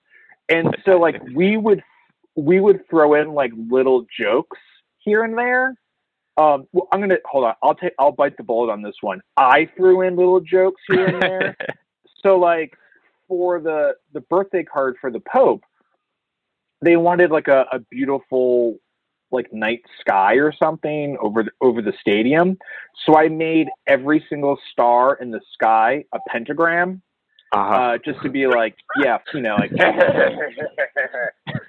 And 0.49 0.77
so 0.85 0.99
like 0.99 1.21
we 1.35 1.57
would 1.57 1.83
we 2.37 2.61
would 2.61 2.89
throw 2.89 3.15
in 3.15 3.33
like 3.33 3.53
little 3.57 4.07
jokes 4.17 4.59
here 4.99 5.25
and 5.25 5.37
there. 5.37 5.75
Um, 6.39 6.67
well, 6.73 6.87
I'm 6.93 7.01
gonna 7.01 7.17
hold 7.25 7.45
on. 7.45 7.55
I'll 7.63 7.75
take. 7.75 7.95
I'll 7.99 8.13
bite 8.13 8.37
the 8.37 8.43
bullet 8.43 8.71
on 8.71 8.83
this 8.83 8.97
one. 9.01 9.23
I 9.39 9.71
threw 9.75 10.03
in 10.03 10.17
little 10.17 10.41
jokes 10.41 10.83
here 10.87 11.07
and 11.07 11.23
there. 11.23 11.57
so, 12.23 12.39
like 12.39 12.77
for 13.27 13.59
the 13.59 13.95
the 14.13 14.21
birthday 14.21 14.63
card 14.63 14.97
for 15.01 15.11
the 15.11 15.21
Pope, 15.21 15.65
they 16.83 16.97
wanted 16.97 17.31
like 17.31 17.49
a, 17.49 17.67
a 17.73 17.79
beautiful 17.91 18.79
like 19.33 19.53
night 19.53 19.83
sky 20.01 20.35
or 20.35 20.53
something 20.53 21.17
over 21.21 21.43
the, 21.43 21.51
over 21.61 21.83
the 21.83 21.93
stadium. 22.01 22.57
So 23.05 23.17
I 23.19 23.29
made 23.29 23.69
every 23.87 24.25
single 24.29 24.59
star 24.73 25.15
in 25.17 25.31
the 25.31 25.41
sky 25.53 26.05
a 26.13 26.19
pentagram, 26.29 27.03
Uh-huh. 27.53 27.75
uh, 27.75 27.99
just 28.05 28.23
to 28.23 28.29
be 28.29 28.47
like, 28.47 28.77
yeah, 29.03 29.19
you 29.35 29.41
know, 29.41 29.57
like. 29.57 29.73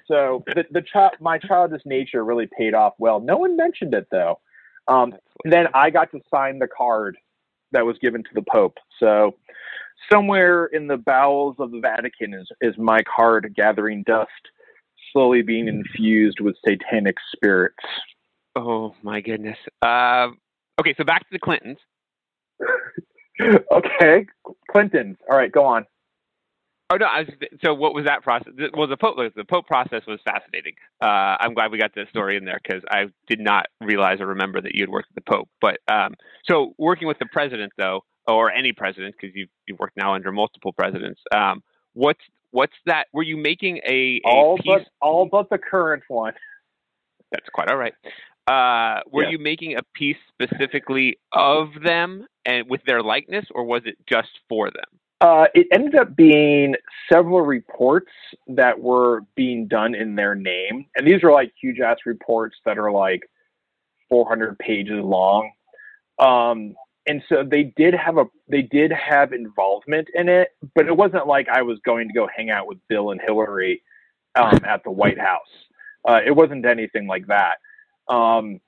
so 0.08 0.44
the 0.56 0.66
the 0.72 0.82
child, 0.82 1.14
my 1.20 1.38
childish 1.38 1.82
nature 1.86 2.24
really 2.24 2.48
paid 2.58 2.74
off 2.74 2.94
well. 3.00 3.20
No 3.20 3.38
one 3.38 3.56
mentioned 3.58 3.94
it 3.94 4.08
though. 4.12 4.40
Um, 4.88 5.14
and 5.44 5.52
then 5.52 5.68
I 5.74 5.90
got 5.90 6.12
to 6.12 6.20
sign 6.34 6.60
the 6.60 6.68
card 6.68 7.18
that 7.72 7.86
was 7.86 7.98
given 8.00 8.24
to 8.24 8.30
the 8.34 8.44
Pope. 8.44 8.78
So 9.00 9.36
somewhere 10.12 10.68
in 10.68 10.88
the 10.88 10.98
bowels 10.98 11.56
of 11.60 11.72
the 11.72 11.80
Vatican 11.80 12.34
is 12.34 12.48
is 12.62 12.78
my 12.78 13.00
card 13.04 13.54
gathering 13.56 14.04
dust, 14.04 14.30
slowly 15.12 15.42
being 15.42 15.68
infused 15.68 16.40
with 16.40 16.56
satanic 16.66 17.16
spirits. 17.34 17.84
oh 18.56 18.94
my 19.04 19.22
goodness. 19.22 19.58
Um, 19.82 20.38
okay, 20.80 20.94
so 20.98 21.04
back 21.04 21.22
to 21.22 21.28
the 21.32 21.40
Clintons. 21.40 21.78
okay, 23.72 24.26
Clinton's. 24.72 25.18
All 25.30 25.38
right, 25.38 25.52
go 25.52 25.66
on. 25.66 25.86
Oh 26.90 26.96
no! 26.96 27.06
I 27.06 27.20
was, 27.20 27.30
so 27.62 27.74
what 27.74 27.94
was 27.94 28.06
that 28.06 28.24
process? 28.24 28.54
Well, 28.74 28.88
the 28.88 28.96
Pope 28.96 29.18
the 29.36 29.44
Pope 29.44 29.68
process 29.68 30.04
was 30.08 30.20
fascinating. 30.24 30.74
Uh, 31.04 31.36
I'm 31.40 31.54
glad 31.54 31.70
we 31.70 31.78
got 31.78 31.94
the 31.94 32.06
story 32.10 32.38
in 32.38 32.46
there 32.46 32.60
because 32.64 32.82
I 32.90 33.08
did 33.28 33.42
not 33.42 33.66
realize 33.82 34.22
or 34.22 34.28
remember 34.28 34.62
that 34.62 34.74
you 34.74 34.84
had 34.84 34.90
worked 34.90 35.10
with 35.14 35.24
the 35.26 35.30
Pope. 35.30 35.50
But 35.60 35.80
um, 35.90 36.16
so 36.48 36.76
working 36.78 37.10
with 37.10 37.20
the 37.20 37.26
president, 37.26 37.74
though, 37.78 38.06
or 38.26 38.52
any 38.52 38.72
president, 38.72 39.16
because 39.20 39.36
you've 39.36 39.50
you've 39.68 39.80
worked 39.80 39.98
now 39.98 40.14
under 40.14 40.32
multiple 40.32 40.72
presidents. 40.72 41.20
Um, 41.36 41.62
what's 41.94 42.22
what's 42.52 42.74
that? 42.86 43.08
Were 43.14 43.24
you 43.24 43.38
making 43.38 43.78
a, 43.86 44.22
a 44.26 44.30
All 44.30 44.58
piece? 44.58 44.66
but 44.66 44.88
all 45.02 45.28
but 45.30 45.50
the 45.50 45.58
current 45.58 46.04
one. 46.08 46.34
That's 47.32 47.48
quite 47.54 47.70
all 47.70 47.78
right. 47.78 47.94
Uh, 48.48 49.02
were 49.12 49.24
Yeah. 49.24 49.32
you 49.32 49.40
making 49.40 49.76
a 49.76 49.82
piece 49.94 50.18
specifically 50.30 51.20
of 51.34 51.70
them 51.84 52.26
and 52.46 52.70
with 52.70 52.82
their 52.86 53.04
likeness, 53.04 53.46
or 53.54 53.66
was 53.66 53.82
it 53.86 53.98
just 54.08 54.30
for 54.48 54.72
them? 54.72 54.86
Uh, 55.20 55.48
it 55.56 55.68
ended 55.74 55.96
up 55.96 56.16
being 56.16 56.76
several 57.12 57.42
reports 57.42 58.12
that 58.48 58.80
were 58.80 59.22
being 59.36 59.68
done 59.68 59.96
in 59.96 60.16
their 60.16 60.36
name, 60.36 60.86
and 60.96 61.06
these 61.08 61.24
are 61.24 61.32
like 61.32 61.52
huge 61.60 61.80
ass 61.80 61.98
reports 62.06 62.56
that 62.66 62.78
are 62.78 62.92
like 62.92 63.22
400 64.10 64.58
pages 64.60 65.04
long. 65.04 65.52
Um, 66.20 66.76
and 67.08 67.24
so 67.30 67.44
they 67.44 67.64
did 67.76 67.94
have 67.94 68.18
a 68.18 68.26
they 68.50 68.62
did 68.62 68.92
have 68.92 69.34
involvement 69.34 70.08
in 70.14 70.30
it, 70.30 70.50
but 70.76 70.88
it 70.88 70.96
wasn't 70.96 71.28
like 71.28 71.48
I 71.50 71.62
was 71.62 71.80
going 71.86 72.08
to 72.08 72.14
go 72.14 72.28
hang 72.36 72.50
out 72.50 72.68
with 72.68 72.78
Bill 72.88 73.12
and 73.12 73.22
Hillary 73.22 73.82
um, 74.36 74.60
at 74.66 74.84
the 74.84 74.92
White 74.92 75.20
House. 75.20 75.42
Uh, 76.08 76.20
it 76.26 76.32
wasn't 76.32 76.66
anything 76.66 77.08
like 77.08 77.28
that. 77.28 77.58
Um, 78.08 78.60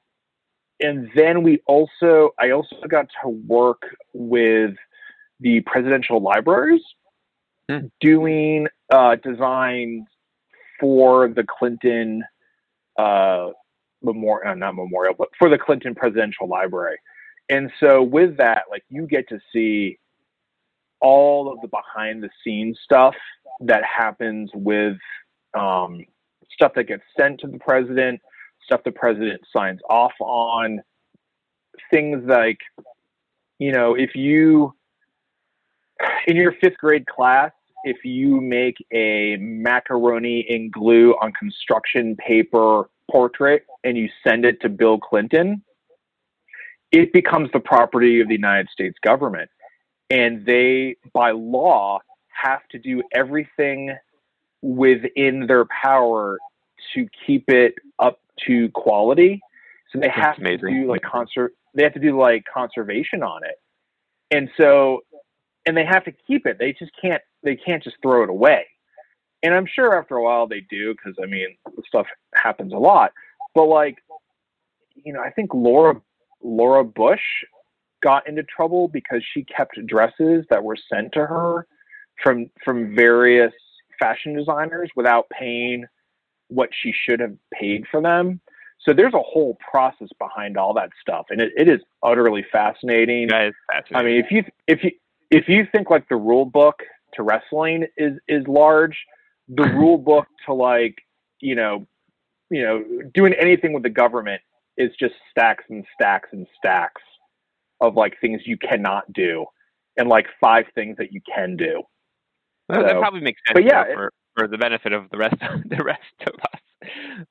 and 0.80 1.10
then 1.16 1.44
we 1.44 1.62
also 1.68 2.32
I 2.40 2.52
also 2.52 2.76
got 2.88 3.08
to 3.24 3.30
work 3.30 3.84
with 4.14 4.76
the 5.40 5.62
presidential 5.62 6.22
libraries 6.22 6.82
Hmm. 7.70 7.86
doing 8.02 8.68
uh, 8.92 9.16
designs 9.24 10.08
for 10.80 11.28
the 11.28 11.44
Clinton 11.44 12.24
uh, 12.98 13.50
memorial, 14.02 14.56
not 14.56 14.74
memorial, 14.74 15.14
but 15.16 15.30
for 15.38 15.50
the 15.50 15.58
Clinton 15.60 15.94
Presidential 15.94 16.48
Library. 16.48 16.98
And 17.50 17.72
so 17.80 18.04
with 18.04 18.38
that, 18.38 18.64
like 18.70 18.84
you 18.90 19.08
get 19.08 19.28
to 19.30 19.40
see 19.52 19.98
all 21.02 21.52
of 21.52 21.62
the 21.62 21.68
behind 21.68 22.22
the 22.22 22.30
scenes 22.44 22.78
stuff 22.84 23.16
that 23.62 23.84
happens 23.84 24.52
with 24.54 24.98
um, 25.58 26.06
stuff 26.52 26.74
that 26.76 26.86
gets 26.86 27.04
sent 27.18 27.40
to 27.40 27.48
the 27.48 27.58
president, 27.60 28.22
stuff 28.64 28.82
the 28.84 28.92
president 28.92 29.42
signs 29.52 29.80
off 29.90 30.12
on, 30.20 30.82
things 31.92 32.22
like, 32.28 32.60
you 33.58 33.72
know, 33.72 33.96
if 33.96 34.16
you 34.16 34.74
in 36.28 36.36
your 36.36 36.54
fifth 36.62 36.78
grade 36.78 37.08
class, 37.08 37.52
if 37.84 38.04
you 38.04 38.42
make 38.42 38.76
a 38.94 39.38
macaroni 39.38 40.46
and 40.50 40.72
glue 40.72 41.14
on 41.22 41.32
construction 41.34 42.16
paper 42.16 42.90
portrait 43.10 43.66
and 43.84 43.98
you 43.98 44.10
send 44.26 44.46
it 44.46 44.62
to 44.62 44.70
Bill 44.70 44.98
Clinton, 44.98 45.64
it 46.92 47.14
becomes 47.14 47.50
the 47.52 47.60
property 47.60 48.20
of 48.22 48.28
the 48.28 48.36
United 48.36 48.70
States 48.70 48.98
government. 49.04 49.50
And 50.10 50.46
they, 50.46 50.96
by 51.14 51.32
law, 51.32 52.00
have 52.30 52.68
to 52.72 52.80
do 52.80 53.04
everything 53.14 53.96
within 54.62 55.46
their 55.48 55.66
power 55.66 56.38
to 56.96 57.08
keep 57.26 57.50
it 57.50 57.76
up 58.00 58.20
to 58.48 58.70
quality. 58.70 59.42
So 59.92 60.00
they 60.00 60.10
have 60.10 60.38
to 60.38 60.58
do 60.58 60.88
like 60.88 61.02
conser- 61.02 61.50
they 61.74 61.84
have 61.84 61.94
to 61.94 62.00
do 62.00 62.18
like 62.18 62.44
conservation 62.52 63.24
on 63.24 63.44
it. 63.44 63.56
And 64.32 64.50
so 64.58 65.02
and 65.66 65.76
they 65.76 65.86
have 65.86 66.06
to 66.06 66.12
keep 66.28 66.46
it. 66.46 66.58
They 66.60 66.74
just 66.74 66.92
can't 67.00 67.22
they 67.44 67.56
can't 67.56 67.84
just 67.84 67.98
throw 68.02 68.24
it 68.24 68.30
away. 68.30 68.66
And 69.44 69.54
I'm 69.54 69.66
sure 69.66 69.98
after 69.98 70.16
a 70.16 70.24
while 70.24 70.48
they 70.48 70.62
do 70.70 70.94
because 70.94 71.16
I 71.22 71.26
mean 71.26 71.58
stuff 71.88 72.08
happens 72.34 72.74
a 72.74 72.78
lot. 72.78 73.14
But 73.56 73.66
like 73.66 73.98
you 74.96 75.14
know, 75.14 75.22
I 75.22 75.32
think 75.32 75.54
Laura 75.54 76.02
Laura 76.44 76.84
Bush 76.84 77.22
got 78.02 78.28
into 78.28 78.44
trouble 78.44 78.88
because 78.88 79.24
she 79.34 79.44
kept 79.44 79.86
dresses 79.86 80.46
that 80.50 80.64
were 80.64 80.78
sent 80.92 81.12
to 81.14 81.20
her 81.26 81.68
from 82.24 82.50
from 82.64 82.96
various 82.96 83.54
fashion 84.00 84.36
designers 84.36 84.90
without 84.96 85.30
paying 85.30 85.86
what 86.48 86.70
she 86.72 86.94
should 86.94 87.20
have 87.20 87.36
paid 87.54 87.86
for 87.92 88.02
them. 88.02 88.40
So 88.82 88.94
there's 88.94 89.14
a 89.14 89.22
whole 89.22 89.58
process 89.70 90.08
behind 90.18 90.58
all 90.58 90.74
that 90.76 90.90
stuff, 91.02 91.26
and 91.30 91.42
it, 91.42 91.52
it 91.58 91.68
is 91.68 91.82
utterly 92.02 92.46
fascinating. 92.50 93.28
That 93.28 93.48
is 93.48 93.54
I 93.94 94.04
mean, 94.04 94.24
if 94.24 94.32
you 94.32 94.44
if 94.68 94.84
you 94.84 94.92
if 95.30 95.48
you 95.48 95.68
think 95.72 95.90
like 95.90 96.08
the 96.10 96.16
rule 96.16 96.46
book 96.46 96.82
to 97.16 97.24
wrestling 97.24 97.88
is 97.98 98.14
is 98.28 98.48
large, 98.48 98.98
the 99.50 99.64
rule 99.76 99.98
book 99.98 100.28
to 100.46 100.54
like 100.54 100.96
you 101.42 101.56
know 101.56 101.86
you 102.50 102.64
know 102.64 102.84
doing 103.14 103.34
anything 103.34 103.74
with 103.74 103.84
the 103.84 103.90
government 103.90 104.42
is 104.80 104.90
just 105.00 105.14
stacks 105.30 105.66
and 105.70 105.86
stacks 105.94 106.30
and 106.32 106.48
stacks 106.58 107.02
of 107.82 107.96
like 107.96 108.16
things 108.20 108.42
you 108.46 108.58
cannot 108.58 109.12
do 109.14 109.46
and 109.98 110.10
like 110.10 110.26
five 110.42 110.66
things 110.74 110.98
that 110.98 111.12
you 111.12 111.22
can 111.34 111.56
do. 111.56 111.84
Well, 112.70 112.84
that 112.84 112.98
probably 112.98 113.22
makes 113.22 113.42
sense 113.48 113.56
but 113.56 113.66
yeah, 113.66 113.84
though, 113.84 113.94
for 113.94 114.14
for 114.36 114.48
the 114.48 114.58
benefit 114.58 114.94
of 114.94 115.10
the 115.12 115.18
rest 115.18 115.36
the 115.66 115.84
rest 115.84 116.02
of 116.26 116.34
us. 116.34 116.62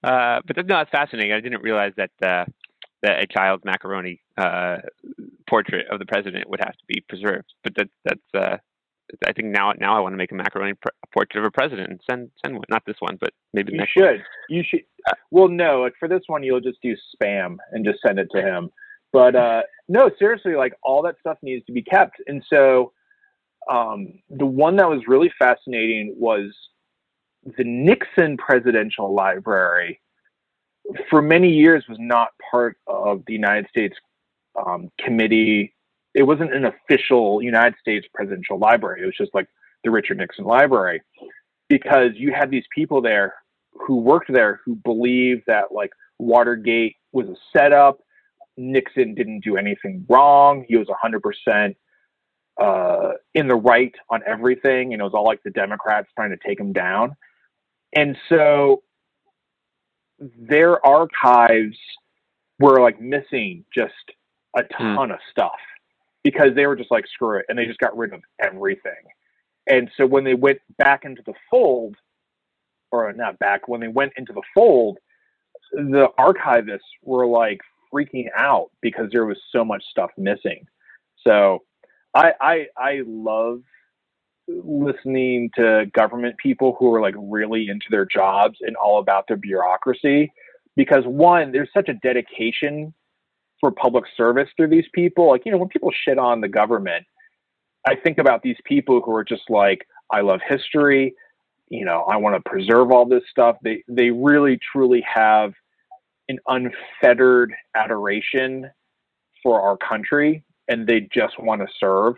Uh, 0.04 0.40
but 0.46 0.56
that, 0.56 0.66
no, 0.66 0.80
it's 0.80 0.90
fascinating. 0.90 1.32
I 1.32 1.40
didn't 1.40 1.62
realize 1.62 1.92
that 1.96 2.10
uh, 2.22 2.44
that 3.02 3.22
a 3.22 3.26
child's 3.26 3.64
macaroni 3.64 4.20
uh, 4.36 4.78
portrait 5.48 5.86
of 5.90 5.98
the 5.98 6.06
president 6.06 6.48
would 6.50 6.60
have 6.60 6.72
to 6.72 6.84
be 6.86 7.02
preserved. 7.08 7.52
But 7.64 7.74
that 7.76 7.88
that's 8.04 8.34
uh, 8.34 8.56
I 9.26 9.32
think 9.32 9.48
now 9.48 9.72
now 9.78 9.96
I 9.96 10.00
want 10.00 10.12
to 10.12 10.16
make 10.16 10.32
a 10.32 10.34
macaroni 10.34 10.74
pr- 10.74 10.88
portrait 11.12 11.40
of 11.40 11.44
a 11.46 11.50
president 11.50 11.90
and 11.90 12.00
send 12.08 12.30
send 12.44 12.54
one. 12.54 12.64
Not 12.68 12.84
this 12.86 12.96
one, 13.00 13.16
but 13.20 13.32
maybe 13.52 13.70
the 13.70 13.76
You 13.76 13.78
next 13.78 13.96
one. 13.96 14.06
should. 14.06 14.22
You 14.48 14.62
should. 14.62 14.80
Well, 15.30 15.48
no. 15.48 15.82
Like 15.82 15.94
for 15.98 16.08
this 16.08 16.22
one, 16.26 16.42
you'll 16.42 16.60
just 16.60 16.80
do 16.82 16.94
spam 17.14 17.56
and 17.72 17.84
just 17.84 18.00
send 18.06 18.18
it 18.18 18.28
to 18.32 18.42
him. 18.42 18.70
But 19.12 19.34
uh, 19.34 19.62
no, 19.88 20.10
seriously, 20.18 20.54
like 20.54 20.74
all 20.82 21.02
that 21.02 21.16
stuff 21.20 21.38
needs 21.42 21.64
to 21.66 21.72
be 21.72 21.82
kept. 21.82 22.16
And 22.26 22.44
so, 22.48 22.92
um, 23.70 24.20
the 24.28 24.46
one 24.46 24.76
that 24.76 24.88
was 24.88 25.02
really 25.08 25.32
fascinating 25.38 26.14
was 26.18 26.54
the 27.56 27.64
Nixon 27.64 28.36
Presidential 28.36 29.14
Library. 29.14 30.00
For 31.10 31.20
many 31.22 31.50
years, 31.50 31.84
was 31.88 31.98
not 32.00 32.28
part 32.50 32.76
of 32.86 33.22
the 33.26 33.32
United 33.32 33.68
States 33.68 33.96
um, 34.56 34.90
Committee. 34.98 35.74
It 36.14 36.22
wasn't 36.22 36.54
an 36.54 36.64
official 36.64 37.42
United 37.42 37.78
States 37.80 38.06
Presidential 38.14 38.58
Library. 38.58 39.02
It 39.02 39.06
was 39.06 39.16
just 39.16 39.34
like 39.34 39.46
the 39.84 39.90
Richard 39.90 40.18
Nixon 40.18 40.44
Library, 40.44 41.02
because 41.68 42.12
you 42.14 42.32
had 42.32 42.50
these 42.50 42.64
people 42.74 43.00
there 43.00 43.34
who 43.72 43.96
worked 43.96 44.32
there 44.32 44.60
who 44.64 44.74
believed 44.76 45.42
that 45.46 45.72
like 45.72 45.90
Watergate 46.18 46.96
was 47.12 47.28
a 47.28 47.36
setup. 47.56 47.98
Nixon 48.56 49.14
didn't 49.14 49.44
do 49.44 49.56
anything 49.56 50.04
wrong. 50.08 50.64
He 50.66 50.76
was 50.76 50.88
100% 50.88 51.76
uh, 52.60 53.12
in 53.34 53.46
the 53.46 53.54
right 53.54 53.94
on 54.10 54.20
everything. 54.26 54.92
And 54.92 55.00
it 55.00 55.04
was 55.04 55.12
all 55.14 55.24
like 55.24 55.42
the 55.44 55.50
Democrats 55.50 56.08
trying 56.16 56.30
to 56.30 56.38
take 56.44 56.58
him 56.58 56.72
down. 56.72 57.16
And 57.94 58.16
so 58.28 58.82
their 60.18 60.84
archives 60.84 61.78
were 62.58 62.80
like 62.80 63.00
missing 63.00 63.64
just 63.72 63.92
a 64.56 64.64
ton 64.64 65.12
of 65.12 65.18
stuff 65.30 65.58
because 66.24 66.54
they 66.54 66.66
were 66.66 66.76
just 66.76 66.90
like, 66.90 67.06
screw 67.06 67.38
it. 67.38 67.46
And 67.48 67.58
they 67.58 67.66
just 67.66 67.78
got 67.78 67.96
rid 67.96 68.12
of 68.12 68.20
everything. 68.42 68.92
And 69.66 69.90
so 69.96 70.06
when 70.06 70.24
they 70.24 70.34
went 70.34 70.60
back 70.78 71.04
into 71.04 71.22
the 71.26 71.34
fold, 71.50 71.94
or 72.90 73.12
not 73.12 73.38
back, 73.38 73.68
when 73.68 73.80
they 73.80 73.88
went 73.88 74.12
into 74.16 74.32
the 74.32 74.42
fold, 74.54 74.98
the 75.72 76.08
archivists 76.18 76.78
were 77.02 77.26
like 77.26 77.60
freaking 77.92 78.26
out 78.36 78.70
because 78.80 79.08
there 79.12 79.26
was 79.26 79.38
so 79.52 79.64
much 79.64 79.82
stuff 79.90 80.10
missing. 80.16 80.66
So 81.26 81.64
I 82.14 82.32
I, 82.40 82.66
I 82.76 83.02
love 83.06 83.60
listening 84.48 85.50
to 85.56 85.84
government 85.92 86.36
people 86.38 86.76
who 86.78 86.94
are 86.94 87.00
like 87.02 87.14
really 87.18 87.68
into 87.68 87.86
their 87.90 88.06
jobs 88.06 88.58
and 88.62 88.76
all 88.76 88.98
about 88.98 89.26
their 89.28 89.36
bureaucracy 89.36 90.32
because 90.76 91.04
one, 91.04 91.52
there's 91.52 91.68
such 91.74 91.88
a 91.88 91.94
dedication 91.94 92.94
for 93.60 93.70
public 93.70 94.04
service 94.16 94.48
through 94.56 94.68
these 94.68 94.86
people. 94.92 95.28
Like, 95.28 95.42
you 95.44 95.52
know, 95.52 95.58
when 95.58 95.68
people 95.68 95.90
shit 96.04 96.18
on 96.18 96.40
the 96.40 96.48
government, 96.48 97.04
I 97.86 97.94
think 97.96 98.18
about 98.18 98.42
these 98.42 98.56
people 98.64 99.00
who 99.04 99.14
are 99.14 99.24
just 99.24 99.48
like, 99.48 99.86
I 100.10 100.20
love 100.20 100.40
history, 100.46 101.14
you 101.68 101.84
know, 101.84 102.04
I 102.10 102.16
want 102.16 102.42
to 102.42 102.48
preserve 102.48 102.90
all 102.90 103.06
this 103.06 103.22
stuff. 103.30 103.56
They 103.62 103.82
they 103.88 104.10
really 104.10 104.58
truly 104.72 105.04
have 105.12 105.52
an 106.28 106.38
unfettered 106.46 107.52
adoration 107.74 108.70
for 109.42 109.60
our 109.60 109.76
country 109.76 110.44
and 110.68 110.86
they 110.86 111.08
just 111.12 111.38
want 111.38 111.60
to 111.62 111.68
serve. 111.78 112.14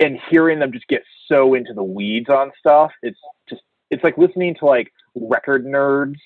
And 0.00 0.18
hearing 0.30 0.60
them 0.60 0.72
just 0.72 0.86
get 0.86 1.02
so 1.26 1.54
into 1.54 1.74
the 1.74 1.82
weeds 1.82 2.28
on 2.28 2.52
stuff, 2.58 2.92
it's 3.02 3.18
just 3.48 3.62
it's 3.90 4.04
like 4.04 4.16
listening 4.16 4.54
to 4.56 4.66
like 4.66 4.92
record 5.14 5.64
nerds 5.64 6.18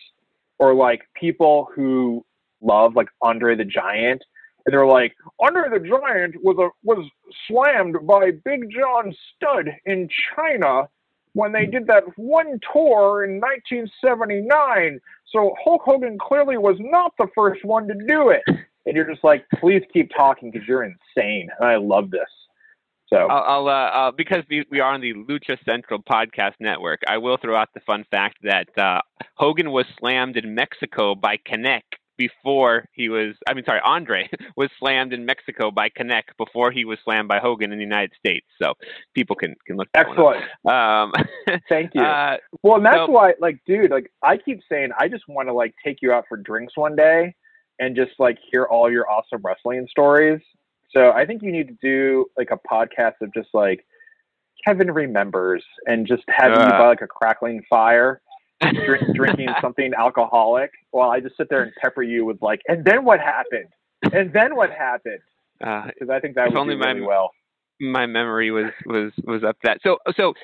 or 0.59 0.75
like 0.75 1.03
people 1.15 1.69
who 1.75 2.25
love 2.61 2.95
like 2.95 3.09
Andre 3.21 3.57
the 3.57 3.65
Giant 3.65 4.23
and 4.65 4.73
they're 4.73 4.87
like, 4.87 5.15
Andre 5.41 5.69
the 5.71 5.87
Giant 5.87 6.37
was 6.43 6.57
a 6.59 6.69
was 6.83 7.09
slammed 7.49 7.97
by 8.07 8.31
Big 8.45 8.71
John 8.71 9.15
Studd 9.35 9.69
in 9.85 10.09
China 10.35 10.89
when 11.35 11.53
they 11.53 11.67
did 11.67 11.87
that 11.87 12.05
one 12.17 12.61
tour 12.73 13.25
in 13.25 13.41
1979. 13.41 15.01
So 15.31 15.55
Hulk 15.65 15.83
Hogan 15.85 16.19
clearly 16.21 16.59
was 16.59 16.77
not 16.79 17.13
the 17.19 17.29
first 17.35 17.65
one 17.65 17.89
to 17.89 17.95
do 18.07 18.31
it. 18.31 18.43
And 18.85 18.97
you're 18.97 19.09
just 19.09 19.25
like, 19.25 19.45
please 19.61 19.83
keep 19.93 20.11
talking 20.15 20.51
because 20.51 20.67
you're 20.69 20.83
insane. 20.83 21.49
And 21.59 21.69
I 21.69 21.77
love 21.77 22.11
this. 22.11 22.29
So 23.09 23.29
I'll, 23.29 23.69
I'll 23.69 24.09
uh, 24.09 24.11
because 24.11 24.43
we, 24.49 24.81
are 24.81 24.93
on 24.93 25.01
the 25.01 25.13
Lucha 25.15 25.59
Central 25.69 26.03
podcast 26.03 26.55
network, 26.61 27.01
I 27.07 27.19
will 27.19 27.37
throw 27.37 27.55
out 27.55 27.69
the 27.75 27.81
fun 27.81 28.05
fact 28.11 28.39
that 28.43 28.77
uh, 28.79 29.01
Hogan 29.35 29.71
was 29.71 29.85
slammed 29.99 30.37
in 30.37 30.55
Mexico 30.55 31.15
by 31.15 31.37
Canek 31.37 31.83
before 32.17 32.85
he 32.93 33.09
was 33.09 33.35
I 33.49 33.55
mean 33.55 33.65
sorry 33.65 33.81
Andre 33.85 34.29
was 34.57 34.71
slammed 34.79 35.13
in 35.13 35.25
Mexico 35.25 35.71
by 35.71 35.89
Canek 35.89 36.23
before 36.39 36.71
he 36.71 36.85
was 36.85 36.99
slammed 37.05 37.29
by 37.29 37.39
Hogan 37.39 37.73
in 37.73 37.79
the 37.79 37.85
United 37.85 38.13
States. 38.19 38.47
So 38.61 38.75
people 39.15 39.37
can 39.37 39.55
can 39.67 39.77
look. 39.77 39.89
Excellent. 39.95 40.43
Um, 40.69 41.13
Thank 41.69 41.95
you. 41.95 42.03
Uh, 42.03 42.37
well, 42.63 42.77
and 42.77 42.87
that's 42.87 43.07
so, 43.07 43.11
why, 43.11 43.33
like, 43.41 43.59
dude, 43.67 43.91
like 43.91 44.13
I 44.23 44.37
keep 44.37 44.61
saying, 44.71 44.91
I 44.99 45.09
just 45.09 45.25
want 45.29 45.49
to 45.49 45.55
like 45.55 45.75
take 45.85 45.99
you 46.03 46.13
out 46.13 46.25
for 46.29 46.37
drinks 46.37 46.77
one 46.77 46.97
day 46.97 47.35
and 47.79 47.97
just 47.97 48.13
like 48.19 48.39
hear 48.51 48.65
all 48.65 48.91
your 48.91 49.11
awesome 49.11 49.41
wrestling 49.43 49.87
stories. 49.91 50.41
So 50.91 51.11
I 51.13 51.25
think 51.25 51.43
you 51.43 51.53
need 51.53 51.69
to 51.69 51.77
do 51.81 52.27
like 52.37 52.51
a 52.51 52.59
podcast 52.71 53.15
of 53.23 53.33
just 53.33 53.49
like 53.55 53.85
Kevin 54.65 54.91
remembers 54.91 55.65
and 55.87 56.07
just 56.07 56.23
have 56.29 56.53
uh, 56.53 56.61
you 56.61 56.71
by 56.71 56.87
like 56.87 57.03
a 57.03 57.07
crackling 57.07 57.63
fire 57.69 58.21
drink, 58.71 59.03
drinking 59.15 59.49
something 59.61 59.93
alcoholic 59.99 60.71
while 60.91 61.11
I 61.11 61.21
just 61.21 61.37
sit 61.37 61.49
there 61.51 61.63
and 61.63 61.73
pepper 61.81 62.03
you 62.03 62.25
with 62.25 62.41
like, 62.41 62.61
and 62.69 62.85
then 62.85 63.05
what 63.05 63.21
happened? 63.21 63.69
And 64.13 64.33
then 64.33 64.57
what 64.57 64.71
happened? 64.71 65.21
Because 65.59 66.09
uh, 66.09 66.13
I 66.13 66.21
think 66.21 66.35
that 66.35 66.49
would 66.49 66.57
only 66.57 66.75
do 66.75 66.81
really 66.81 67.01
my, 67.01 67.07
well. 67.07 67.31
My 67.81 68.07
memory 68.07 68.51
was 68.51 68.73
was 68.87 69.13
was 69.25 69.45
up 69.45 69.57
that. 69.63 69.79
So 69.83 69.99
so 70.17 70.35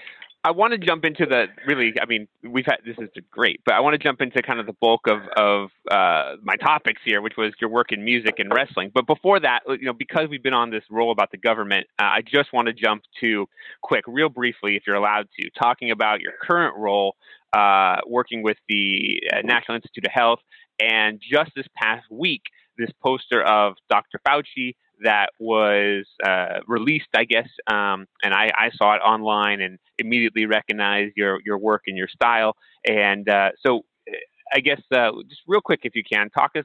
I 0.44 0.52
want 0.52 0.72
to 0.72 0.78
jump 0.78 1.04
into 1.04 1.26
the 1.26 1.46
really. 1.66 1.94
I 2.00 2.06
mean, 2.06 2.28
we've 2.42 2.64
had 2.64 2.76
this 2.86 2.96
is 2.98 3.08
great, 3.30 3.60
but 3.66 3.74
I 3.74 3.80
want 3.80 3.94
to 3.94 3.98
jump 3.98 4.20
into 4.20 4.40
kind 4.40 4.60
of 4.60 4.66
the 4.66 4.72
bulk 4.72 5.08
of 5.08 5.20
of 5.36 5.70
uh, 5.90 6.36
my 6.42 6.54
topics 6.56 7.02
here, 7.04 7.20
which 7.20 7.36
was 7.36 7.52
your 7.60 7.70
work 7.70 7.90
in 7.90 8.04
music 8.04 8.34
and 8.38 8.52
wrestling. 8.54 8.92
But 8.94 9.06
before 9.06 9.40
that, 9.40 9.60
you 9.68 9.86
know, 9.86 9.92
because 9.92 10.28
we've 10.30 10.42
been 10.42 10.54
on 10.54 10.70
this 10.70 10.84
roll 10.90 11.10
about 11.10 11.32
the 11.32 11.38
government, 11.38 11.88
uh, 11.98 12.04
I 12.04 12.22
just 12.22 12.52
want 12.52 12.68
to 12.68 12.72
jump 12.72 13.02
to 13.20 13.46
quick, 13.82 14.04
real 14.06 14.28
briefly, 14.28 14.76
if 14.76 14.84
you're 14.86 14.96
allowed 14.96 15.26
to, 15.40 15.50
talking 15.58 15.90
about 15.90 16.20
your 16.20 16.32
current 16.40 16.76
role 16.76 17.16
uh, 17.52 17.96
working 18.06 18.42
with 18.42 18.58
the 18.68 19.20
uh, 19.32 19.40
National 19.42 19.76
Institute 19.76 20.06
of 20.06 20.12
Health. 20.12 20.40
And 20.80 21.20
just 21.20 21.50
this 21.56 21.66
past 21.76 22.06
week, 22.10 22.42
this 22.76 22.90
poster 23.02 23.42
of 23.42 23.74
Dr. 23.90 24.20
Fauci 24.26 24.76
that 25.02 25.30
was 25.38 26.06
uh, 26.24 26.60
released, 26.66 27.08
I 27.14 27.24
guess, 27.24 27.48
um, 27.66 28.06
and 28.22 28.34
I, 28.34 28.50
I, 28.56 28.70
saw 28.74 28.94
it 28.94 28.98
online 28.98 29.60
and 29.60 29.78
immediately 29.98 30.46
recognized 30.46 31.12
your 31.16 31.40
your 31.44 31.58
work 31.58 31.82
and 31.86 31.96
your 31.96 32.08
style. 32.08 32.54
And 32.86 33.28
uh, 33.28 33.50
so, 33.64 33.78
uh, 34.08 34.16
I 34.52 34.60
guess 34.60 34.80
uh, 34.92 35.10
just 35.28 35.42
real 35.46 35.60
quick, 35.60 35.80
if 35.84 35.94
you 35.94 36.02
can, 36.10 36.30
talk 36.30 36.52
us 36.56 36.64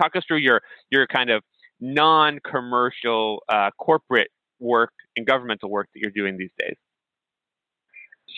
talk 0.00 0.16
us 0.16 0.24
through 0.26 0.38
your 0.38 0.60
your 0.90 1.06
kind 1.06 1.30
of 1.30 1.42
non-commercial 1.80 3.42
uh, 3.48 3.70
corporate 3.78 4.30
work 4.58 4.92
and 5.16 5.26
governmental 5.26 5.70
work 5.70 5.88
that 5.94 6.00
you're 6.00 6.10
doing 6.10 6.36
these 6.36 6.50
days. 6.58 6.76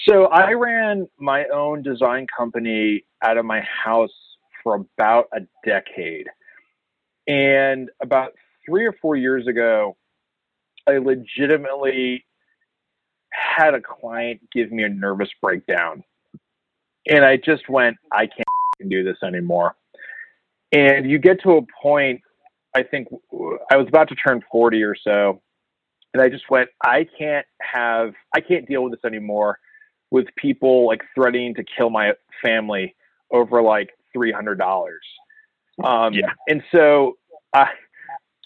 So 0.08 0.26
I 0.26 0.52
ran 0.52 1.08
my 1.18 1.44
own 1.52 1.82
design 1.82 2.26
company 2.36 3.04
out 3.22 3.36
of 3.36 3.44
my 3.44 3.60
house 3.60 4.10
for 4.62 4.74
about 4.74 5.26
a 5.32 5.40
decade. 5.64 6.26
And 7.26 7.90
about 8.02 8.32
three 8.70 8.86
or 8.86 8.94
four 9.02 9.16
years 9.16 9.46
ago, 9.48 9.96
I 10.88 10.98
legitimately 10.98 12.24
had 13.32 13.74
a 13.74 13.80
client 13.80 14.40
give 14.52 14.70
me 14.70 14.84
a 14.84 14.88
nervous 14.88 15.28
breakdown. 15.42 16.04
And 17.08 17.24
I 17.24 17.36
just 17.36 17.68
went, 17.68 17.96
I 18.12 18.26
can't 18.26 18.90
do 18.90 19.02
this 19.02 19.16
anymore. 19.24 19.74
And 20.72 21.10
you 21.10 21.18
get 21.18 21.42
to 21.42 21.56
a 21.56 21.62
point, 21.82 22.20
I 22.74 22.84
think 22.84 23.08
I 23.70 23.76
was 23.76 23.88
about 23.88 24.08
to 24.08 24.14
turn 24.14 24.42
40 24.50 24.82
or 24.84 24.94
so. 24.94 25.42
And 26.14 26.22
I 26.22 26.28
just 26.28 26.48
went, 26.48 26.68
I 26.84 27.06
can't 27.18 27.46
have, 27.60 28.14
I 28.34 28.40
can't 28.40 28.66
deal 28.68 28.84
with 28.84 28.92
this 28.92 29.04
anymore 29.04 29.58
with 30.10 30.26
people 30.36 30.86
like 30.86 31.02
threatening 31.14 31.54
to 31.54 31.64
kill 31.64 31.90
my 31.90 32.12
family 32.44 32.94
over 33.32 33.62
like 33.62 33.90
three 34.12 34.32
hundred 34.32 34.58
dollars. 34.58 35.04
Um, 35.84 36.12
yeah. 36.12 36.32
And 36.48 36.62
so 36.72 37.16
I 37.54 37.68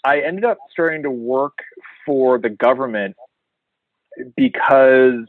I 0.05 0.19
ended 0.19 0.45
up 0.45 0.59
starting 0.71 1.01
to 1.03 1.11
work 1.11 1.57
for 2.05 2.37
the 2.37 2.49
government 2.49 3.15
because 4.37 5.25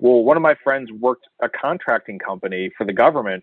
well, 0.00 0.22
one 0.22 0.36
of 0.36 0.42
my 0.42 0.54
friends 0.62 0.90
worked 0.92 1.26
a 1.42 1.48
contracting 1.48 2.18
company 2.18 2.70
for 2.76 2.84
the 2.84 2.92
government 2.92 3.42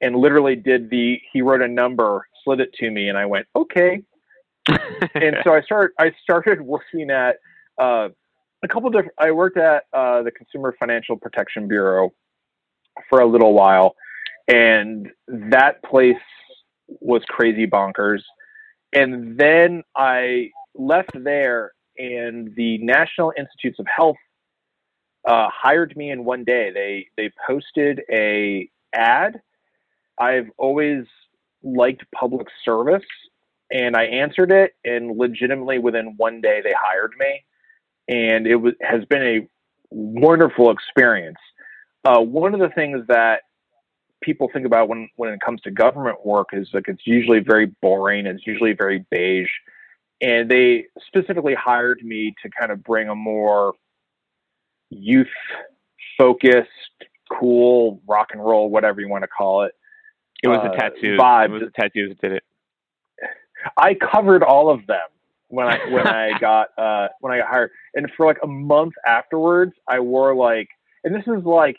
and 0.00 0.16
literally 0.16 0.56
did 0.56 0.88
the 0.90 1.20
he 1.32 1.42
wrote 1.42 1.62
a 1.62 1.68
number, 1.68 2.26
slid 2.42 2.60
it 2.60 2.72
to 2.74 2.90
me, 2.90 3.08
and 3.08 3.18
I 3.18 3.26
went 3.26 3.46
okay. 3.54 4.02
and 4.68 5.36
so 5.44 5.54
I 5.54 5.60
started 5.62 5.92
I 5.98 6.12
started 6.22 6.60
working 6.62 7.10
at 7.10 7.36
uh, 7.78 8.08
a 8.62 8.68
couple 8.68 8.88
different. 8.90 9.12
I 9.18 9.30
worked 9.30 9.58
at 9.58 9.84
uh, 9.92 10.22
the 10.22 10.30
Consumer 10.30 10.74
Financial 10.78 11.16
Protection 11.16 11.68
Bureau 11.68 12.12
for 13.10 13.20
a 13.20 13.26
little 13.26 13.52
while, 13.52 13.94
and 14.48 15.08
that 15.28 15.82
place 15.84 16.16
was 16.88 17.22
crazy 17.28 17.66
bonkers. 17.66 18.20
And 18.92 19.38
then 19.38 19.82
I 19.96 20.50
left 20.74 21.10
there, 21.14 21.72
and 21.96 22.54
the 22.56 22.78
National 22.78 23.32
Institutes 23.36 23.78
of 23.78 23.86
Health 23.86 24.16
uh, 25.26 25.48
hired 25.52 25.96
me 25.96 26.10
in 26.10 26.24
one 26.24 26.44
day. 26.44 26.70
They 26.72 27.06
they 27.16 27.30
posted 27.46 28.02
a 28.10 28.68
ad. 28.94 29.40
I've 30.18 30.50
always 30.58 31.04
liked 31.62 32.04
public 32.14 32.48
service, 32.64 33.06
and 33.70 33.96
I 33.96 34.04
answered 34.04 34.50
it, 34.50 34.72
and 34.84 35.16
legitimately 35.16 35.78
within 35.78 36.14
one 36.16 36.40
day 36.40 36.60
they 36.62 36.74
hired 36.76 37.12
me 37.18 37.44
and 38.10 38.46
it 38.46 38.56
was, 38.56 38.74
has 38.82 39.04
been 39.06 39.22
a 39.22 39.48
wonderful 39.90 40.70
experience. 40.70 41.38
Uh, 42.04 42.20
one 42.20 42.54
of 42.54 42.60
the 42.60 42.70
things 42.70 43.06
that 43.08 43.42
people 44.22 44.48
think 44.52 44.66
about 44.66 44.88
when, 44.88 45.08
when 45.16 45.32
it 45.32 45.40
comes 45.40 45.60
to 45.62 45.70
government 45.70 46.24
work 46.24 46.48
is 46.52 46.68
like 46.72 46.88
it's 46.88 47.06
usually 47.06 47.40
very 47.40 47.66
boring, 47.80 48.26
it's 48.26 48.46
usually 48.46 48.72
very 48.72 49.04
beige. 49.10 49.50
And 50.20 50.50
they 50.50 50.86
specifically 51.06 51.54
hired 51.54 52.02
me 52.02 52.34
to 52.42 52.50
kind 52.50 52.70
of 52.70 52.84
bring 52.84 53.08
a 53.08 53.14
more 53.14 53.72
youth 54.90 55.28
focused, 56.18 56.68
cool 57.32 58.02
rock 58.06 58.28
and 58.32 58.44
roll, 58.44 58.68
whatever 58.68 59.00
you 59.00 59.08
want 59.08 59.22
to 59.22 59.28
call 59.28 59.62
it. 59.62 59.72
It 60.42 60.48
was 60.48 60.58
uh, 60.58 60.70
a 60.70 60.76
tattoo. 60.76 61.16
Vibe. 61.16 61.46
It 61.46 61.52
was 61.52 61.62
a 61.62 61.80
tattoo 61.80 62.08
that 62.08 62.20
did 62.20 62.32
it. 62.32 62.42
I 63.76 63.94
covered 63.94 64.42
all 64.42 64.70
of 64.70 64.86
them 64.86 65.08
when 65.48 65.66
I 65.66 65.78
when 65.90 66.06
I 66.06 66.38
got 66.40 66.68
uh 66.78 67.08
when 67.20 67.32
I 67.32 67.38
got 67.38 67.48
hired. 67.48 67.70
And 67.94 68.10
for 68.16 68.26
like 68.26 68.38
a 68.42 68.46
month 68.46 68.94
afterwards, 69.06 69.72
I 69.88 70.00
wore 70.00 70.34
like 70.34 70.68
and 71.04 71.14
this 71.14 71.24
is 71.26 71.44
like 71.44 71.76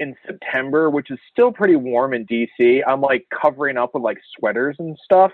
in 0.00 0.16
September, 0.26 0.90
which 0.90 1.10
is 1.10 1.18
still 1.30 1.52
pretty 1.52 1.76
warm 1.76 2.14
in 2.14 2.26
DC. 2.26 2.80
I'm 2.86 3.00
like 3.00 3.26
covering 3.30 3.76
up 3.76 3.94
with 3.94 4.02
like 4.02 4.18
sweaters 4.36 4.76
and 4.78 4.98
stuff. 5.04 5.30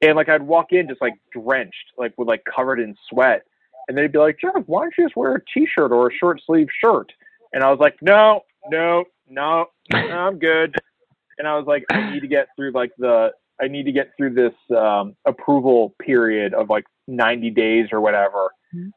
And 0.00 0.16
like 0.16 0.28
I'd 0.28 0.42
walk 0.42 0.72
in 0.72 0.88
just 0.88 1.02
like 1.02 1.14
drenched, 1.32 1.92
like 1.98 2.14
with 2.16 2.28
like 2.28 2.44
covered 2.44 2.80
in 2.80 2.96
sweat. 3.08 3.44
And 3.88 3.98
they'd 3.98 4.12
be 4.12 4.18
like, 4.18 4.38
Jeff, 4.40 4.62
why 4.66 4.82
don't 4.82 4.94
you 4.96 5.04
just 5.04 5.16
wear 5.16 5.34
a 5.34 5.40
t 5.52 5.66
shirt 5.66 5.92
or 5.92 6.08
a 6.08 6.14
short 6.14 6.40
sleeve 6.46 6.68
shirt? 6.80 7.12
And 7.52 7.62
I 7.62 7.70
was 7.70 7.80
like, 7.80 7.96
No, 8.00 8.42
no, 8.70 9.04
no, 9.28 9.66
no 9.92 9.98
I'm 9.98 10.38
good. 10.38 10.74
And 11.38 11.46
I 11.46 11.56
was 11.56 11.66
like, 11.66 11.84
I 11.90 12.10
need 12.10 12.20
to 12.20 12.28
get 12.28 12.48
through 12.56 12.72
like 12.72 12.92
the 12.98 13.32
I 13.60 13.68
need 13.68 13.84
to 13.84 13.92
get 13.92 14.10
through 14.16 14.34
this 14.34 14.54
um, 14.76 15.14
approval 15.26 15.94
period 16.00 16.54
of 16.54 16.68
like 16.68 16.84
90 17.06 17.50
days 17.50 17.88
or 17.92 18.00
whatever. 18.00 18.50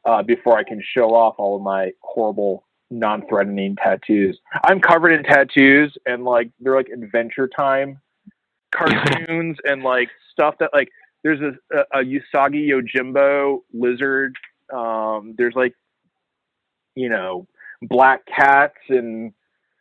uh, 0.04 0.22
before 0.22 0.58
I 0.58 0.64
can 0.64 0.82
show 0.94 1.14
off 1.14 1.34
all 1.38 1.56
of 1.56 1.62
my 1.62 1.90
horrible, 2.00 2.64
non-threatening 2.90 3.76
tattoos. 3.76 4.38
I'm 4.64 4.80
covered 4.80 5.10
in 5.10 5.22
tattoos, 5.24 5.96
and 6.06 6.24
like 6.24 6.50
they're 6.60 6.76
like 6.76 6.88
Adventure 6.88 7.48
Time 7.48 8.00
cartoons 8.74 9.56
and 9.64 9.82
like 9.82 10.08
stuff 10.32 10.56
that 10.60 10.70
like 10.72 10.88
there's 11.24 11.40
a, 11.40 11.76
a, 11.76 12.00
a 12.00 12.04
Usagi 12.04 12.68
Yojimbo 12.68 13.58
lizard. 13.72 14.36
Um, 14.72 15.34
there's 15.36 15.54
like 15.54 15.74
you 16.94 17.08
know 17.08 17.46
black 17.82 18.26
cats 18.26 18.76
and 18.88 19.32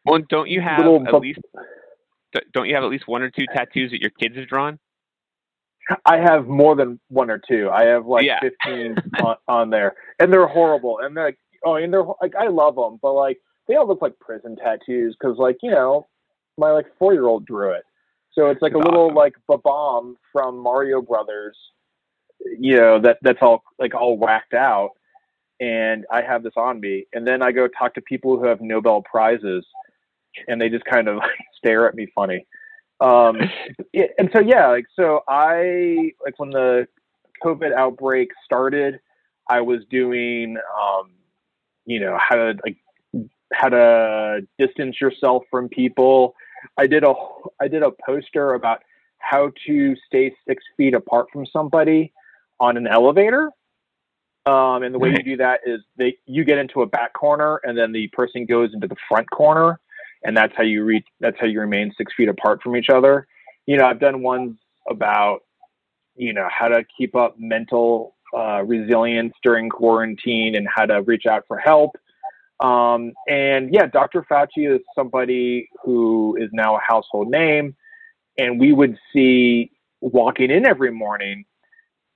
well, 0.06 0.20
don't 0.30 0.49
you 0.49 0.62
have 0.62 0.80
at 0.82 1.12
bu- 1.12 1.18
least 1.18 1.39
don't 2.53 2.68
you 2.68 2.76
have 2.76 2.84
at 2.84 2.89
least 2.89 3.08
one 3.08 3.22
or 3.22 3.30
two 3.30 3.45
tattoos 3.56 3.91
that 3.91 4.01
your 4.01 4.12
kids 4.12 4.36
have 4.36 4.47
drawn? 4.47 4.80
I 6.06 6.18
have 6.18 6.47
more 6.47 6.76
than 6.76 6.99
one 7.10 7.30
or 7.30 7.39
two. 7.39 7.70
I 7.70 7.84
have 7.84 8.06
like 8.08 8.26
Yeah. 8.26 8.39
15 8.41 8.95
on, 9.24 9.36
on 9.47 9.70
there, 9.70 9.95
and 10.20 10.34
they're 10.34 10.47
horrible. 10.47 10.99
And 11.01 11.16
they're 11.16 11.26
like, 11.26 11.39
oh, 11.66 11.76
and 11.76 11.91
they're 11.91 12.05
like, 12.22 12.36
I 12.39 12.47
love 12.47 12.76
them, 12.76 12.99
but 13.01 13.13
like 13.13 13.39
they 13.68 13.76
all 13.76 13.88
look 13.88 14.01
like 14.01 14.18
prison 14.20 14.55
tattoos 14.55 15.16
because, 15.20 15.38
like, 15.38 15.57
you 15.61 15.72
know, 15.72 16.07
my 16.57 16.72
like 16.72 16.86
four 16.97 17.13
year 17.13 17.26
old 17.26 17.45
drew 17.45 17.72
it. 17.72 17.84
So 18.34 18.49
it's 18.49 18.61
like 18.61 18.74
a 18.74 18.78
little 18.78 19.13
like 19.13 19.34
bomb 19.63 20.18
from 20.32 20.57
Mario 20.57 21.01
Brothers, 21.01 21.57
you 22.59 22.76
know, 22.76 22.99
that 23.01 23.18
that's 23.22 23.39
all 23.41 23.63
like 23.80 23.95
all 23.95 24.18
whacked 24.18 24.53
out. 24.53 24.91
And 25.61 26.05
I 26.11 26.22
have 26.22 26.43
this 26.43 26.53
on 26.57 26.82
me, 26.82 27.05
and 27.13 27.26
then 27.26 27.41
I 27.41 27.53
go 27.53 27.68
talk 27.68 27.93
to 27.93 28.01
people 28.01 28.38
who 28.38 28.45
have 28.45 28.59
Nobel 28.59 29.01
prizes, 29.01 29.66
and 30.49 30.59
they 30.59 30.68
just 30.68 30.84
kind 30.84 31.07
of 31.07 31.22
stare 31.57 31.88
at 31.88 31.95
me 31.95 32.07
funny. 32.13 32.45
Um, 32.99 33.38
and 33.93 34.30
so 34.34 34.41
yeah, 34.41 34.68
like 34.68 34.86
so 34.97 35.22
I 35.30 36.11
like 36.24 36.38
when 36.39 36.49
the 36.49 36.88
COVID 37.43 37.74
outbreak 37.74 38.30
started, 38.43 38.99
I 39.49 39.61
was 39.61 39.80
doing 39.89 40.57
um, 40.57 41.11
you 41.86 42.00
know 42.00 42.18
how 42.20 42.36
to 42.36 42.56
like 42.64 42.78
how 43.54 43.70
to 43.70 44.42
distance 44.58 45.00
yourself 45.00 45.44
from 45.50 45.70
people. 45.70 46.36
I 46.78 46.88
did 46.88 47.04
a 47.04 47.14
I 47.62 47.68
did 47.68 47.84
a 47.84 47.92
poster 48.06 48.54
about 48.54 48.82
how 49.20 49.52
to 49.68 49.96
stay 50.06 50.34
six 50.48 50.64
feet 50.78 50.94
apart 50.94 51.28
from 51.32 51.46
somebody 51.46 52.14
on 52.60 52.78
an 52.78 52.88
elevator. 52.88 53.52
Um, 54.46 54.84
and 54.84 54.94
the 54.94 55.00
way 55.00 55.10
you 55.10 55.24
do 55.24 55.38
that 55.38 55.62
is 55.66 55.82
they 55.98 56.18
you 56.28 56.44
get 56.44 56.60
into 56.60 56.82
a 56.82 56.86
back 56.86 57.14
corner 57.14 57.60
and 57.64 57.76
then 57.76 57.92
the 57.92 58.08
person 58.10 58.46
goes 58.46 58.72
into 58.74 58.88
the 58.88 58.96
front 59.10 59.30
corner 59.32 59.80
and 60.24 60.36
that's 60.36 60.54
how 60.56 60.64
you 60.64 60.84
reach 60.84 61.06
that's 61.20 61.38
how 61.40 61.48
you 61.48 61.60
remain 61.60 61.92
six 61.98 62.14
feet 62.16 62.30
apart 62.30 62.62
from 62.62 62.76
each 62.76 62.90
other 62.90 63.28
you 63.66 63.76
know 63.76 63.86
i've 63.86 64.00
done 64.00 64.22
ones 64.22 64.56
about 64.88 65.40
you 66.16 66.32
know 66.32 66.48
how 66.52 66.68
to 66.68 66.84
keep 66.96 67.16
up 67.16 67.36
mental 67.40 68.14
uh, 68.36 68.64
resilience 68.64 69.34
during 69.44 69.70
quarantine 69.70 70.56
and 70.56 70.68
how 70.74 70.86
to 70.86 71.02
reach 71.04 71.26
out 71.26 71.44
for 71.48 71.58
help 71.58 71.96
um, 72.62 73.12
and 73.28 73.74
yeah 73.74 73.86
dr 73.88 74.26
fauci 74.30 74.74
is 74.76 74.82
somebody 74.96 75.70
who 75.84 76.38
is 76.40 76.50
now 76.54 76.76
a 76.76 76.80
household 76.80 77.30
name 77.30 77.76
and 78.38 78.60
we 78.60 78.74
would 78.74 78.98
see 79.14 79.72
walking 80.02 80.52
in 80.52 80.66
every 80.66 80.92
morning 80.92 81.46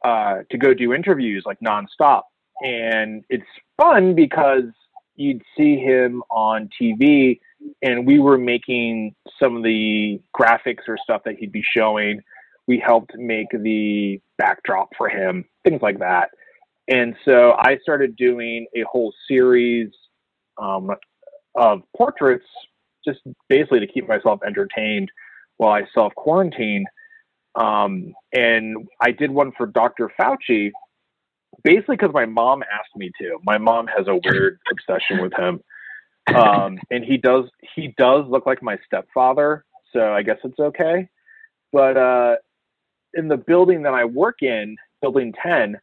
uh, 0.05 0.39
to 0.49 0.57
go 0.57 0.73
do 0.73 0.93
interviews 0.93 1.43
like 1.45 1.59
nonstop 1.59 2.23
and 2.61 3.23
it's 3.29 3.43
fun 3.77 4.13
because 4.15 4.63
you'd 5.15 5.41
see 5.57 5.77
him 5.77 6.21
on 6.29 6.69
tv 6.79 7.39
and 7.81 8.05
we 8.05 8.19
were 8.19 8.37
making 8.37 9.15
some 9.39 9.55
of 9.55 9.63
the 9.63 10.21
graphics 10.37 10.87
or 10.87 10.97
stuff 11.01 11.21
that 11.25 11.35
he'd 11.37 11.51
be 11.51 11.63
showing. 11.63 12.21
We 12.69 12.81
helped 12.85 13.11
make 13.17 13.47
the 13.51 14.21
backdrop 14.37 14.89
for 14.97 15.09
him, 15.09 15.43
things 15.65 15.81
like 15.81 15.99
that. 15.99 16.29
And 16.87 17.15
so 17.25 17.53
I 17.57 17.77
started 17.81 18.15
doing 18.15 18.67
a 18.75 18.83
whole 18.83 19.13
series 19.27 19.89
um, 20.57 20.91
of 21.55 21.81
portraits, 21.95 22.45
just 23.05 23.19
basically 23.47 23.79
to 23.81 23.87
keep 23.87 24.07
myself 24.07 24.39
entertained 24.45 25.11
while 25.57 25.71
I 25.71 25.81
self 25.93 26.13
quarantine. 26.15 26.85
Um, 27.55 28.13
and 28.31 28.87
I 29.01 29.11
did 29.11 29.31
one 29.31 29.51
for 29.57 29.65
Dr. 29.65 30.11
Fauci, 30.19 30.71
basically 31.63 31.97
because 31.97 32.13
my 32.13 32.25
mom 32.25 32.63
asked 32.63 32.95
me 32.95 33.11
to. 33.19 33.39
My 33.43 33.57
mom 33.57 33.87
has 33.87 34.07
a 34.07 34.15
weird 34.23 34.59
obsession 34.71 35.21
with 35.21 35.33
him 35.33 35.59
um, 36.35 36.79
and 36.91 37.03
he 37.03 37.17
does 37.17 37.45
he 37.75 37.93
does 37.97 38.25
look 38.27 38.45
like 38.45 38.61
my 38.61 38.77
stepfather, 38.85 39.65
so 39.93 40.13
I 40.13 40.23
guess 40.23 40.37
it's 40.43 40.59
okay. 40.59 41.09
But 41.71 41.97
uh, 41.97 42.35
in 43.13 43.27
the 43.27 43.37
building 43.37 43.83
that 43.83 43.93
I 43.93 44.05
work 44.05 44.41
in, 44.41 44.75
building 45.01 45.33
ten, 45.43 45.77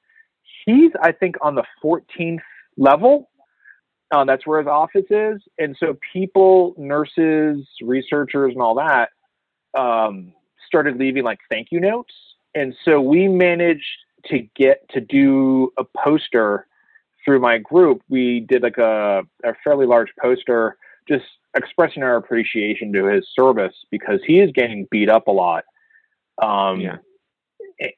he's 0.64 0.92
I 1.02 1.12
think 1.12 1.36
on 1.42 1.54
the 1.54 1.64
14th 1.82 2.40
level. 2.76 3.30
Uh, 4.12 4.24
that's 4.24 4.46
where 4.46 4.60
his 4.60 4.68
office 4.68 5.06
is, 5.10 5.42
and 5.58 5.76
so 5.80 5.98
people, 6.12 6.74
nurses, 6.78 7.66
researchers, 7.82 8.52
and 8.52 8.62
all 8.62 8.76
that 8.76 9.08
um, 9.76 10.32
started 10.64 10.96
leaving 10.96 11.24
like 11.24 11.40
thank 11.50 11.68
you 11.72 11.80
notes, 11.80 12.14
and 12.54 12.72
so 12.84 13.00
we 13.00 13.26
managed 13.26 13.84
to 14.26 14.46
get 14.54 14.88
to 14.90 15.00
do 15.00 15.72
a 15.76 15.84
poster 15.84 16.66
through 17.26 17.40
my 17.40 17.58
group, 17.58 18.00
we 18.08 18.40
did 18.48 18.62
like 18.62 18.78
a, 18.78 19.22
a 19.44 19.52
fairly 19.62 19.84
large 19.84 20.08
poster 20.22 20.78
just 21.08 21.24
expressing 21.56 22.02
our 22.02 22.16
appreciation 22.16 22.92
to 22.92 23.04
his 23.06 23.26
service 23.34 23.74
because 23.90 24.20
he 24.26 24.40
is 24.40 24.50
getting 24.52 24.86
beat 24.90 25.10
up 25.10 25.26
a 25.26 25.32
lot. 25.32 25.64
Um, 26.40 26.80
Yeah. 26.80 26.96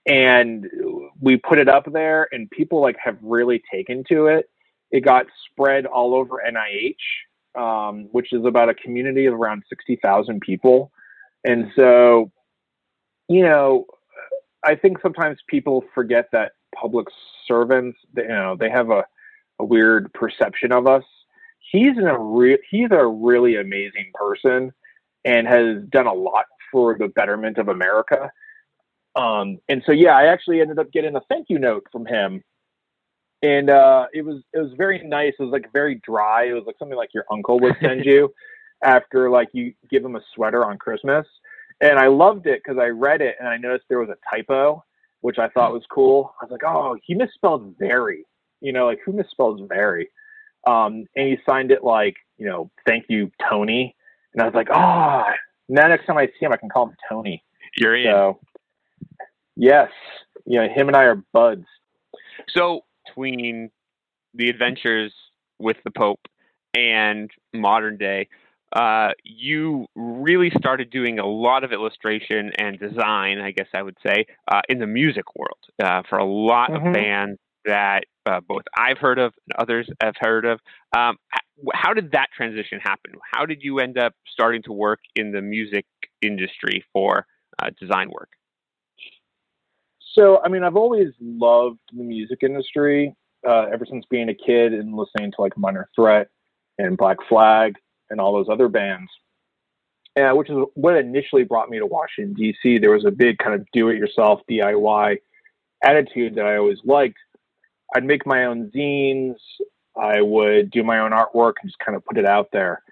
And 0.06 0.66
we 1.20 1.36
put 1.36 1.58
it 1.58 1.68
up 1.68 1.92
there, 1.92 2.28
and 2.32 2.50
people 2.50 2.80
like 2.80 2.96
have 3.02 3.16
really 3.22 3.62
taken 3.72 4.04
to 4.08 4.26
it. 4.26 4.50
It 4.90 5.00
got 5.00 5.26
spread 5.50 5.86
all 5.86 6.14
over 6.14 6.42
NIH, 6.46 7.60
um, 7.60 8.08
which 8.12 8.32
is 8.32 8.44
about 8.44 8.68
a 8.68 8.74
community 8.74 9.26
of 9.26 9.34
around 9.34 9.62
sixty 9.68 9.96
thousand 10.02 10.40
people, 10.40 10.90
and 11.44 11.70
so, 11.76 12.32
you 13.28 13.42
know, 13.42 13.86
I 14.64 14.74
think 14.74 15.00
sometimes 15.00 15.38
people 15.48 15.84
forget 15.94 16.28
that 16.32 16.52
public 16.74 17.06
servants, 17.46 17.98
you 18.16 18.28
know, 18.28 18.56
they 18.58 18.70
have 18.70 18.90
a 18.90 19.04
a 19.58 19.64
weird 19.64 20.12
perception 20.12 20.72
of 20.72 20.86
us. 20.86 21.04
He's 21.58 21.98
a 21.98 22.18
re- 22.18 22.62
he's 22.70 22.90
a 22.90 23.06
really 23.06 23.56
amazing 23.56 24.10
person 24.14 24.72
and 25.24 25.46
has 25.46 25.82
done 25.90 26.06
a 26.06 26.12
lot 26.12 26.46
for 26.72 26.96
the 26.96 27.08
betterment 27.08 27.58
of 27.58 27.68
America. 27.68 28.30
Um, 29.18 29.58
and 29.68 29.82
so 29.86 29.92
yeah, 29.92 30.16
I 30.16 30.26
actually 30.26 30.60
ended 30.60 30.78
up 30.78 30.92
getting 30.92 31.16
a 31.16 31.20
thank 31.28 31.46
you 31.48 31.58
note 31.58 31.86
from 31.90 32.06
him. 32.06 32.42
And 33.42 33.70
uh, 33.70 34.06
it 34.12 34.22
was 34.22 34.42
it 34.52 34.58
was 34.58 34.72
very 34.76 35.06
nice. 35.06 35.34
It 35.38 35.42
was 35.42 35.52
like 35.52 35.72
very 35.72 36.00
dry. 36.04 36.44
It 36.48 36.54
was 36.54 36.64
like 36.66 36.76
something 36.78 36.96
like 36.96 37.14
your 37.14 37.24
uncle 37.30 37.60
would 37.60 37.76
send 37.80 38.04
you 38.04 38.32
after 38.84 39.30
like 39.30 39.48
you 39.52 39.74
give 39.90 40.04
him 40.04 40.16
a 40.16 40.20
sweater 40.34 40.64
on 40.64 40.78
Christmas. 40.78 41.26
And 41.80 41.98
I 41.98 42.08
loved 42.08 42.46
it 42.46 42.60
because 42.64 42.78
I 42.80 42.86
read 42.88 43.20
it 43.20 43.36
and 43.38 43.48
I 43.48 43.56
noticed 43.56 43.84
there 43.88 44.00
was 44.00 44.08
a 44.08 44.16
typo, 44.28 44.84
which 45.20 45.38
I 45.38 45.48
thought 45.48 45.72
was 45.72 45.84
cool. 45.88 46.34
I 46.40 46.44
was 46.44 46.50
like, 46.50 46.64
oh, 46.64 46.96
he 47.04 47.14
misspelled 47.14 47.76
very 47.78 48.24
you 48.60 48.72
know, 48.72 48.86
like 48.86 49.00
who 49.04 49.12
misspells 49.12 49.66
very? 49.68 50.10
Um, 50.66 51.04
and 51.16 51.28
he 51.28 51.38
signed 51.48 51.70
it 51.70 51.84
like, 51.84 52.16
you 52.36 52.46
know, 52.46 52.70
thank 52.86 53.06
you, 53.08 53.30
Tony. 53.48 53.94
And 54.32 54.42
I 54.42 54.46
was 54.46 54.54
like, 54.54 54.68
oh, 54.70 55.24
now 55.68 55.88
next 55.88 56.06
time 56.06 56.18
I 56.18 56.26
see 56.26 56.46
him, 56.46 56.52
I 56.52 56.56
can 56.56 56.68
call 56.68 56.88
him 56.88 56.96
Tony. 57.08 57.42
You're 57.76 57.96
in. 57.96 58.06
So, 58.06 58.40
yes, 59.58 59.90
you 60.46 60.58
know, 60.58 60.68
him 60.68 60.88
and 60.88 60.96
I 60.96 61.04
are 61.04 61.22
buds. 61.32 61.66
So 62.56 62.82
between 63.06 63.70
the 64.34 64.48
adventures 64.48 65.12
with 65.58 65.76
the 65.84 65.90
Pope 65.90 66.20
and 66.74 67.30
modern 67.52 67.98
day, 67.98 68.28
uh, 68.74 69.08
you 69.24 69.86
really 69.96 70.50
started 70.58 70.90
doing 70.90 71.18
a 71.18 71.26
lot 71.26 71.64
of 71.64 71.72
illustration 71.72 72.52
and 72.58 72.78
design, 72.78 73.40
I 73.40 73.50
guess 73.50 73.66
I 73.74 73.82
would 73.82 73.96
say, 74.06 74.26
uh, 74.50 74.60
in 74.68 74.78
the 74.78 74.86
music 74.86 75.24
world 75.34 75.58
uh, 75.82 76.02
for 76.08 76.18
a 76.18 76.24
lot 76.24 76.70
Mhm. 76.70 76.88
of 76.88 76.92
bands 76.92 77.40
that 77.64 78.04
uh, 78.26 78.40
both 78.40 78.62
I've 78.76 78.98
heard 78.98 79.18
of 79.18 79.34
and 79.46 79.56
others 79.58 79.88
have 80.02 80.14
heard 80.20 80.44
of. 80.44 80.60
Um, 80.96 81.16
how 81.74 81.92
did 81.94 82.12
that 82.12 82.28
transition 82.36 82.78
happen? 82.80 83.12
How 83.32 83.46
did 83.46 83.62
you 83.62 83.80
end 83.80 83.98
up 83.98 84.14
starting 84.30 84.62
to 84.64 84.72
work 84.72 85.00
in 85.16 85.32
the 85.32 85.42
music 85.42 85.86
industry 86.22 86.84
for 86.92 87.26
uh, 87.58 87.70
design 87.80 88.10
work? 88.10 88.30
So, 90.18 90.40
I 90.44 90.48
mean, 90.48 90.64
I've 90.64 90.74
always 90.74 91.10
loved 91.20 91.78
the 91.92 92.02
music 92.02 92.40
industry 92.42 93.14
uh, 93.48 93.66
ever 93.72 93.86
since 93.88 94.04
being 94.10 94.28
a 94.28 94.34
kid 94.34 94.72
and 94.74 94.96
listening 94.96 95.30
to 95.30 95.40
like 95.40 95.56
Minor 95.56 95.88
Threat 95.94 96.28
and 96.78 96.96
Black 96.96 97.18
Flag 97.28 97.76
and 98.10 98.20
all 98.20 98.32
those 98.32 98.48
other 98.50 98.68
bands. 98.68 99.08
Uh, 100.18 100.32
which 100.34 100.50
is 100.50 100.56
what 100.74 100.96
initially 100.96 101.44
brought 101.44 101.70
me 101.70 101.78
to 101.78 101.86
Washington 101.86 102.34
D.C. 102.34 102.78
There 102.78 102.90
was 102.90 103.04
a 103.04 103.12
big 103.12 103.38
kind 103.38 103.54
of 103.54 103.64
do-it-yourself 103.72 104.40
DIY 104.50 105.18
attitude 105.84 106.34
that 106.34 106.44
I 106.44 106.56
always 106.56 106.78
liked. 106.84 107.18
I'd 107.94 108.02
make 108.02 108.26
my 108.26 108.46
own 108.46 108.72
zines. 108.74 109.36
I 109.96 110.20
would 110.20 110.72
do 110.72 110.82
my 110.82 110.98
own 110.98 111.12
artwork 111.12 111.52
and 111.62 111.70
just 111.70 111.78
kind 111.78 111.94
of 111.94 112.04
put 112.04 112.18
it 112.18 112.26
out 112.26 112.48
there. 112.52 112.82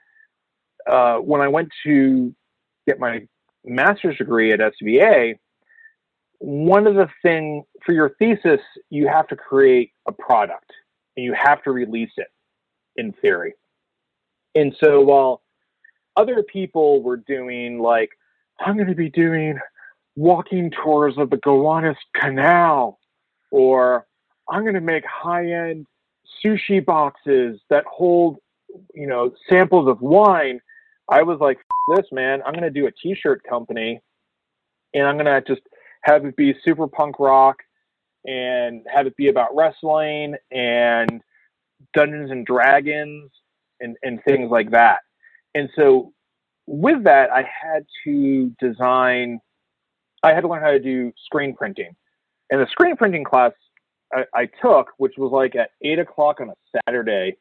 Uh, 0.89 1.17
when 1.17 1.41
I 1.41 1.49
went 1.49 1.71
to 1.83 2.33
get 2.87 3.01
my 3.01 3.27
master's 3.65 4.19
degree 4.19 4.53
at 4.53 4.61
SVA, 4.61 5.37
one 6.39 6.87
of 6.87 6.95
the 6.95 7.09
thing 7.23 7.65
for 7.85 7.93
your 7.93 8.11
thesis, 8.19 8.61
you 8.91 9.09
have 9.09 9.27
to 9.29 9.37
create 9.37 9.93
a 10.07 10.13
product. 10.13 10.73
and 11.17 11.25
you 11.25 11.35
have 11.35 11.63
to 11.63 11.71
release 11.71 12.11
it 12.17 12.29
in 12.97 13.13
theory. 13.13 13.55
And 14.55 14.75
so 14.81 15.01
while 15.01 15.43
other 16.17 16.43
people 16.43 17.03
were 17.03 17.17
doing 17.17 17.79
like, 17.79 18.11
I'm 18.61 18.77
going 18.77 18.89
to 18.89 18.95
be 18.95 19.11
doing 19.11 19.59
walking 20.15 20.71
tours 20.71 21.15
of 21.19 21.31
the 21.31 21.37
Gowanus 21.37 21.97
Canal, 22.15 22.99
or 23.51 24.07
I'm 24.49 24.63
going 24.63 24.75
to 24.75 24.81
make 24.81 25.05
high 25.05 25.51
end 25.51 25.87
sushi 26.45 26.85
boxes 26.85 27.61
that 27.71 27.85
hold, 27.87 28.39
you 28.95 29.07
know, 29.07 29.33
samples 29.49 29.89
of 29.89 30.01
wine. 30.01 30.61
I 31.09 31.23
was 31.23 31.39
like, 31.41 31.59
this 31.95 32.07
man, 32.13 32.43
I'm 32.45 32.53
going 32.53 32.65
to 32.65 32.71
do 32.71 32.87
a 32.87 32.93
t-shirt 32.93 33.43
company 33.49 34.01
and 34.93 35.07
I'm 35.07 35.17
going 35.17 35.27
to 35.27 35.41
just 35.47 35.67
have 36.07 36.25
it 36.25 36.37
be 36.37 36.55
super 36.65 36.87
punk 36.87 37.19
rock 37.19 37.57
and 38.25 38.85
have 38.93 39.07
it 39.07 39.17
be 39.17 39.29
about 39.29 39.55
wrestling 39.55 40.37
and 40.53 41.21
Dungeons 41.95 42.31
and 42.31 42.47
Dragons 42.47 43.31
and, 43.81 43.97
and 44.03 44.23
things 44.25 44.51
like 44.51 44.71
that. 44.71 45.01
And 45.55 45.69
so 45.75 46.13
with 46.67 47.05
that, 47.05 47.31
I 47.31 47.39
had 47.43 47.85
to 48.05 48.53
design, 48.61 49.41
I 50.23 50.33
had 50.33 50.43
to 50.43 50.49
learn 50.49 50.63
how 50.63 50.71
to 50.71 50.79
do 50.79 51.13
screen 51.25 51.55
printing. 51.55 51.95
And 52.51 52.61
the 52.61 52.67
screen 52.71 52.97
printing 52.97 53.25
class 53.25 53.53
I, 54.13 54.25
I 54.33 54.49
took, 54.63 54.93
which 54.99 55.15
was 55.19 55.33
like 55.33 55.57
at 55.57 55.71
eight 55.83 55.99
o'clock 55.99 56.41
on 56.41 56.51
a 56.51 56.79
Saturday. 56.87 57.37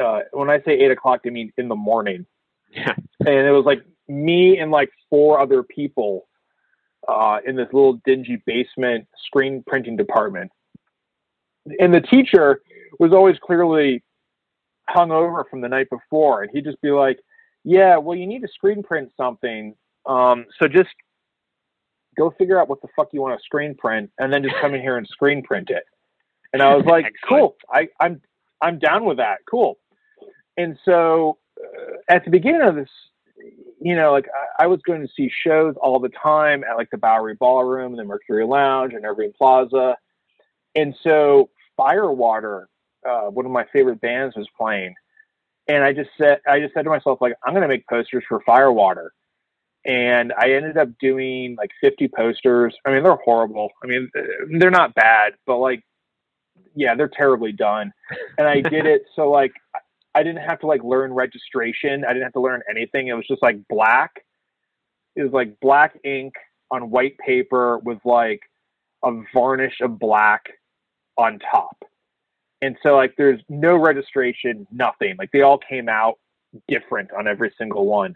Uh, 0.00 0.20
when 0.32 0.50
I 0.50 0.60
say 0.62 0.72
eight 0.72 0.90
o'clock, 0.90 1.20
I 1.24 1.30
mean 1.30 1.52
in 1.56 1.68
the 1.68 1.76
morning. 1.76 2.26
Yeah. 2.72 2.94
And 3.20 3.46
it 3.46 3.52
was 3.52 3.64
like 3.64 3.84
me 4.08 4.58
and 4.58 4.72
like 4.72 4.90
four 5.08 5.38
other 5.38 5.62
people 5.62 6.26
uh, 7.08 7.38
in 7.46 7.56
this 7.56 7.68
little 7.72 8.00
dingy 8.04 8.42
basement 8.46 9.06
screen 9.26 9.62
printing 9.66 9.96
department. 9.96 10.50
And 11.78 11.94
the 11.94 12.00
teacher 12.00 12.60
was 12.98 13.12
always 13.12 13.36
clearly 13.42 14.02
hung 14.88 15.10
over 15.10 15.44
from 15.50 15.60
the 15.60 15.68
night 15.68 15.88
before, 15.90 16.42
and 16.42 16.50
he'd 16.52 16.64
just 16.64 16.80
be 16.80 16.90
like, 16.90 17.18
"Yeah, 17.64 17.96
well, 17.96 18.16
you 18.16 18.26
need 18.26 18.42
to 18.42 18.48
screen 18.48 18.82
print 18.82 19.12
something, 19.16 19.74
um, 20.06 20.46
so 20.60 20.68
just 20.68 20.90
go 22.16 22.30
figure 22.38 22.60
out 22.60 22.68
what 22.68 22.82
the 22.82 22.88
fuck 22.94 23.08
you 23.12 23.22
want 23.22 23.38
to 23.38 23.42
screen 23.44 23.74
print, 23.74 24.10
and 24.18 24.32
then 24.32 24.42
just 24.42 24.56
come 24.60 24.74
in 24.74 24.80
here 24.80 24.96
and 24.96 25.06
screen 25.06 25.42
print 25.42 25.70
it." 25.70 25.84
And 26.52 26.62
I 26.62 26.74
was 26.74 26.84
like, 26.86 27.12
"Cool, 27.28 27.56
I, 27.70 27.88
I'm 28.00 28.20
I'm 28.60 28.78
down 28.78 29.04
with 29.04 29.18
that. 29.18 29.38
Cool." 29.48 29.78
And 30.56 30.76
so 30.84 31.38
uh, 31.60 31.96
at 32.08 32.24
the 32.24 32.30
beginning 32.30 32.62
of 32.62 32.74
this, 32.74 32.90
you 33.82 33.96
know, 33.96 34.12
like 34.12 34.28
I, 34.58 34.64
I, 34.64 34.66
was 34.66 34.80
going 34.86 35.02
to 35.02 35.08
see 35.16 35.30
shows 35.44 35.74
all 35.80 35.98
the 35.98 36.10
time 36.10 36.62
at 36.64 36.76
like 36.76 36.90
the 36.90 36.98
Bowery 36.98 37.34
Ballroom 37.34 37.92
and 37.92 37.98
the 37.98 38.04
Mercury 38.04 38.46
Lounge 38.46 38.92
and 38.94 39.04
Irving 39.04 39.32
Plaza. 39.36 39.96
And 40.74 40.94
so 41.02 41.50
Firewater, 41.76 42.68
uh, 43.08 43.22
one 43.22 43.44
of 43.44 43.52
my 43.52 43.66
favorite 43.72 44.00
bands, 44.00 44.36
was 44.36 44.48
playing. 44.56 44.94
And 45.68 45.82
I 45.82 45.92
just 45.92 46.10
said, 46.18 46.38
I 46.46 46.60
just 46.60 46.74
said 46.74 46.82
to 46.82 46.90
myself, 46.90 47.20
like, 47.20 47.34
I'm 47.44 47.52
going 47.52 47.62
to 47.62 47.68
make 47.68 47.86
posters 47.88 48.24
for 48.28 48.40
Firewater. 48.46 49.12
And 49.84 50.32
I 50.38 50.52
ended 50.52 50.76
up 50.76 50.88
doing 51.00 51.56
like 51.58 51.70
50 51.80 52.08
posters. 52.16 52.74
I 52.86 52.92
mean, 52.92 53.02
they're 53.02 53.16
horrible. 53.16 53.70
I 53.82 53.86
mean, 53.88 54.08
they're 54.58 54.70
not 54.70 54.94
bad, 54.94 55.32
but 55.44 55.58
like, 55.58 55.82
yeah, 56.74 56.94
they're 56.94 57.08
terribly 57.08 57.52
done. 57.52 57.92
And 58.38 58.46
I 58.46 58.60
did 58.60 58.86
it 58.86 59.02
so 59.16 59.30
like 59.30 59.52
I 60.14 60.22
didn't 60.22 60.42
have 60.42 60.60
to 60.60 60.66
like 60.66 60.84
learn 60.84 61.12
registration. 61.12 62.04
I 62.04 62.08
didn't 62.08 62.24
have 62.24 62.32
to 62.34 62.40
learn 62.40 62.62
anything. 62.68 63.08
It 63.08 63.14
was 63.14 63.26
just 63.26 63.42
like 63.42 63.56
black. 63.68 64.24
It 65.16 65.22
was 65.22 65.32
like 65.32 65.58
black 65.60 65.98
ink 66.04 66.34
on 66.70 66.90
white 66.90 67.16
paper 67.18 67.78
with 67.78 67.98
like 68.04 68.40
a 69.04 69.12
varnish 69.32 69.80
of 69.80 69.98
black 69.98 70.44
on 71.16 71.38
top. 71.38 71.76
And 72.60 72.76
so 72.82 72.94
like 72.94 73.14
there's 73.16 73.40
no 73.48 73.76
registration, 73.76 74.66
nothing. 74.70 75.16
Like 75.18 75.30
they 75.32 75.42
all 75.42 75.58
came 75.58 75.88
out 75.88 76.18
different 76.68 77.10
on 77.12 77.26
every 77.26 77.52
single 77.58 77.86
one. 77.86 78.14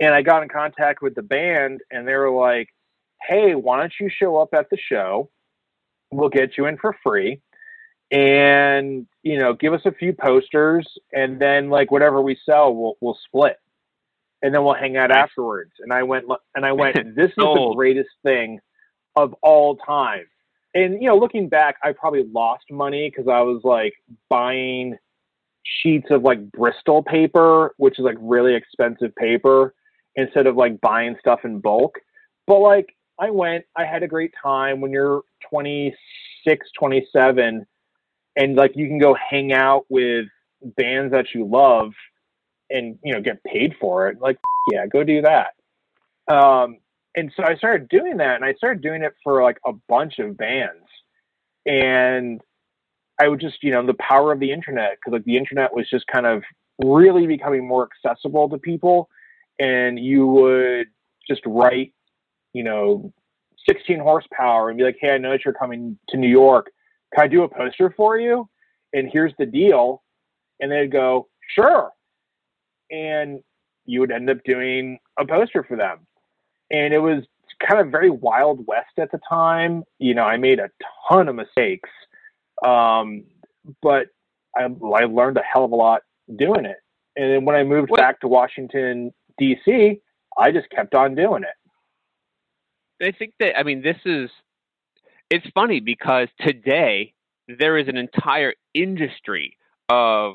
And 0.00 0.14
I 0.14 0.22
got 0.22 0.42
in 0.42 0.48
contact 0.48 1.02
with 1.02 1.14
the 1.14 1.22
band 1.22 1.80
and 1.90 2.06
they 2.06 2.14
were 2.14 2.30
like, 2.30 2.68
"Hey, 3.22 3.54
why 3.54 3.78
don't 3.78 3.92
you 4.00 4.10
show 4.10 4.36
up 4.36 4.54
at 4.54 4.70
the 4.70 4.78
show? 4.78 5.30
We'll 6.10 6.28
get 6.28 6.56
you 6.56 6.66
in 6.66 6.78
for 6.78 6.96
free." 7.02 7.40
And 8.10 9.06
you 9.22 9.38
know 9.38 9.52
give 9.52 9.74
us 9.74 9.82
a 9.84 9.92
few 9.92 10.12
posters 10.12 10.86
and 11.12 11.40
then 11.40 11.68
like 11.68 11.90
whatever 11.90 12.22
we 12.22 12.38
sell 12.46 12.74
we'll 12.74 12.96
we'll 13.00 13.18
split. 13.26 13.56
And 14.40 14.54
then 14.54 14.62
we'll 14.62 14.74
hang 14.74 14.96
out 14.96 15.10
afterwards. 15.10 15.72
And 15.80 15.92
i 15.92 16.02
went 16.02 16.24
and 16.54 16.64
i 16.64 16.72
went 16.72 16.96
this 17.16 17.28
is 17.28 17.36
the 17.36 17.72
greatest 17.76 18.10
thing 18.22 18.60
of 19.16 19.34
all 19.42 19.76
time. 19.76 20.26
And 20.74 21.02
you 21.02 21.08
know 21.08 21.18
looking 21.18 21.48
back 21.48 21.76
i 21.82 21.92
probably 21.92 22.24
lost 22.32 22.64
money 22.70 23.10
because 23.10 23.28
i 23.28 23.40
was 23.40 23.60
like 23.64 23.94
buying 24.28 24.96
sheets 25.62 26.06
of 26.10 26.22
like 26.22 26.50
bristol 26.52 27.02
paper 27.02 27.74
which 27.76 27.98
is 27.98 28.04
like 28.04 28.16
really 28.20 28.54
expensive 28.54 29.14
paper 29.16 29.74
instead 30.16 30.46
of 30.46 30.56
like 30.56 30.80
buying 30.80 31.14
stuff 31.20 31.40
in 31.44 31.60
bulk. 31.60 31.98
But 32.46 32.60
like 32.60 32.94
i 33.18 33.28
went 33.30 33.66
i 33.76 33.84
had 33.84 34.02
a 34.02 34.08
great 34.08 34.32
time. 34.42 34.80
When 34.80 34.92
you're 34.92 35.22
26 35.50 36.66
27 36.78 37.66
and 38.38 38.54
like 38.54 38.72
you 38.76 38.86
can 38.86 38.98
go 38.98 39.14
hang 39.14 39.52
out 39.52 39.84
with 39.90 40.26
bands 40.76 41.12
that 41.12 41.26
you 41.34 41.44
love 41.44 41.92
and 42.70 42.98
you 43.04 43.12
know 43.12 43.20
get 43.20 43.42
paid 43.44 43.74
for 43.78 44.08
it. 44.08 44.18
Like 44.20 44.38
yeah 44.72 44.86
go 44.86 45.04
do 45.04 45.20
that. 45.22 45.54
Um, 46.32 46.78
and 47.16 47.32
so 47.36 47.42
i 47.42 47.56
started 47.56 47.88
doing 47.88 48.18
that 48.18 48.36
and 48.36 48.44
i 48.44 48.52
started 48.54 48.82
doing 48.82 49.02
it 49.02 49.14
for 49.24 49.42
like 49.42 49.58
a 49.66 49.72
bunch 49.88 50.18
of 50.18 50.36
bands. 50.36 50.86
And 51.66 52.40
i 53.20 53.28
would 53.28 53.40
just 53.40 53.62
you 53.62 53.72
know 53.72 53.84
the 53.84 53.94
power 53.94 54.32
of 54.32 54.40
the 54.40 54.52
internet 54.52 54.96
because 54.96 55.12
like 55.18 55.24
the 55.24 55.36
internet 55.36 55.74
was 55.74 55.90
just 55.90 56.06
kind 56.06 56.26
of 56.26 56.42
really 56.78 57.26
becoming 57.26 57.66
more 57.66 57.88
accessible 57.88 58.48
to 58.48 58.58
people. 58.58 59.10
And 59.58 59.98
you 59.98 60.26
would 60.26 60.86
just 61.28 61.42
write 61.44 61.92
you 62.52 62.62
know 62.62 63.12
16 63.68 63.98
horsepower 63.98 64.70
and 64.70 64.78
be 64.78 64.84
like 64.84 64.96
hey 65.00 65.10
i 65.10 65.18
know 65.18 65.32
that 65.32 65.44
you're 65.44 65.52
coming 65.52 65.98
to 66.08 66.16
new 66.16 66.28
york 66.28 66.70
can 67.14 67.24
I 67.24 67.28
do 67.28 67.42
a 67.42 67.48
poster 67.48 67.92
for 67.96 68.18
you? 68.18 68.48
And 68.92 69.08
here's 69.12 69.32
the 69.38 69.46
deal. 69.46 70.02
And 70.60 70.70
they'd 70.70 70.92
go, 70.92 71.28
sure. 71.54 71.90
And 72.90 73.40
you 73.84 74.00
would 74.00 74.10
end 74.10 74.28
up 74.28 74.38
doing 74.44 74.98
a 75.18 75.26
poster 75.26 75.64
for 75.64 75.76
them. 75.76 76.06
And 76.70 76.92
it 76.92 76.98
was 76.98 77.24
kind 77.66 77.80
of 77.80 77.90
very 77.90 78.10
Wild 78.10 78.66
West 78.66 78.98
at 78.98 79.10
the 79.10 79.20
time. 79.28 79.84
You 79.98 80.14
know, 80.14 80.24
I 80.24 80.36
made 80.36 80.58
a 80.58 80.70
ton 81.08 81.28
of 81.28 81.34
mistakes. 81.34 81.90
Um, 82.64 83.24
but 83.82 84.08
I, 84.56 84.64
I 84.64 85.04
learned 85.04 85.38
a 85.38 85.42
hell 85.42 85.64
of 85.64 85.72
a 85.72 85.76
lot 85.76 86.02
doing 86.36 86.64
it. 86.64 86.78
And 87.16 87.32
then 87.32 87.44
when 87.44 87.56
I 87.56 87.64
moved 87.64 87.90
back 87.94 88.20
to 88.20 88.28
Washington, 88.28 89.12
D.C., 89.38 90.00
I 90.36 90.52
just 90.52 90.70
kept 90.70 90.94
on 90.94 91.14
doing 91.14 91.42
it. 91.42 93.04
I 93.04 93.16
think 93.16 93.34
that, 93.40 93.58
I 93.58 93.62
mean, 93.62 93.82
this 93.82 93.96
is 94.04 94.30
it's 95.30 95.46
funny 95.54 95.80
because 95.80 96.28
today 96.40 97.14
there 97.46 97.76
is 97.78 97.88
an 97.88 97.96
entire 97.96 98.54
industry 98.74 99.56
of 99.88 100.34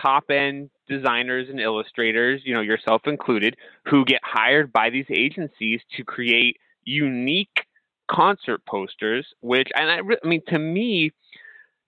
top 0.00 0.30
end 0.30 0.70
designers 0.88 1.48
and 1.48 1.60
illustrators, 1.60 2.42
you 2.44 2.54
know, 2.54 2.60
yourself 2.60 3.02
included, 3.06 3.56
who 3.86 4.04
get 4.04 4.20
hired 4.22 4.72
by 4.72 4.90
these 4.90 5.06
agencies 5.10 5.80
to 5.96 6.04
create 6.04 6.56
unique 6.84 7.66
concert 8.10 8.64
posters, 8.66 9.26
which, 9.40 9.68
and 9.74 9.90
I, 9.90 9.98
I 9.98 10.28
mean, 10.28 10.42
to 10.48 10.58
me, 10.58 11.12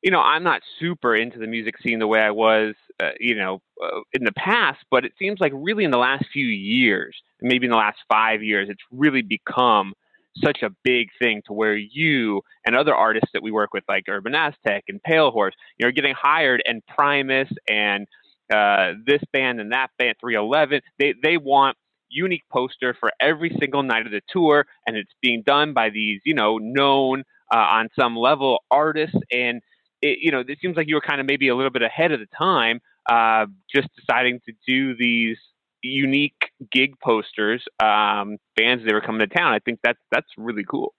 you 0.02 0.10
know, 0.10 0.20
I'm 0.20 0.42
not 0.42 0.62
super 0.80 1.14
into 1.14 1.38
the 1.38 1.46
music 1.46 1.76
scene 1.80 2.00
the 2.00 2.08
way 2.08 2.20
I 2.20 2.30
was, 2.30 2.74
uh, 3.00 3.10
you 3.20 3.36
know, 3.36 3.62
uh, 3.82 4.00
in 4.12 4.24
the 4.24 4.32
past, 4.32 4.80
but 4.90 5.04
it 5.04 5.12
seems 5.18 5.40
like 5.40 5.52
really 5.54 5.84
in 5.84 5.92
the 5.92 5.98
last 5.98 6.24
few 6.32 6.46
years, 6.46 7.16
maybe 7.40 7.66
in 7.66 7.70
the 7.70 7.76
last 7.76 7.98
five 8.10 8.42
years, 8.42 8.68
it's 8.68 8.82
really 8.90 9.22
become 9.22 9.94
such 10.36 10.62
a 10.62 10.70
big 10.82 11.08
thing 11.20 11.42
to 11.46 11.52
where 11.52 11.76
you 11.76 12.42
and 12.64 12.76
other 12.76 12.94
artists 12.94 13.30
that 13.32 13.42
we 13.42 13.50
work 13.50 13.72
with, 13.72 13.84
like 13.88 14.04
Urban 14.08 14.34
Aztec 14.34 14.84
and 14.88 15.02
Pale 15.02 15.30
Horse, 15.30 15.54
you 15.78 15.86
know, 15.86 15.92
getting 15.92 16.14
hired 16.14 16.62
and 16.64 16.82
Primus 16.86 17.48
and 17.68 18.06
uh, 18.52 18.92
this 19.06 19.22
band 19.32 19.60
and 19.60 19.72
that 19.72 19.88
band, 19.98 20.16
311, 20.20 20.80
they, 20.98 21.14
they 21.22 21.36
want 21.36 21.76
unique 22.08 22.44
poster 22.52 22.94
for 22.98 23.10
every 23.20 23.56
single 23.58 23.82
night 23.82 24.06
of 24.06 24.12
the 24.12 24.20
tour, 24.28 24.66
and 24.86 24.96
it's 24.96 25.12
being 25.20 25.42
done 25.44 25.72
by 25.72 25.90
these, 25.90 26.20
you 26.24 26.34
know, 26.34 26.58
known 26.58 27.24
uh, 27.52 27.58
on 27.58 27.88
some 27.98 28.16
level 28.16 28.62
artists. 28.70 29.16
And 29.32 29.62
it, 30.02 30.18
you 30.20 30.30
know, 30.30 30.40
it 30.46 30.58
seems 30.60 30.76
like 30.76 30.88
you 30.88 30.94
were 30.94 31.00
kind 31.00 31.20
of 31.20 31.26
maybe 31.26 31.48
a 31.48 31.56
little 31.56 31.70
bit 31.70 31.82
ahead 31.82 32.12
of 32.12 32.20
the 32.20 32.26
time, 32.36 32.80
uh, 33.08 33.46
just 33.74 33.88
deciding 33.96 34.40
to 34.46 34.52
do 34.66 34.94
these 34.96 35.38
unique 35.82 36.50
gig 36.70 36.98
posters, 37.00 37.64
um, 37.82 38.38
bands 38.56 38.84
that 38.84 38.92
were 38.92 39.00
coming 39.00 39.20
to 39.20 39.26
town. 39.26 39.52
I 39.52 39.58
think 39.58 39.80
that's 39.82 39.98
that's 40.10 40.28
really 40.36 40.64
cool. 40.64 40.94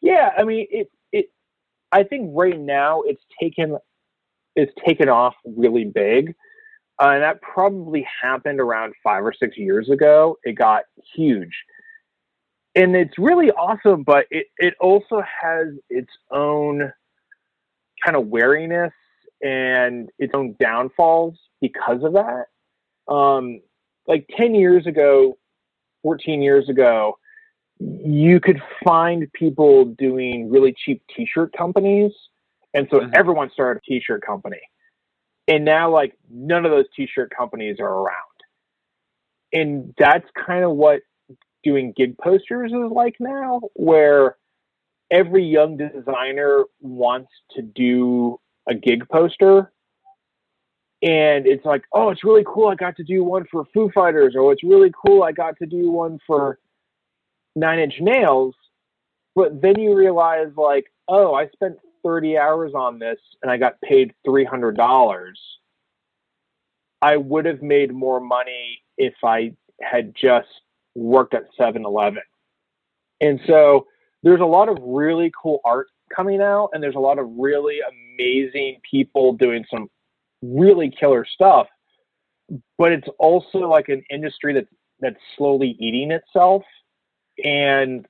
Yeah, 0.00 0.30
I 0.36 0.44
mean 0.44 0.66
it. 0.70 0.90
It. 1.12 1.26
I 1.92 2.02
think 2.02 2.30
right 2.34 2.58
now 2.58 3.02
it's 3.02 3.22
taken 3.40 3.78
it's 4.56 4.72
taken 4.86 5.08
off 5.08 5.34
really 5.44 5.84
big, 5.84 6.34
uh, 7.00 7.10
and 7.10 7.22
that 7.22 7.40
probably 7.42 8.06
happened 8.22 8.60
around 8.60 8.94
five 9.02 9.24
or 9.24 9.32
six 9.32 9.56
years 9.56 9.88
ago. 9.88 10.36
It 10.44 10.52
got 10.52 10.84
huge, 11.14 11.56
and 12.74 12.96
it's 12.96 13.18
really 13.18 13.50
awesome. 13.50 14.02
But 14.02 14.26
it 14.30 14.46
it 14.58 14.74
also 14.80 15.22
has 15.42 15.68
its 15.90 16.10
own 16.30 16.92
kind 18.04 18.16
of 18.16 18.28
wariness 18.28 18.92
and 19.42 20.08
its 20.18 20.32
own 20.34 20.56
downfalls 20.60 21.34
because 21.60 22.02
of 22.02 22.12
that. 22.14 22.46
Um, 23.08 23.60
like 24.06 24.28
10 24.36 24.54
years 24.54 24.86
ago, 24.86 25.38
14 26.02 26.42
years 26.42 26.68
ago, 26.68 27.18
you 27.80 28.40
could 28.40 28.60
find 28.84 29.30
people 29.32 29.84
doing 29.84 30.50
really 30.50 30.74
cheap 30.84 31.02
t-shirt 31.14 31.52
companies. 31.56 32.12
And 32.74 32.88
so 32.90 32.98
mm-hmm. 32.98 33.10
everyone 33.14 33.50
started 33.52 33.82
a 33.86 33.90
t-shirt 33.90 34.22
company. 34.24 34.60
And 35.46 35.64
now 35.64 35.90
like 35.90 36.16
none 36.30 36.64
of 36.64 36.70
those 36.70 36.86
t-shirt 36.94 37.32
companies 37.36 37.76
are 37.80 37.86
around. 37.86 38.14
And 39.52 39.94
that's 39.98 40.26
kind 40.46 40.64
of 40.64 40.72
what 40.72 41.00
doing 41.64 41.92
gig 41.96 42.16
posters 42.18 42.72
is 42.72 42.92
like 42.92 43.16
now, 43.18 43.60
where 43.74 44.36
every 45.10 45.44
young 45.44 45.76
designer 45.76 46.64
wants 46.80 47.30
to 47.56 47.62
do 47.62 48.38
a 48.68 48.74
gig 48.74 49.08
poster 49.08 49.72
and 51.02 51.46
it's 51.46 51.64
like, 51.64 51.84
oh, 51.92 52.10
it's 52.10 52.24
really 52.24 52.44
cool. 52.46 52.68
I 52.68 52.74
got 52.74 52.96
to 52.96 53.04
do 53.04 53.22
one 53.22 53.44
for 53.50 53.64
Foo 53.72 53.90
Fighters, 53.94 54.34
or 54.36 54.52
it's 54.52 54.64
really 54.64 54.92
cool. 55.04 55.22
I 55.22 55.32
got 55.32 55.56
to 55.58 55.66
do 55.66 55.90
one 55.90 56.18
for 56.26 56.58
Nine 57.54 57.78
Inch 57.78 57.94
Nails. 58.00 58.54
But 59.34 59.62
then 59.62 59.78
you 59.78 59.94
realize, 59.94 60.48
like, 60.56 60.86
oh, 61.06 61.34
I 61.34 61.48
spent 61.50 61.78
30 62.04 62.36
hours 62.36 62.72
on 62.74 62.98
this 62.98 63.18
and 63.42 63.50
I 63.50 63.56
got 63.56 63.80
paid 63.82 64.12
$300. 64.26 65.32
I 67.00 67.16
would 67.16 67.44
have 67.44 67.62
made 67.62 67.92
more 67.92 68.20
money 68.20 68.82
if 68.96 69.14
I 69.22 69.54
had 69.80 70.14
just 70.20 70.48
worked 70.96 71.34
at 71.34 71.44
7 71.56 71.84
Eleven. 71.84 72.22
And 73.20 73.38
so 73.46 73.86
there's 74.24 74.40
a 74.40 74.44
lot 74.44 74.68
of 74.68 74.78
really 74.80 75.30
cool 75.40 75.60
art 75.64 75.86
coming 76.14 76.40
out, 76.40 76.70
and 76.72 76.82
there's 76.82 76.96
a 76.96 77.00
lot 77.00 77.18
of 77.18 77.28
really 77.38 77.78
amazing 78.16 78.80
people 78.90 79.32
doing 79.32 79.64
some 79.70 79.88
really 80.42 80.92
killer 80.98 81.26
stuff. 81.26 81.66
But 82.78 82.92
it's 82.92 83.08
also 83.18 83.58
like 83.58 83.88
an 83.88 84.02
industry 84.10 84.54
that's 84.54 84.68
that's 85.00 85.20
slowly 85.36 85.76
eating 85.78 86.10
itself, 86.10 86.62
and 87.44 88.06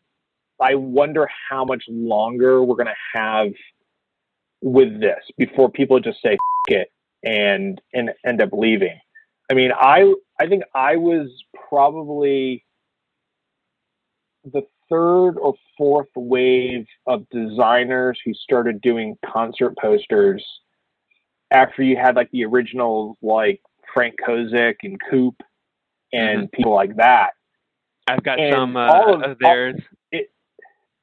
I 0.61 0.75
wonder 0.75 1.29
how 1.51 1.65
much 1.65 1.85
longer 1.89 2.63
we're 2.63 2.77
gonna 2.77 2.95
have 3.15 3.49
with 4.63 5.01
this 5.01 5.23
before 5.37 5.71
people 5.71 6.01
just 6.01 6.23
say 6.23 6.39
it 6.69 6.91
and 7.25 7.81
and 7.93 8.11
end 8.25 8.41
up 8.41 8.51
leaving. 8.53 8.99
I 9.51 9.55
mean, 9.55 9.73
I 9.73 10.15
I 10.41 10.47
think 10.47 10.63
I 10.75 10.97
was 10.97 11.29
probably 11.69 12.65
the 14.45 14.63
third 14.89 15.33
or 15.33 15.55
fourth 15.77 16.09
wave 16.15 16.87
of 17.07 17.29
designers 17.31 18.19
who 18.25 18.33
started 18.35 18.81
doing 18.81 19.17
concert 19.25 19.77
posters 19.77 20.45
after 21.51 21.83
you 21.83 21.97
had 21.97 22.17
like 22.17 22.31
the 22.31 22.45
originals 22.45 23.17
like 23.23 23.61
Frank 23.93 24.17
Kozik 24.27 24.77
and 24.83 24.99
Coop 25.11 25.35
and 26.13 26.43
mm-hmm. 26.43 26.57
people 26.57 26.75
like 26.75 26.97
that. 26.97 27.31
I've 28.07 28.23
got 28.23 28.41
and 28.41 28.55
some 28.55 28.77
uh, 28.77 28.87
all 28.87 29.15
of, 29.15 29.31
of 29.31 29.39
theirs. 29.39 29.75
All, 29.77 29.99
it, 30.13 30.31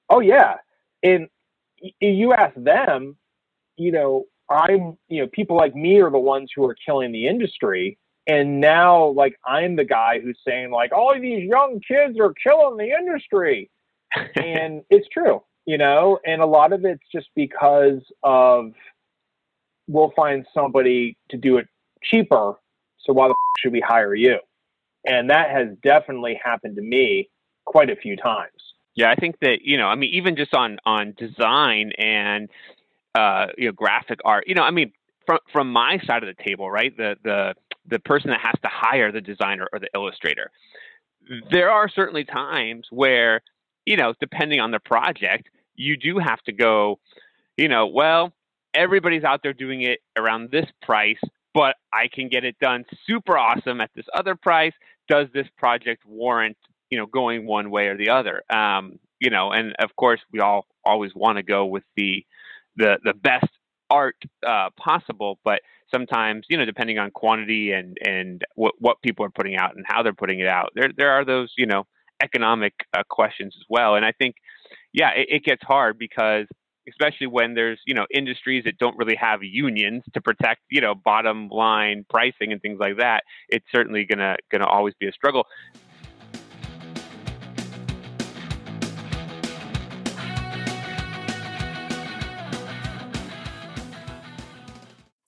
oh 0.10 0.20
yeah, 0.20 0.56
and 1.04 1.28
you 2.00 2.34
ask 2.34 2.56
them, 2.56 3.16
you 3.78 3.92
know, 3.92 4.26
I'm, 4.50 4.98
you 5.08 5.22
know, 5.22 5.30
people 5.32 5.56
like 5.56 5.76
me 5.76 6.00
are 6.00 6.12
the 6.12 6.20
ones 6.20 6.52
who 6.56 6.66
are 6.66 6.76
killing 6.86 7.12
the 7.12 7.28
industry. 7.28 7.98
And 8.28 8.60
now, 8.60 9.08
like, 9.10 9.36
I'm 9.46 9.76
the 9.76 9.84
guy 9.84 10.20
who's 10.20 10.40
saying, 10.48 10.72
like, 10.72 10.92
all 10.92 11.14
these 11.20 11.44
young 11.44 11.80
kids 11.88 12.18
are 12.20 12.34
killing 12.44 12.78
the 12.78 12.92
industry. 12.92 13.70
and 14.36 14.82
it's 14.90 15.08
true, 15.10 15.44
you 15.66 15.78
know, 15.78 16.20
and 16.26 16.42
a 16.42 16.46
lot 16.46 16.74
of 16.74 16.86
it's 16.86 17.04
just 17.12 17.30
because 17.36 18.02
of 18.24 18.72
we'll 19.88 20.12
find 20.16 20.46
somebody 20.54 21.18
to 21.30 21.38
do 21.38 21.58
it 21.58 21.68
cheaper. 22.04 22.54
So 23.00 23.14
why 23.14 23.28
the 23.28 23.32
f- 23.32 23.62
should 23.62 23.72
we 23.72 23.82
hire 23.82 24.16
you? 24.16 24.40
And 25.06 25.30
that 25.30 25.52
has 25.52 25.70
definitely 25.84 26.40
happened 26.44 26.76
to 26.78 26.82
me 26.82 27.30
quite 27.66 27.90
a 27.90 27.96
few 27.96 28.16
times. 28.16 28.52
Yeah, 28.96 29.12
I 29.12 29.16
think 29.16 29.40
that 29.42 29.60
you 29.62 29.78
know, 29.78 29.88
I 29.88 29.96
mean, 29.96 30.14
even 30.14 30.36
just 30.36 30.54
on 30.54 30.78
on 30.86 31.14
design 31.18 31.92
and 31.98 32.50
uh, 33.14 33.48
you 33.58 33.68
know 33.68 33.72
graphic 33.74 34.20
art, 34.24 34.46
you 34.48 34.56
know, 34.56 34.64
I 34.64 34.72
mean, 34.72 34.92
from 35.26 35.40
from 35.52 35.72
my 35.72 36.00
side 36.06 36.24
of 36.24 36.36
the 36.36 36.44
table, 36.44 36.72
right? 36.72 36.96
The 36.96 37.16
the 37.24 37.56
the 37.88 38.00
person 38.00 38.30
that 38.32 38.40
has 38.40 38.56
to 38.64 38.70
hire 38.72 39.12
the 39.12 39.22
designer 39.22 39.68
or 39.72 39.80
the 39.80 39.90
illustrator. 39.94 40.50
There 41.52 41.70
are 41.70 41.90
certainly 41.90 42.24
times 42.24 42.88
where 42.90 43.42
you 43.86 43.98
know, 43.98 44.14
depending 44.20 44.60
on 44.60 44.72
the 44.72 44.80
project, 44.80 45.50
you 45.76 45.98
do 45.98 46.18
have 46.18 46.42
to 46.44 46.52
go, 46.52 47.00
you 47.58 47.68
know, 47.68 47.88
well, 47.88 48.34
everybody's 48.76 49.24
out 49.24 49.42
there 49.44 49.54
doing 49.54 49.82
it 49.82 50.00
around 50.18 50.52
this 50.52 50.66
price, 50.82 51.20
but 51.54 51.76
I 51.94 52.10
can 52.14 52.30
get 52.30 52.44
it 52.44 52.58
done 52.60 52.86
super 53.08 53.38
awesome 53.38 53.82
at 53.82 53.92
this 53.96 54.06
other 54.14 54.36
price. 54.36 54.74
Does 55.08 55.28
this 55.34 55.48
project 55.58 56.04
warrant, 56.06 56.58
you 56.90 56.98
know, 56.98 57.06
going 57.06 57.46
one 57.46 57.72
way 57.72 57.88
or 57.88 57.98
the 57.98 58.10
other? 58.10 58.44
Um, 58.50 59.00
you 59.20 59.30
know, 59.30 59.52
and 59.52 59.74
of 59.80 59.96
course, 59.96 60.20
we 60.32 60.40
all 60.40 60.66
always 60.84 61.12
want 61.16 61.38
to 61.38 61.44
go 61.44 61.66
with 61.66 61.84
the 61.96 62.26
the 62.76 62.98
the 63.04 63.14
best 63.14 63.48
art 63.90 64.18
uh, 64.46 64.70
possible, 64.78 65.40
but 65.44 65.62
sometimes, 65.94 66.46
you 66.50 66.58
know, 66.58 66.66
depending 66.66 66.98
on 67.00 67.12
quantity 67.12 67.72
and 67.72 67.98
and 68.06 68.42
what 68.56 68.74
what 68.80 69.02
people 69.02 69.26
are 69.26 69.30
putting 69.30 69.56
out 69.56 69.76
and 69.76 69.86
how 69.88 70.04
they're 70.04 70.14
putting 70.14 70.40
it 70.40 70.48
out, 70.48 70.72
there 70.76 70.90
there 70.98 71.12
are 71.12 71.24
those, 71.24 71.54
you 71.58 71.66
know, 71.66 71.86
economic 72.22 72.74
uh, 72.96 73.04
questions 73.10 73.56
as 73.58 73.66
well. 73.70 73.96
And 73.96 74.06
I 74.06 74.12
think, 74.12 74.36
yeah, 74.94 75.12
it, 75.16 75.28
it 75.30 75.44
gets 75.44 75.64
hard 75.64 75.98
because 75.98 76.48
especially 76.90 77.28
when 77.28 77.54
there's 77.54 77.80
you 77.86 77.94
know 77.94 78.06
industries 78.14 78.64
that 78.64 78.78
don't 78.78 78.98
really 78.98 79.16
have 79.16 79.44
unions 79.44 80.04
to 80.14 80.22
protect 80.22 80.62
you 80.70 80.82
know 80.82 80.96
bottom 80.96 81.50
line 81.50 82.06
pricing 82.10 82.52
and 82.52 82.62
things 82.62 82.80
like 82.80 82.98
that 82.98 83.24
it's 83.50 83.66
certainly 83.72 84.06
gonna 84.06 84.36
gonna 84.52 84.68
always 84.68 84.94
be 85.00 85.08
a 85.08 85.12
struggle. 85.12 85.46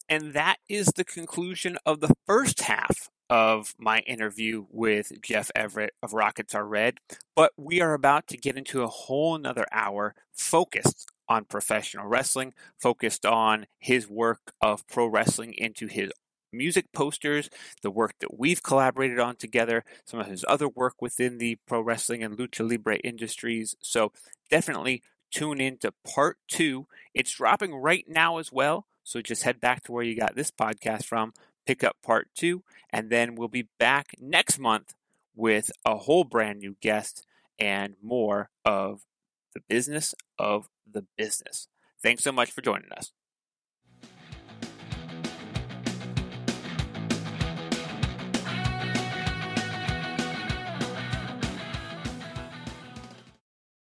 And 0.10 0.34
that 0.34 0.58
is 0.70 0.88
the 0.96 1.04
conclusion 1.04 1.78
of 1.86 2.00
the 2.00 2.14
first 2.26 2.62
half 2.62 3.10
of 3.30 3.76
my 3.78 4.00
interview 4.00 4.66
with 4.72 5.22
Jeff 5.22 5.52
Everett 5.54 5.94
of 6.02 6.14
Rockets 6.14 6.56
Are 6.56 6.66
Red, 6.66 7.00
but 7.36 7.52
we 7.58 7.82
are 7.82 7.94
about 7.94 8.26
to 8.28 8.38
get 8.38 8.58
into 8.58 8.84
a 8.84 8.88
whole 8.88 9.38
nother 9.38 9.66
hour 9.70 10.16
focused 10.32 11.12
on 11.30 11.46
professional 11.46 12.08
wrestling, 12.08 12.54
focused 12.80 13.26
on 13.26 13.68
his 13.80 14.08
work 14.08 14.54
of 14.62 14.88
pro 14.88 15.08
wrestling 15.08 15.54
into 15.54 15.88
his 15.88 16.12
music 16.52 16.92
posters, 16.94 17.50
the 17.82 17.92
work 17.92 18.14
that 18.20 18.40
we've 18.40 18.64
collaborated 18.64 19.20
on 19.20 19.36
together, 19.36 19.84
some 20.06 20.20
of 20.20 20.28
his 20.28 20.46
other 20.48 20.68
work 20.68 21.02
within 21.02 21.38
the 21.38 21.58
pro 21.68 21.82
wrestling 21.82 22.24
and 22.24 22.38
lucha 22.38 22.68
libre 22.70 22.98
industries. 22.98 23.76
So 23.82 24.12
definitely 24.50 25.04
tune 25.32 25.60
in 25.60 25.78
to 25.80 25.94
part 26.06 26.38
two. 26.48 26.88
It's 27.14 27.36
dropping 27.36 27.76
right 27.76 28.06
now 28.08 28.38
as 28.38 28.52
well. 28.52 28.86
So 29.04 29.22
just 29.22 29.44
head 29.44 29.60
back 29.60 29.84
to 29.84 29.92
where 29.92 30.04
you 30.04 30.18
got 30.18 30.36
this 30.36 30.52
podcast 30.52 31.06
from 31.06 31.34
pick 31.68 31.84
up 31.84 31.98
part 32.02 32.30
two, 32.34 32.64
and 32.90 33.10
then 33.10 33.36
we'll 33.36 33.50
be 33.50 33.68
back 33.78 34.16
next 34.20 34.58
month 34.58 34.94
with 35.36 35.70
a 35.86 35.98
whole 35.98 36.24
brand 36.24 36.60
new 36.60 36.78
guest 36.82 37.28
and 37.60 37.96
more 38.02 38.50
of 38.66 39.02
the 39.54 39.60
business 39.68 40.16
of 40.40 40.70
the 40.92 41.06
business. 41.18 41.68
Thanks 42.02 42.24
so 42.24 42.32
much 42.32 42.52
for 42.52 42.62
joining 42.62 42.92
us. 42.92 43.12